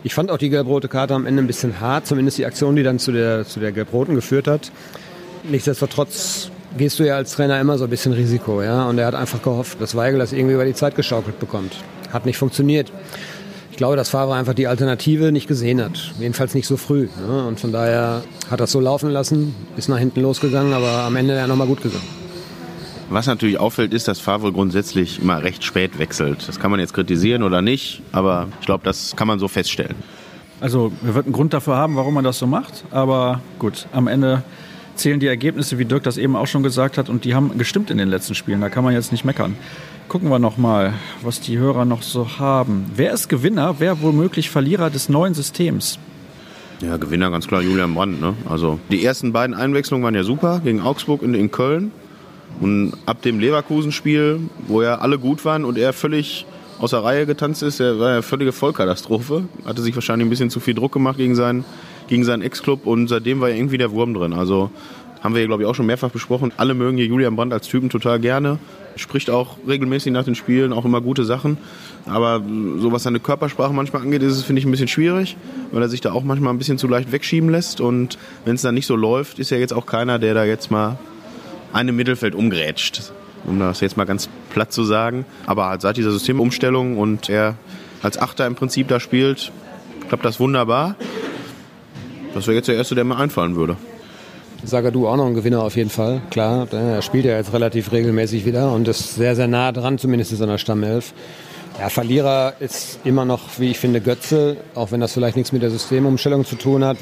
Ich 0.04 0.14
fand 0.14 0.30
auch 0.30 0.38
die 0.38 0.50
gelb-rote 0.50 0.88
Karte 0.90 1.14
am 1.14 1.26
Ende 1.26 1.42
ein 1.42 1.48
bisschen 1.48 1.80
hart, 1.80 2.06
zumindest 2.06 2.38
die 2.38 2.46
Aktion, 2.46 2.76
die 2.76 2.84
dann 2.84 3.00
zu 3.00 3.12
der, 3.12 3.46
zu 3.46 3.60
der 3.60 3.72
gelb-roten 3.72 4.14
geführt 4.14 4.48
hat. 4.48 4.72
Nichtsdestotrotz 5.50 6.52
gehst 6.78 7.00
du 7.00 7.04
ja 7.04 7.16
als 7.16 7.34
Trainer 7.34 7.60
immer 7.60 7.78
so 7.78 7.86
ein 7.86 7.90
bisschen 7.90 8.12
Risiko. 8.14 8.62
Ja? 8.62 8.88
Und 8.88 8.98
er 8.98 9.08
hat 9.08 9.16
einfach 9.16 9.42
gehofft, 9.42 9.80
dass 9.80 9.96
Weigel 9.96 10.20
das 10.20 10.34
irgendwie 10.34 10.56
über 10.56 10.66
die 10.66 10.74
Zeit 10.74 10.96
geschaukelt 10.96 11.40
bekommt. 11.40 11.78
Hat 12.12 12.26
nicht 12.26 12.38
funktioniert. 12.38 12.92
Ich 13.76 13.78
glaube, 13.78 13.98
dass 13.98 14.08
Favre 14.08 14.34
einfach 14.36 14.54
die 14.54 14.68
Alternative 14.68 15.34
nicht 15.34 15.50
gesehen 15.50 15.84
hat. 15.84 16.14
Jedenfalls 16.18 16.56
nicht 16.56 16.66
so 16.66 16.78
früh. 16.78 17.10
Ne? 17.28 17.46
Und 17.46 17.60
von 17.60 17.74
daher 17.74 18.24
hat 18.50 18.62
er 18.62 18.64
es 18.64 18.72
so 18.72 18.80
laufen 18.80 19.10
lassen, 19.10 19.54
ist 19.76 19.90
nach 19.90 19.98
hinten 19.98 20.22
losgegangen, 20.22 20.72
aber 20.72 21.00
am 21.00 21.18
Ende 21.18 21.36
ja 21.36 21.46
nochmal 21.46 21.68
gut 21.68 21.82
gegangen. 21.82 22.08
Was 23.10 23.28
natürlich 23.28 23.60
auffällt, 23.60 23.94
ist, 23.94 24.08
dass 24.08 24.22
Favre 24.22 24.54
grundsätzlich 24.54 25.22
immer 25.22 25.44
recht 25.44 25.62
spät 25.66 26.00
wechselt. 26.00 26.48
Das 26.48 26.58
kann 26.58 26.72
man 26.72 26.80
jetzt 26.80 26.94
kritisieren 26.94 27.44
oder 27.44 27.62
nicht, 27.62 28.02
aber 28.14 28.48
ich 28.62 28.66
glaube, 28.66 28.86
das 28.86 29.14
kann 29.18 29.28
man 29.28 29.40
so 29.40 29.50
feststellen. 29.50 29.96
Also, 30.62 30.94
wir 31.02 31.14
wird 31.14 31.26
einen 31.26 31.34
Grund 31.34 31.54
dafür 31.54 31.76
haben, 31.76 31.98
warum 31.98 32.14
man 32.14 32.24
das 32.24 32.40
so 32.40 32.48
macht, 32.48 32.86
aber 32.92 33.42
gut, 33.60 33.88
am 33.92 34.08
Ende 34.08 34.42
zählen 34.96 35.20
die 35.20 35.28
Ergebnisse, 35.28 35.78
wie 35.78 35.84
Dirk 35.84 36.04
das 36.04 36.16
eben 36.16 36.38
auch 36.38 36.48
schon 36.48 36.64
gesagt 36.64 36.98
hat, 36.98 37.10
und 37.10 37.26
die 37.26 37.36
haben 37.36 37.58
gestimmt 37.58 37.92
in 37.92 37.98
den 37.98 38.08
letzten 38.08 38.36
Spielen. 38.36 38.62
Da 38.62 38.70
kann 38.70 38.86
man 38.86 38.94
jetzt 38.94 39.12
nicht 39.12 39.26
meckern. 39.26 39.58
Gucken 40.08 40.30
wir 40.30 40.40
noch 40.40 40.58
mal, 40.58 40.94
was 41.24 41.42
die 41.42 41.58
Hörer 41.58 41.84
noch 41.84 42.04
so 42.04 42.38
haben. 42.38 42.86
Wer 42.96 43.12
ist 43.12 43.28
Gewinner, 43.28 43.76
wer 43.80 44.02
womöglich 44.02 44.52
Verlierer 44.52 44.90
des 44.92 45.10
neuen 45.10 45.34
Systems? 45.34 45.98
Ja, 46.80 46.98
Gewinner 46.98 47.32
ganz 47.32 47.48
klar 47.48 47.62
Julian 47.62 47.96
Brandt. 47.96 48.22
Ne? 48.22 48.36
Also 48.48 48.80
die 48.92 49.04
ersten 49.04 49.34
beiden 49.34 49.56
Einwechslungen 49.56 50.04
waren 50.04 50.14
ja 50.14 50.24
super 50.24 50.62
gegen 50.64 50.82
Augsburg 50.82 51.24
und 51.24 51.34
in 51.34 51.50
Köln. 51.50 51.92
Und 52.62 52.94
ab 53.06 53.24
dem 53.24 53.40
Leverkusen-Spiel, 53.40 54.42
wo 54.68 54.84
ja 54.84 55.00
alle 55.00 55.18
gut 55.18 55.44
waren 55.44 55.66
und 55.66 55.78
er 55.78 55.92
völlig 55.92 56.46
aus 56.80 56.92
der 56.92 57.04
Reihe 57.04 57.26
getanzt 57.26 57.64
ist, 57.64 57.80
der 57.80 58.00
war 58.00 58.14
ja 58.14 58.22
völlige 58.22 58.52
Vollkatastrophe. 58.52 59.46
Hatte 59.66 59.82
sich 59.82 59.96
wahrscheinlich 59.96 60.28
ein 60.28 60.30
bisschen 60.30 60.52
zu 60.52 60.60
viel 60.60 60.76
Druck 60.76 60.92
gemacht 60.92 61.18
gegen 61.18 61.36
seinen, 61.36 61.66
gegen 62.08 62.24
seinen 62.24 62.44
Ex-Club 62.44 62.86
und 62.86 63.08
seitdem 63.08 63.42
war 63.42 63.50
irgendwie 63.50 63.78
der 63.78 63.92
Wurm 63.92 64.14
drin. 64.14 64.34
Also 64.34 64.70
haben 65.26 65.34
wir, 65.34 65.44
glaube 65.48 65.64
ich, 65.64 65.68
auch 65.68 65.74
schon 65.74 65.88
mehrfach 65.88 66.12
besprochen. 66.12 66.54
Alle 66.56 66.76
mögen 66.76 66.98
hier 66.98 67.08
Julian 67.08 67.36
Brandt 67.36 67.52
als 67.52 67.68
Typen 67.68 67.90
total 67.90 68.20
gerne. 68.20 68.60
Spricht 68.96 69.32
auch 69.32 69.58
regelmäßig 69.68 70.14
nach 70.14 70.24
den 70.24 70.36
Spielen, 70.36 70.72
auch 70.72 70.86
immer 70.86 71.02
gute 71.02 71.26
Sachen. 71.26 71.58
Aber 72.06 72.44
so 72.78 72.92
was 72.92 73.04
seine 73.04 73.20
Körpersprache 73.20 73.74
manchmal 73.74 74.04
angeht, 74.04 74.22
ist 74.22 74.34
es, 74.34 74.44
finde 74.44 74.60
ich, 74.60 74.68
ein 74.68 74.72
bisschen 74.72 74.88
schwierig, 74.88 75.36
weil 75.72 75.82
er 75.82 75.90
sich 75.90 76.00
da 76.00 76.12
auch 76.12 76.24
manchmal 76.24 76.54
ein 76.54 76.60
bisschen 76.60 76.78
zu 76.78 76.88
leicht 76.88 77.12
wegschieben 77.12 77.50
lässt. 77.50 77.82
Und 77.82 78.20
wenn 78.46 78.54
es 78.54 78.62
dann 78.62 78.76
nicht 78.76 78.86
so 78.86 78.96
läuft, 78.96 79.40
ist 79.40 79.50
ja 79.50 79.58
jetzt 79.58 79.74
auch 79.74 79.88
keiner, 79.88 80.20
der 80.20 80.36
da 80.36 80.46
jetzt 80.46 80.70
mal 80.70 81.00
einem 81.74 81.96
Mittelfeld 81.96 82.36
umgrätscht. 82.36 83.12
Um 83.48 83.58
das 83.58 83.82
jetzt 83.82 83.98
mal 83.98 84.06
ganz 84.06 84.30
platt 84.52 84.72
zu 84.72 84.84
sagen. 84.84 85.26
Aber 85.48 85.66
halt 85.66 85.82
seit 85.82 85.98
dieser 85.98 86.12
Systemumstellung 86.12 87.00
und 87.00 87.30
er 87.30 87.56
als 88.04 88.20
Achter 88.20 88.46
im 88.46 88.54
Prinzip 88.54 88.90
da 88.90 89.00
spielt, 89.00 89.52
klappt 90.08 90.24
das 90.24 90.40
wunderbar. 90.40 90.96
Das 92.36 92.46
wäre 92.46 92.58
jetzt 92.58 92.68
der 92.68 92.76
Erste, 92.76 92.94
der 92.94 93.06
mir 93.06 93.18
einfallen 93.18 93.56
würde. 93.56 93.76
Sagadu 94.64 95.08
auch 95.08 95.18
noch 95.18 95.28
ein 95.28 95.36
Gewinner 95.36 95.64
auf 95.64 95.76
jeden 95.76 95.90
Fall, 95.90 96.22
klar. 96.32 96.68
Er 96.72 97.02
spielt 97.02 97.26
ja 97.26 97.36
jetzt 97.38 97.54
relativ 97.54 97.92
regelmäßig 97.92 98.46
wieder 98.46 98.72
und 98.72 98.88
ist 98.88 99.16
sehr, 99.16 99.36
sehr 99.36 99.48
nah 99.48 99.72
dran, 99.72 99.98
zumindest 99.98 100.32
in 100.34 100.48
der 100.48 100.58
Stammelf. 100.58 101.14
Ja, 101.80 101.90
Verlierer 101.90 102.54
ist 102.60 103.00
immer 103.04 103.26
noch, 103.26 103.42
wie 103.60 103.72
ich 103.72 103.80
finde, 103.80 104.02
Götze, 104.02 104.58
auch 104.76 104.92
wenn 104.92 105.02
das 105.02 105.14
vielleicht 105.14 105.36
nichts 105.36 105.52
mit 105.52 105.62
der 105.62 105.70
Systemumstellung 105.70 106.46
zu 106.46 106.56
tun 106.56 106.86
hat. 106.86 106.98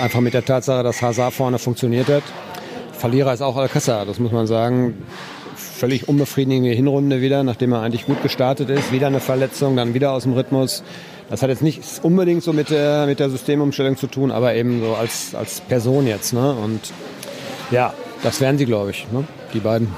Einfach 0.00 0.20
mit 0.20 0.34
der 0.34 0.44
Tatsache, 0.44 0.82
dass 0.82 1.02
Hazard 1.02 1.34
vorne 1.34 1.58
funktioniert 1.58 2.08
hat. 2.08 2.22
Verlierer 2.92 3.34
ist 3.34 3.42
auch 3.42 3.56
Alcázar, 3.56 4.06
das 4.06 4.18
muss 4.18 4.32
man 4.32 4.46
sagen. 4.46 4.94
Völlig 5.56 6.08
unbefriedigende 6.08 6.70
Hinrunde 6.70 7.20
wieder, 7.20 7.42
nachdem 7.42 7.72
er 7.72 7.82
eigentlich 7.82 8.06
gut 8.06 8.22
gestartet 8.22 8.70
ist. 8.70 8.92
Wieder 8.92 9.08
eine 9.08 9.20
Verletzung, 9.20 9.76
dann 9.76 9.92
wieder 9.92 10.12
aus 10.12 10.22
dem 10.22 10.32
Rhythmus. 10.32 10.84
Das 11.30 11.42
hat 11.42 11.48
jetzt 11.48 11.62
nicht 11.62 11.80
unbedingt 12.02 12.42
so 12.42 12.52
mit 12.52 12.70
der, 12.70 13.06
mit 13.06 13.18
der 13.18 13.30
Systemumstellung 13.30 13.96
zu 13.96 14.06
tun, 14.06 14.30
aber 14.30 14.54
eben 14.54 14.80
so 14.80 14.94
als, 14.94 15.34
als 15.34 15.60
Person 15.60 16.06
jetzt. 16.06 16.32
Ne? 16.32 16.52
Und 16.52 16.80
ja, 17.70 17.94
das 18.22 18.40
werden 18.40 18.58
sie, 18.58 18.66
glaube 18.66 18.90
ich, 18.90 19.06
ne? 19.12 19.24
die 19.52 19.60
beiden. 19.60 19.88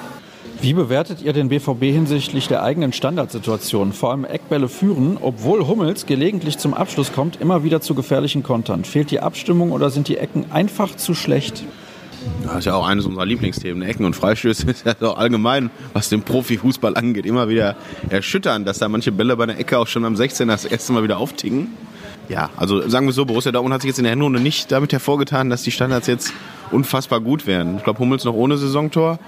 Wie 0.60 0.72
bewertet 0.72 1.20
ihr 1.20 1.34
den 1.34 1.48
BVB 1.48 1.82
hinsichtlich 1.82 2.48
der 2.48 2.62
eigenen 2.62 2.94
Standardsituation? 2.94 3.92
Vor 3.92 4.12
allem 4.12 4.24
Eckbälle 4.24 4.68
führen, 4.68 5.18
obwohl 5.20 5.66
Hummels 5.66 6.06
gelegentlich 6.06 6.56
zum 6.56 6.72
Abschluss 6.72 7.12
kommt, 7.12 7.40
immer 7.40 7.62
wieder 7.62 7.82
zu 7.82 7.94
gefährlichen 7.94 8.42
Kontern. 8.42 8.84
Fehlt 8.84 9.10
die 9.10 9.20
Abstimmung 9.20 9.72
oder 9.72 9.90
sind 9.90 10.08
die 10.08 10.16
Ecken 10.16 10.46
einfach 10.50 10.96
zu 10.96 11.14
schlecht? 11.14 11.62
Das 12.44 12.58
ist 12.58 12.64
ja 12.66 12.74
auch 12.74 12.86
eines 12.86 13.04
unserer 13.06 13.26
Lieblingsthemen. 13.26 13.82
Ecken 13.82 14.04
und 14.04 14.14
Freistöße 14.14 14.70
ist 14.70 14.86
ja 14.86 14.94
doch 14.94 15.16
allgemein, 15.18 15.70
was 15.92 16.08
den 16.08 16.22
Profifußball 16.22 16.96
angeht, 16.96 17.26
immer 17.26 17.48
wieder 17.48 17.76
erschütternd, 18.08 18.66
dass 18.66 18.78
da 18.78 18.88
manche 18.88 19.12
Bälle 19.12 19.36
bei 19.36 19.46
der 19.46 19.58
Ecke 19.58 19.78
auch 19.78 19.86
schon 19.86 20.04
am 20.04 20.16
16. 20.16 20.48
das 20.48 20.64
erste 20.64 20.92
Mal 20.92 21.02
wieder 21.02 21.18
aufticken. 21.18 21.68
Ja, 22.28 22.50
also 22.56 22.88
sagen 22.88 23.06
wir 23.06 23.12
so, 23.12 23.24
Borussia 23.24 23.52
Dortmund 23.52 23.74
hat 23.74 23.82
sich 23.82 23.88
jetzt 23.88 23.98
in 23.98 24.04
der 24.04 24.12
Hinrunde 24.12 24.40
nicht 24.40 24.72
damit 24.72 24.92
hervorgetan, 24.92 25.48
dass 25.48 25.62
die 25.62 25.70
Standards 25.70 26.06
jetzt 26.08 26.32
unfassbar 26.72 27.20
gut 27.20 27.46
werden. 27.46 27.76
Ich 27.76 27.84
glaube, 27.84 28.00
Hummels 28.00 28.24
noch 28.24 28.34
ohne 28.34 28.56
Saisontor. 28.56 29.18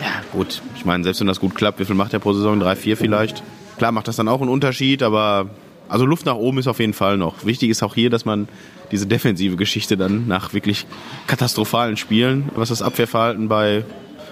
Ja, 0.00 0.22
gut. 0.32 0.62
Ich 0.76 0.84
meine, 0.84 1.04
selbst 1.04 1.20
wenn 1.20 1.26
das 1.26 1.40
gut 1.40 1.54
klappt, 1.54 1.80
wie 1.80 1.84
viel 1.84 1.94
macht 1.94 2.12
er 2.12 2.18
pro 2.18 2.32
Saison? 2.32 2.58
Drei, 2.60 2.76
vier 2.76 2.96
vielleicht? 2.96 3.42
Klar 3.76 3.92
macht 3.92 4.08
das 4.08 4.16
dann 4.16 4.28
auch 4.28 4.40
einen 4.40 4.50
Unterschied, 4.50 5.02
aber 5.02 5.50
also 5.88 6.06
Luft 6.06 6.26
nach 6.26 6.36
oben 6.36 6.58
ist 6.58 6.66
auf 6.66 6.80
jeden 6.80 6.92
Fall 6.92 7.16
noch. 7.16 7.44
Wichtig 7.44 7.70
ist 7.70 7.82
auch 7.82 7.94
hier, 7.94 8.10
dass 8.10 8.24
man 8.24 8.48
diese 8.90 9.06
defensive 9.06 9.56
Geschichte 9.56 9.96
dann 9.96 10.26
nach 10.26 10.52
wirklich 10.52 10.86
katastrophalen 11.26 11.96
Spielen, 11.96 12.50
was 12.54 12.68
das 12.68 12.82
Abwehrverhalten 12.82 13.48
bei 13.48 13.84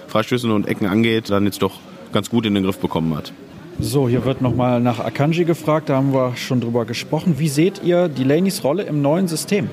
Freistößen 0.07 0.51
und 0.51 0.67
Ecken 0.67 0.87
angeht, 0.87 1.29
dann 1.29 1.45
jetzt 1.45 1.61
doch 1.61 1.79
ganz 2.11 2.29
gut 2.29 2.45
in 2.45 2.53
den 2.53 2.63
Griff 2.63 2.79
bekommen 2.79 3.15
hat. 3.15 3.33
So, 3.79 4.07
hier 4.07 4.23
wird 4.23 4.41
nochmal 4.41 4.79
nach 4.79 4.99
Akanji 4.99 5.43
gefragt, 5.43 5.89
da 5.89 5.95
haben 5.95 6.13
wir 6.13 6.37
schon 6.37 6.61
drüber 6.61 6.85
gesprochen. 6.85 7.35
Wie 7.39 7.49
seht 7.49 7.83
ihr 7.83 8.07
Delaney's 8.07 8.63
Rolle 8.63 8.83
im 8.83 9.01
neuen 9.01 9.27
System? 9.27 9.69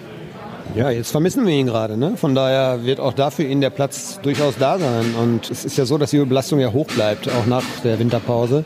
Ja, 0.75 0.91
jetzt 0.91 1.11
vermissen 1.11 1.47
wir 1.47 1.53
ihn 1.53 1.67
gerade. 1.67 1.97
Ne? 1.97 2.17
Von 2.17 2.35
daher 2.35 2.85
wird 2.85 2.99
auch 2.99 3.13
dafür 3.13 3.45
ihn 3.45 3.61
der 3.61 3.71
Platz 3.71 4.19
durchaus 4.23 4.57
da 4.59 4.79
sein. 4.79 5.15
Und 5.21 5.51
es 5.51 5.65
ist 5.65 5.77
ja 5.77 5.85
so, 5.85 5.99
dass 5.99 6.11
die 6.11 6.19
Belastung 6.25 6.59
ja 6.59 6.73
hoch 6.73 6.87
bleibt, 6.87 7.29
auch 7.29 7.47
nach 7.47 7.63
der 7.85 7.99
Winterpause. 7.99 8.65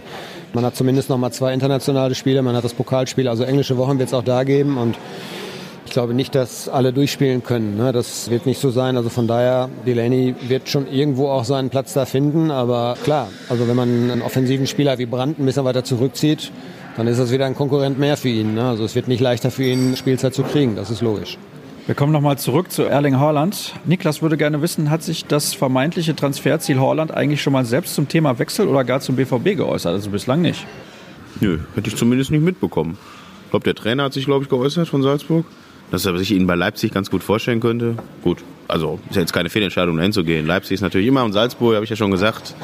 Man 0.53 0.65
hat 0.65 0.77
zumindest 0.77 1.11
noch 1.11 1.19
mal 1.19 1.33
zwei 1.33 1.53
internationale 1.53 2.15
Spiele, 2.15 2.43
man 2.43 2.57
hat 2.57 2.65
das 2.65 2.75
Pokalspiel, 2.75 3.29
also 3.29 3.45
englische 3.45 3.77
Wochen 3.77 3.99
wird 3.99 4.09
es 4.09 4.15
auch 4.15 4.25
da 4.25 4.45
geben. 4.45 4.79
Und 4.79 4.97
ich 5.87 5.93
glaube 5.93 6.15
nicht, 6.15 6.35
dass 6.35 6.69
alle 6.69 6.93
durchspielen 6.93 7.43
können. 7.43 7.77
Ne? 7.77 7.93
Das 7.93 8.29
wird 8.29 8.45
nicht 8.45 8.61
so 8.61 8.71
sein. 8.71 8.97
Also 8.97 9.09
von 9.09 9.27
daher, 9.27 9.71
Delaney 9.87 10.35
wird 10.49 10.69
schon 10.69 10.91
irgendwo 10.91 11.29
auch 11.29 11.45
seinen 11.45 11.71
Platz 11.71 11.93
da 11.93 12.05
finden. 12.05 12.51
Aber 12.51 12.97
klar, 13.05 13.29
also 13.49 13.69
wenn 13.69 13.77
man 13.77 14.11
einen 14.11 14.23
offensiven 14.23 14.67
Spieler 14.67 14.99
wie 14.99 15.07
Brandt 15.07 15.39
ein 15.39 15.47
bisschen 15.47 15.65
weiter 15.65 15.85
zurückzieht, 15.85 16.51
dann 16.97 17.07
ist 17.07 17.19
das 17.19 17.31
wieder 17.31 17.47
ein 17.47 17.55
Konkurrent 17.55 17.99
mehr 17.99 18.17
für 18.17 18.29
ihn. 18.29 18.55
Ne? 18.55 18.69
Also 18.69 18.85
es 18.85 18.95
wird 18.95 19.09
nicht 19.09 19.21
leichter 19.21 19.51
für 19.51 19.65
ihn, 19.65 19.97
Spielzeit 19.97 20.35
zu 20.35 20.43
kriegen. 20.43 20.77
Das 20.77 20.91
ist 20.91 21.03
logisch. 21.03 21.39
Wir 21.87 21.95
kommen 21.95 22.13
nochmal 22.13 22.37
zurück 22.37 22.73
zu 22.73 22.83
Erling 22.83 23.19
Haaland. 23.19 23.75
Niklas 23.85 24.21
würde 24.21 24.37
gerne 24.37 24.61
wissen, 24.61 24.91
hat 24.91 25.03
sich 25.03 25.25
das 25.25 25.55
vermeintliche 25.55 26.17
Transferziel 26.17 26.81
Haaland 26.81 27.15
eigentlich 27.15 27.41
schon 27.41 27.53
mal 27.53 27.65
selbst 27.65 27.95
zum 27.95 28.09
Thema 28.09 28.39
Wechsel 28.39 28.67
oder 28.67 28.85
gar 28.85 29.01
zum 29.01 29.17
BVB 29.17 29.57
geäußert? 29.57 29.93
Also 29.93 30.11
bislang 30.11 30.43
nicht. 30.43 30.67
Nö, 31.41 31.59
hätte 31.75 31.89
ich 31.89 31.97
zumindest 31.97 32.31
nicht 32.31 32.43
mitbekommen. 32.43 32.99
Ich 33.45 33.51
glaube, 33.51 33.65
der 33.65 33.75
Trainer 33.75 34.05
hat 34.05 34.13
sich, 34.13 34.25
glaube 34.25 34.43
ich, 34.43 34.51
geäußert 34.51 34.89
von 34.89 35.03
Salzburg 35.03 35.47
dass 35.91 36.05
er 36.05 36.17
sich 36.19 36.33
ihn 36.33 36.47
bei 36.47 36.55
Leipzig 36.55 36.93
ganz 36.93 37.11
gut 37.11 37.23
vorstellen 37.23 37.61
könnte. 37.61 37.97
Gut, 38.23 38.39
also 38.69 38.99
ist 39.09 39.17
ja 39.17 39.23
jetzt 39.23 39.33
keine 39.33 39.51
Fehlentscheidung, 39.51 39.97
dahin 39.97 40.13
zu 40.13 40.25
gehen. 40.25 40.47
Leipzig 40.47 40.75
ist 40.75 40.81
natürlich 40.81 41.07
immer 41.07 41.25
und 41.25 41.33
Salzburg, 41.33 41.75
habe 41.75 41.85
ich 41.85 41.91
ja 41.91 41.97
schon 41.97 42.11
gesagt. 42.11 42.55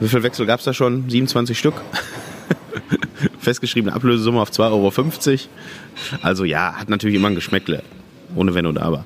Wie 0.00 0.08
viel 0.08 0.22
Wechsel 0.22 0.46
gab 0.46 0.60
es 0.60 0.64
da 0.64 0.72
schon? 0.72 1.08
27 1.08 1.58
Stück. 1.58 1.74
Festgeschriebene 3.40 3.94
Ablösesumme 3.94 4.40
auf 4.40 4.50
2,50 4.50 4.68
Euro. 4.70 5.40
Also 6.22 6.44
ja, 6.44 6.74
hat 6.74 6.88
natürlich 6.88 7.16
immer 7.16 7.28
ein 7.28 7.34
Geschmäckle. 7.34 7.82
Ohne 8.34 8.54
Wenn 8.54 8.66
und 8.66 8.78
Aber. 8.78 9.04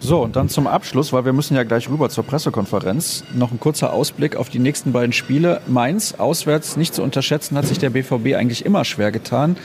So, 0.00 0.22
und 0.22 0.36
dann 0.36 0.48
zum 0.48 0.66
Abschluss, 0.66 1.12
weil 1.12 1.24
wir 1.24 1.32
müssen 1.32 1.56
ja 1.56 1.64
gleich 1.64 1.88
rüber 1.90 2.08
zur 2.08 2.24
Pressekonferenz, 2.24 3.24
noch 3.34 3.50
ein 3.50 3.58
kurzer 3.58 3.92
Ausblick 3.92 4.36
auf 4.36 4.48
die 4.48 4.60
nächsten 4.60 4.92
beiden 4.92 5.12
Spiele. 5.12 5.60
Mainz, 5.66 6.14
auswärts 6.16 6.76
nicht 6.76 6.94
zu 6.94 7.02
unterschätzen, 7.02 7.56
hat 7.56 7.66
sich 7.66 7.78
der 7.78 7.90
BVB 7.90 8.34
eigentlich 8.36 8.64
immer 8.64 8.84
schwer 8.84 9.10
getan. 9.10 9.56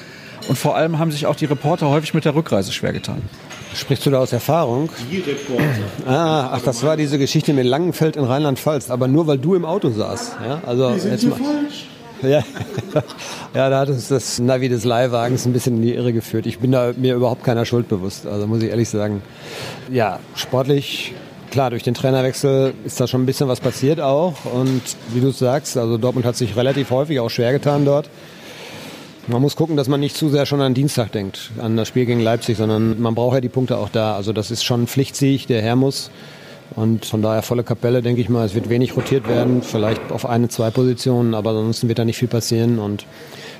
Und 0.49 0.57
vor 0.57 0.75
allem 0.75 0.99
haben 0.99 1.11
sich 1.11 1.25
auch 1.27 1.35
die 1.35 1.45
Reporter 1.45 1.89
häufig 1.89 2.13
mit 2.13 2.25
der 2.25 2.35
Rückreise 2.35 2.71
schwer 2.71 2.91
getan. 2.93 3.21
Sprichst 3.75 4.05
du 4.05 4.09
da 4.09 4.19
aus 4.19 4.33
Erfahrung? 4.33 4.89
Die 5.09 5.19
Reporter. 5.19 5.63
Ah, 6.05 6.49
ach, 6.53 6.61
das 6.61 6.83
war 6.83 6.97
diese 6.97 7.17
Geschichte 7.17 7.53
mit 7.53 7.65
Langenfeld 7.65 8.15
in 8.15 8.23
Rheinland-Pfalz, 8.23 8.89
aber 8.89 9.07
nur 9.07 9.27
weil 9.27 9.37
du 9.37 9.55
im 9.55 9.65
Auto 9.65 9.89
saßt. 9.89 10.37
Ja, 10.45 10.61
also 10.65 10.91
die 10.91 10.99
sind 10.99 11.11
jetzt 11.11 11.25
mal. 11.25 11.35
falsch. 11.35 11.87
Ja, 12.23 12.43
ja, 13.53 13.69
da 13.69 13.79
hat 13.79 13.89
uns 13.89 14.07
das 14.07 14.39
Navi 14.39 14.69
des 14.69 14.85
Leihwagens 14.85 15.45
ein 15.45 15.53
bisschen 15.53 15.75
in 15.77 15.81
die 15.81 15.93
Irre 15.93 16.13
geführt. 16.13 16.45
Ich 16.45 16.59
bin 16.59 16.71
da 16.71 16.93
mir 16.95 17.15
überhaupt 17.15 17.43
keiner 17.43 17.65
Schuld 17.65 17.89
bewusst, 17.89 18.25
also 18.25 18.47
muss 18.47 18.63
ich 18.63 18.69
ehrlich 18.69 18.89
sagen. 18.89 19.21
Ja, 19.91 20.19
sportlich, 20.35 21.13
klar, 21.51 21.69
durch 21.69 21.83
den 21.83 21.93
Trainerwechsel 21.93 22.73
ist 22.85 22.99
da 22.99 23.07
schon 23.07 23.23
ein 23.23 23.25
bisschen 23.25 23.47
was 23.47 23.59
passiert 23.59 23.99
auch. 23.99 24.33
Und 24.45 24.81
wie 25.09 25.19
du 25.19 25.31
sagst, 25.31 25.77
also 25.77 25.97
Dortmund 25.97 26.25
hat 26.25 26.37
sich 26.37 26.55
relativ 26.55 26.91
häufig 26.91 27.19
auch 27.19 27.29
schwer 27.29 27.51
getan 27.51 27.85
dort. 27.85 28.09
Man 29.27 29.41
muss 29.41 29.55
gucken, 29.55 29.77
dass 29.77 29.87
man 29.87 29.99
nicht 29.99 30.17
zu 30.17 30.29
sehr 30.29 30.45
schon 30.45 30.61
an 30.61 30.73
Dienstag 30.73 31.11
denkt, 31.11 31.51
an 31.57 31.77
das 31.77 31.87
Spiel 31.87 32.05
gegen 32.05 32.19
Leipzig, 32.19 32.57
sondern 32.57 33.01
man 33.01 33.15
braucht 33.15 33.35
ja 33.35 33.41
die 33.41 33.49
Punkte 33.49 33.77
auch 33.77 33.89
da. 33.89 34.15
Also 34.15 34.33
das 34.33 34.51
ist 34.51 34.63
schon 34.63 34.87
Pflichtsieg, 34.87 35.47
der 35.47 35.61
her 35.61 35.75
muss. 35.75 36.11
Und 36.75 37.05
von 37.05 37.21
daher 37.21 37.43
volle 37.43 37.63
Kapelle, 37.63 38.01
denke 38.01 38.21
ich 38.21 38.29
mal, 38.29 38.45
es 38.45 38.55
wird 38.55 38.69
wenig 38.69 38.95
rotiert 38.95 39.27
werden, 39.27 39.61
vielleicht 39.61 40.11
auf 40.11 40.25
eine, 40.25 40.49
zwei 40.49 40.71
Positionen, 40.71 41.35
aber 41.35 41.51
ansonsten 41.51 41.87
wird 41.87 41.99
da 41.99 42.05
nicht 42.05 42.17
viel 42.17 42.27
passieren. 42.27 42.79
Und 42.79 43.05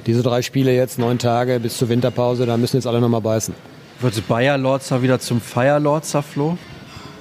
diese 0.08 0.24
drei 0.24 0.42
Spiele 0.42 0.74
jetzt, 0.76 0.98
neun 0.98 1.20
Tage 1.20 1.60
bis 1.60 1.78
zur 1.78 1.90
Winterpause, 1.90 2.46
da 2.46 2.58
müssen 2.58 2.78
jetzt 2.78 2.88
alle 2.88 3.00
nochmal 3.00 3.22
beißen. 3.22 3.54
Wird 4.02 4.28
Bayer 4.28 4.58
Lorzer 4.58 5.02
wieder 5.02 5.20
zum 5.20 5.40
Fire 5.40 5.80
Lorzer, 5.80 6.24
Flo? 6.24 6.58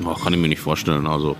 Oh, 0.04 0.14
kann 0.14 0.32
ich 0.32 0.38
mir 0.38 0.48
nicht 0.48 0.60
vorstellen. 0.60 1.06
Also 1.06 1.36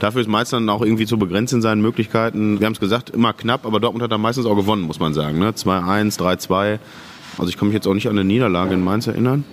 Dafür 0.00 0.20
ist 0.20 0.28
Mainz 0.28 0.50
dann 0.50 0.68
auch 0.68 0.82
irgendwie 0.82 1.06
zu 1.06 1.18
begrenzt 1.18 1.52
in 1.52 1.62
seinen 1.62 1.80
Möglichkeiten. 1.80 2.60
Wir 2.60 2.66
haben 2.66 2.74
es 2.74 2.80
gesagt, 2.80 3.10
immer 3.10 3.32
knapp, 3.32 3.66
aber 3.66 3.80
Dortmund 3.80 4.02
hat 4.02 4.12
dann 4.12 4.20
meistens 4.20 4.46
auch 4.46 4.54
gewonnen, 4.54 4.82
muss 4.82 5.00
man 5.00 5.12
sagen. 5.12 5.38
Ne? 5.38 5.50
2-1, 5.50 6.18
3-2. 6.18 6.78
Also 7.36 7.50
ich 7.50 7.56
kann 7.56 7.68
mich 7.68 7.74
jetzt 7.74 7.86
auch 7.88 7.94
nicht 7.94 8.06
an 8.06 8.12
eine 8.12 8.24
Niederlage 8.24 8.74
in 8.74 8.84
Mainz 8.84 9.06
erinnern. 9.06 9.44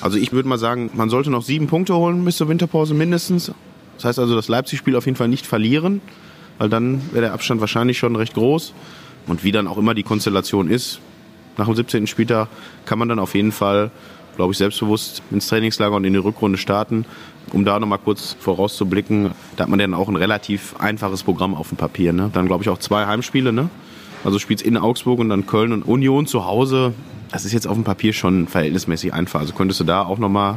Also 0.00 0.18
ich 0.18 0.32
würde 0.32 0.48
mal 0.48 0.58
sagen, 0.58 0.90
man 0.94 1.08
sollte 1.08 1.30
noch 1.30 1.42
sieben 1.42 1.66
Punkte 1.66 1.94
holen 1.94 2.24
bis 2.24 2.36
zur 2.36 2.48
Winterpause 2.48 2.94
mindestens. 2.94 3.52
Das 3.96 4.04
heißt 4.04 4.18
also, 4.18 4.34
das 4.34 4.48
Leipzig-Spiel 4.48 4.96
auf 4.96 5.06
jeden 5.06 5.16
Fall 5.16 5.28
nicht 5.28 5.46
verlieren, 5.46 6.00
weil 6.58 6.68
dann 6.68 7.00
wäre 7.12 7.22
der 7.22 7.32
Abstand 7.32 7.60
wahrscheinlich 7.60 7.98
schon 7.98 8.14
recht 8.16 8.34
groß. 8.34 8.74
Und 9.26 9.42
wie 9.42 9.52
dann 9.52 9.66
auch 9.66 9.78
immer 9.78 9.94
die 9.94 10.04
Konstellation 10.04 10.68
ist, 10.68 11.00
nach 11.56 11.66
dem 11.66 11.74
17. 11.74 12.06
Spieltag 12.06 12.48
kann 12.84 12.98
man 12.98 13.08
dann 13.08 13.18
auf 13.18 13.34
jeden 13.34 13.50
Fall 13.52 13.90
glaube 14.36 14.52
ich, 14.52 14.58
selbstbewusst 14.58 15.22
ins 15.30 15.48
Trainingslager 15.48 15.96
und 15.96 16.04
in 16.04 16.12
die 16.12 16.18
Rückrunde 16.18 16.58
starten. 16.58 17.04
Um 17.52 17.64
da 17.64 17.78
nochmal 17.78 17.98
kurz 17.98 18.36
vorauszublicken, 18.38 19.32
da 19.56 19.64
hat 19.64 19.70
man 19.70 19.78
dann 19.78 19.94
auch 19.94 20.08
ein 20.08 20.16
relativ 20.16 20.76
einfaches 20.78 21.22
Programm 21.22 21.54
auf 21.54 21.68
dem 21.68 21.76
Papier. 21.76 22.12
Ne? 22.12 22.30
Dann, 22.32 22.46
glaube 22.46 22.62
ich, 22.62 22.68
auch 22.68 22.78
zwei 22.78 23.06
Heimspiele. 23.06 23.52
Ne? 23.52 23.68
Also 24.24 24.38
spielst 24.38 24.64
in 24.64 24.76
Augsburg 24.76 25.18
und 25.18 25.28
dann 25.28 25.46
Köln 25.46 25.72
und 25.72 25.82
Union 25.82 26.26
zu 26.26 26.44
Hause. 26.44 26.92
Das 27.32 27.44
ist 27.44 27.52
jetzt 27.52 27.66
auf 27.66 27.74
dem 27.74 27.84
Papier 27.84 28.12
schon 28.12 28.46
verhältnismäßig 28.48 29.12
einfach. 29.12 29.40
Also 29.40 29.52
könntest 29.52 29.80
du 29.80 29.84
da 29.84 30.02
auch 30.04 30.18
nochmal 30.18 30.56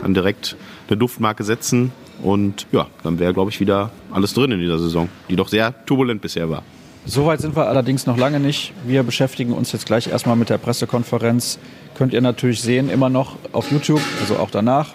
dann 0.00 0.14
direkt 0.14 0.56
eine 0.88 0.96
Duftmarke 0.96 1.44
setzen. 1.44 1.92
Und 2.22 2.66
ja, 2.72 2.86
dann 3.02 3.18
wäre, 3.18 3.34
glaube 3.34 3.50
ich, 3.50 3.60
wieder 3.60 3.90
alles 4.10 4.32
drin 4.34 4.52
in 4.52 4.60
dieser 4.60 4.78
Saison, 4.78 5.08
die 5.28 5.36
doch 5.36 5.48
sehr 5.48 5.84
turbulent 5.84 6.22
bisher 6.22 6.48
war. 6.48 6.62
Soweit 7.04 7.40
sind 7.40 7.54
wir 7.54 7.68
allerdings 7.68 8.06
noch 8.06 8.16
lange 8.16 8.40
nicht. 8.40 8.72
Wir 8.84 9.02
beschäftigen 9.04 9.52
uns 9.52 9.70
jetzt 9.72 9.86
gleich 9.86 10.08
erstmal 10.08 10.34
mit 10.34 10.50
der 10.50 10.58
Pressekonferenz. 10.58 11.58
Könnt 11.94 12.12
ihr 12.12 12.20
natürlich 12.20 12.60
sehen, 12.60 12.90
immer 12.90 13.08
noch 13.08 13.36
auf 13.52 13.70
YouTube, 13.70 14.00
also 14.20 14.38
auch 14.38 14.50
danach, 14.50 14.92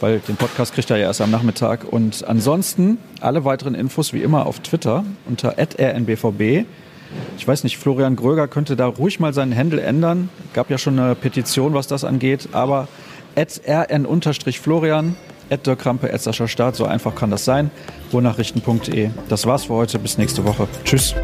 weil 0.00 0.20
den 0.20 0.36
Podcast 0.36 0.74
kriegt 0.74 0.90
ihr 0.90 0.96
ja 0.96 1.06
erst 1.06 1.20
am 1.20 1.32
Nachmittag. 1.32 1.92
Und 1.92 2.24
ansonsten 2.28 2.98
alle 3.20 3.44
weiteren 3.44 3.74
Infos 3.74 4.12
wie 4.12 4.22
immer 4.22 4.46
auf 4.46 4.60
Twitter 4.60 5.04
unter 5.26 5.56
rnbvb. 5.58 6.66
Ich 7.36 7.46
weiß 7.46 7.64
nicht, 7.64 7.78
Florian 7.78 8.16
Gröger 8.16 8.48
könnte 8.48 8.76
da 8.76 8.86
ruhig 8.86 9.20
mal 9.20 9.32
seinen 9.32 9.52
Händel 9.52 9.78
ändern. 9.78 10.28
Gab 10.52 10.70
ja 10.70 10.78
schon 10.78 10.98
eine 10.98 11.14
Petition, 11.14 11.74
was 11.74 11.86
das 11.86 12.04
angeht, 12.04 12.48
aber 12.52 12.88
rn-florian 13.36 15.16
at 15.50 15.66
Dirk 15.66 15.80
Krampe, 15.80 16.12
at 16.12 16.22
Sascha 16.22 16.48
Staat. 16.48 16.76
So 16.76 16.84
einfach 16.86 17.14
kann 17.14 17.30
das 17.30 17.44
sein. 17.44 17.70
Ruhrnachrichten.de. 18.12 19.10
Das 19.28 19.46
war's 19.46 19.64
für 19.64 19.74
heute. 19.74 19.98
Bis 19.98 20.18
nächste 20.18 20.44
Woche. 20.44 20.68
Tschüss. 20.84 21.14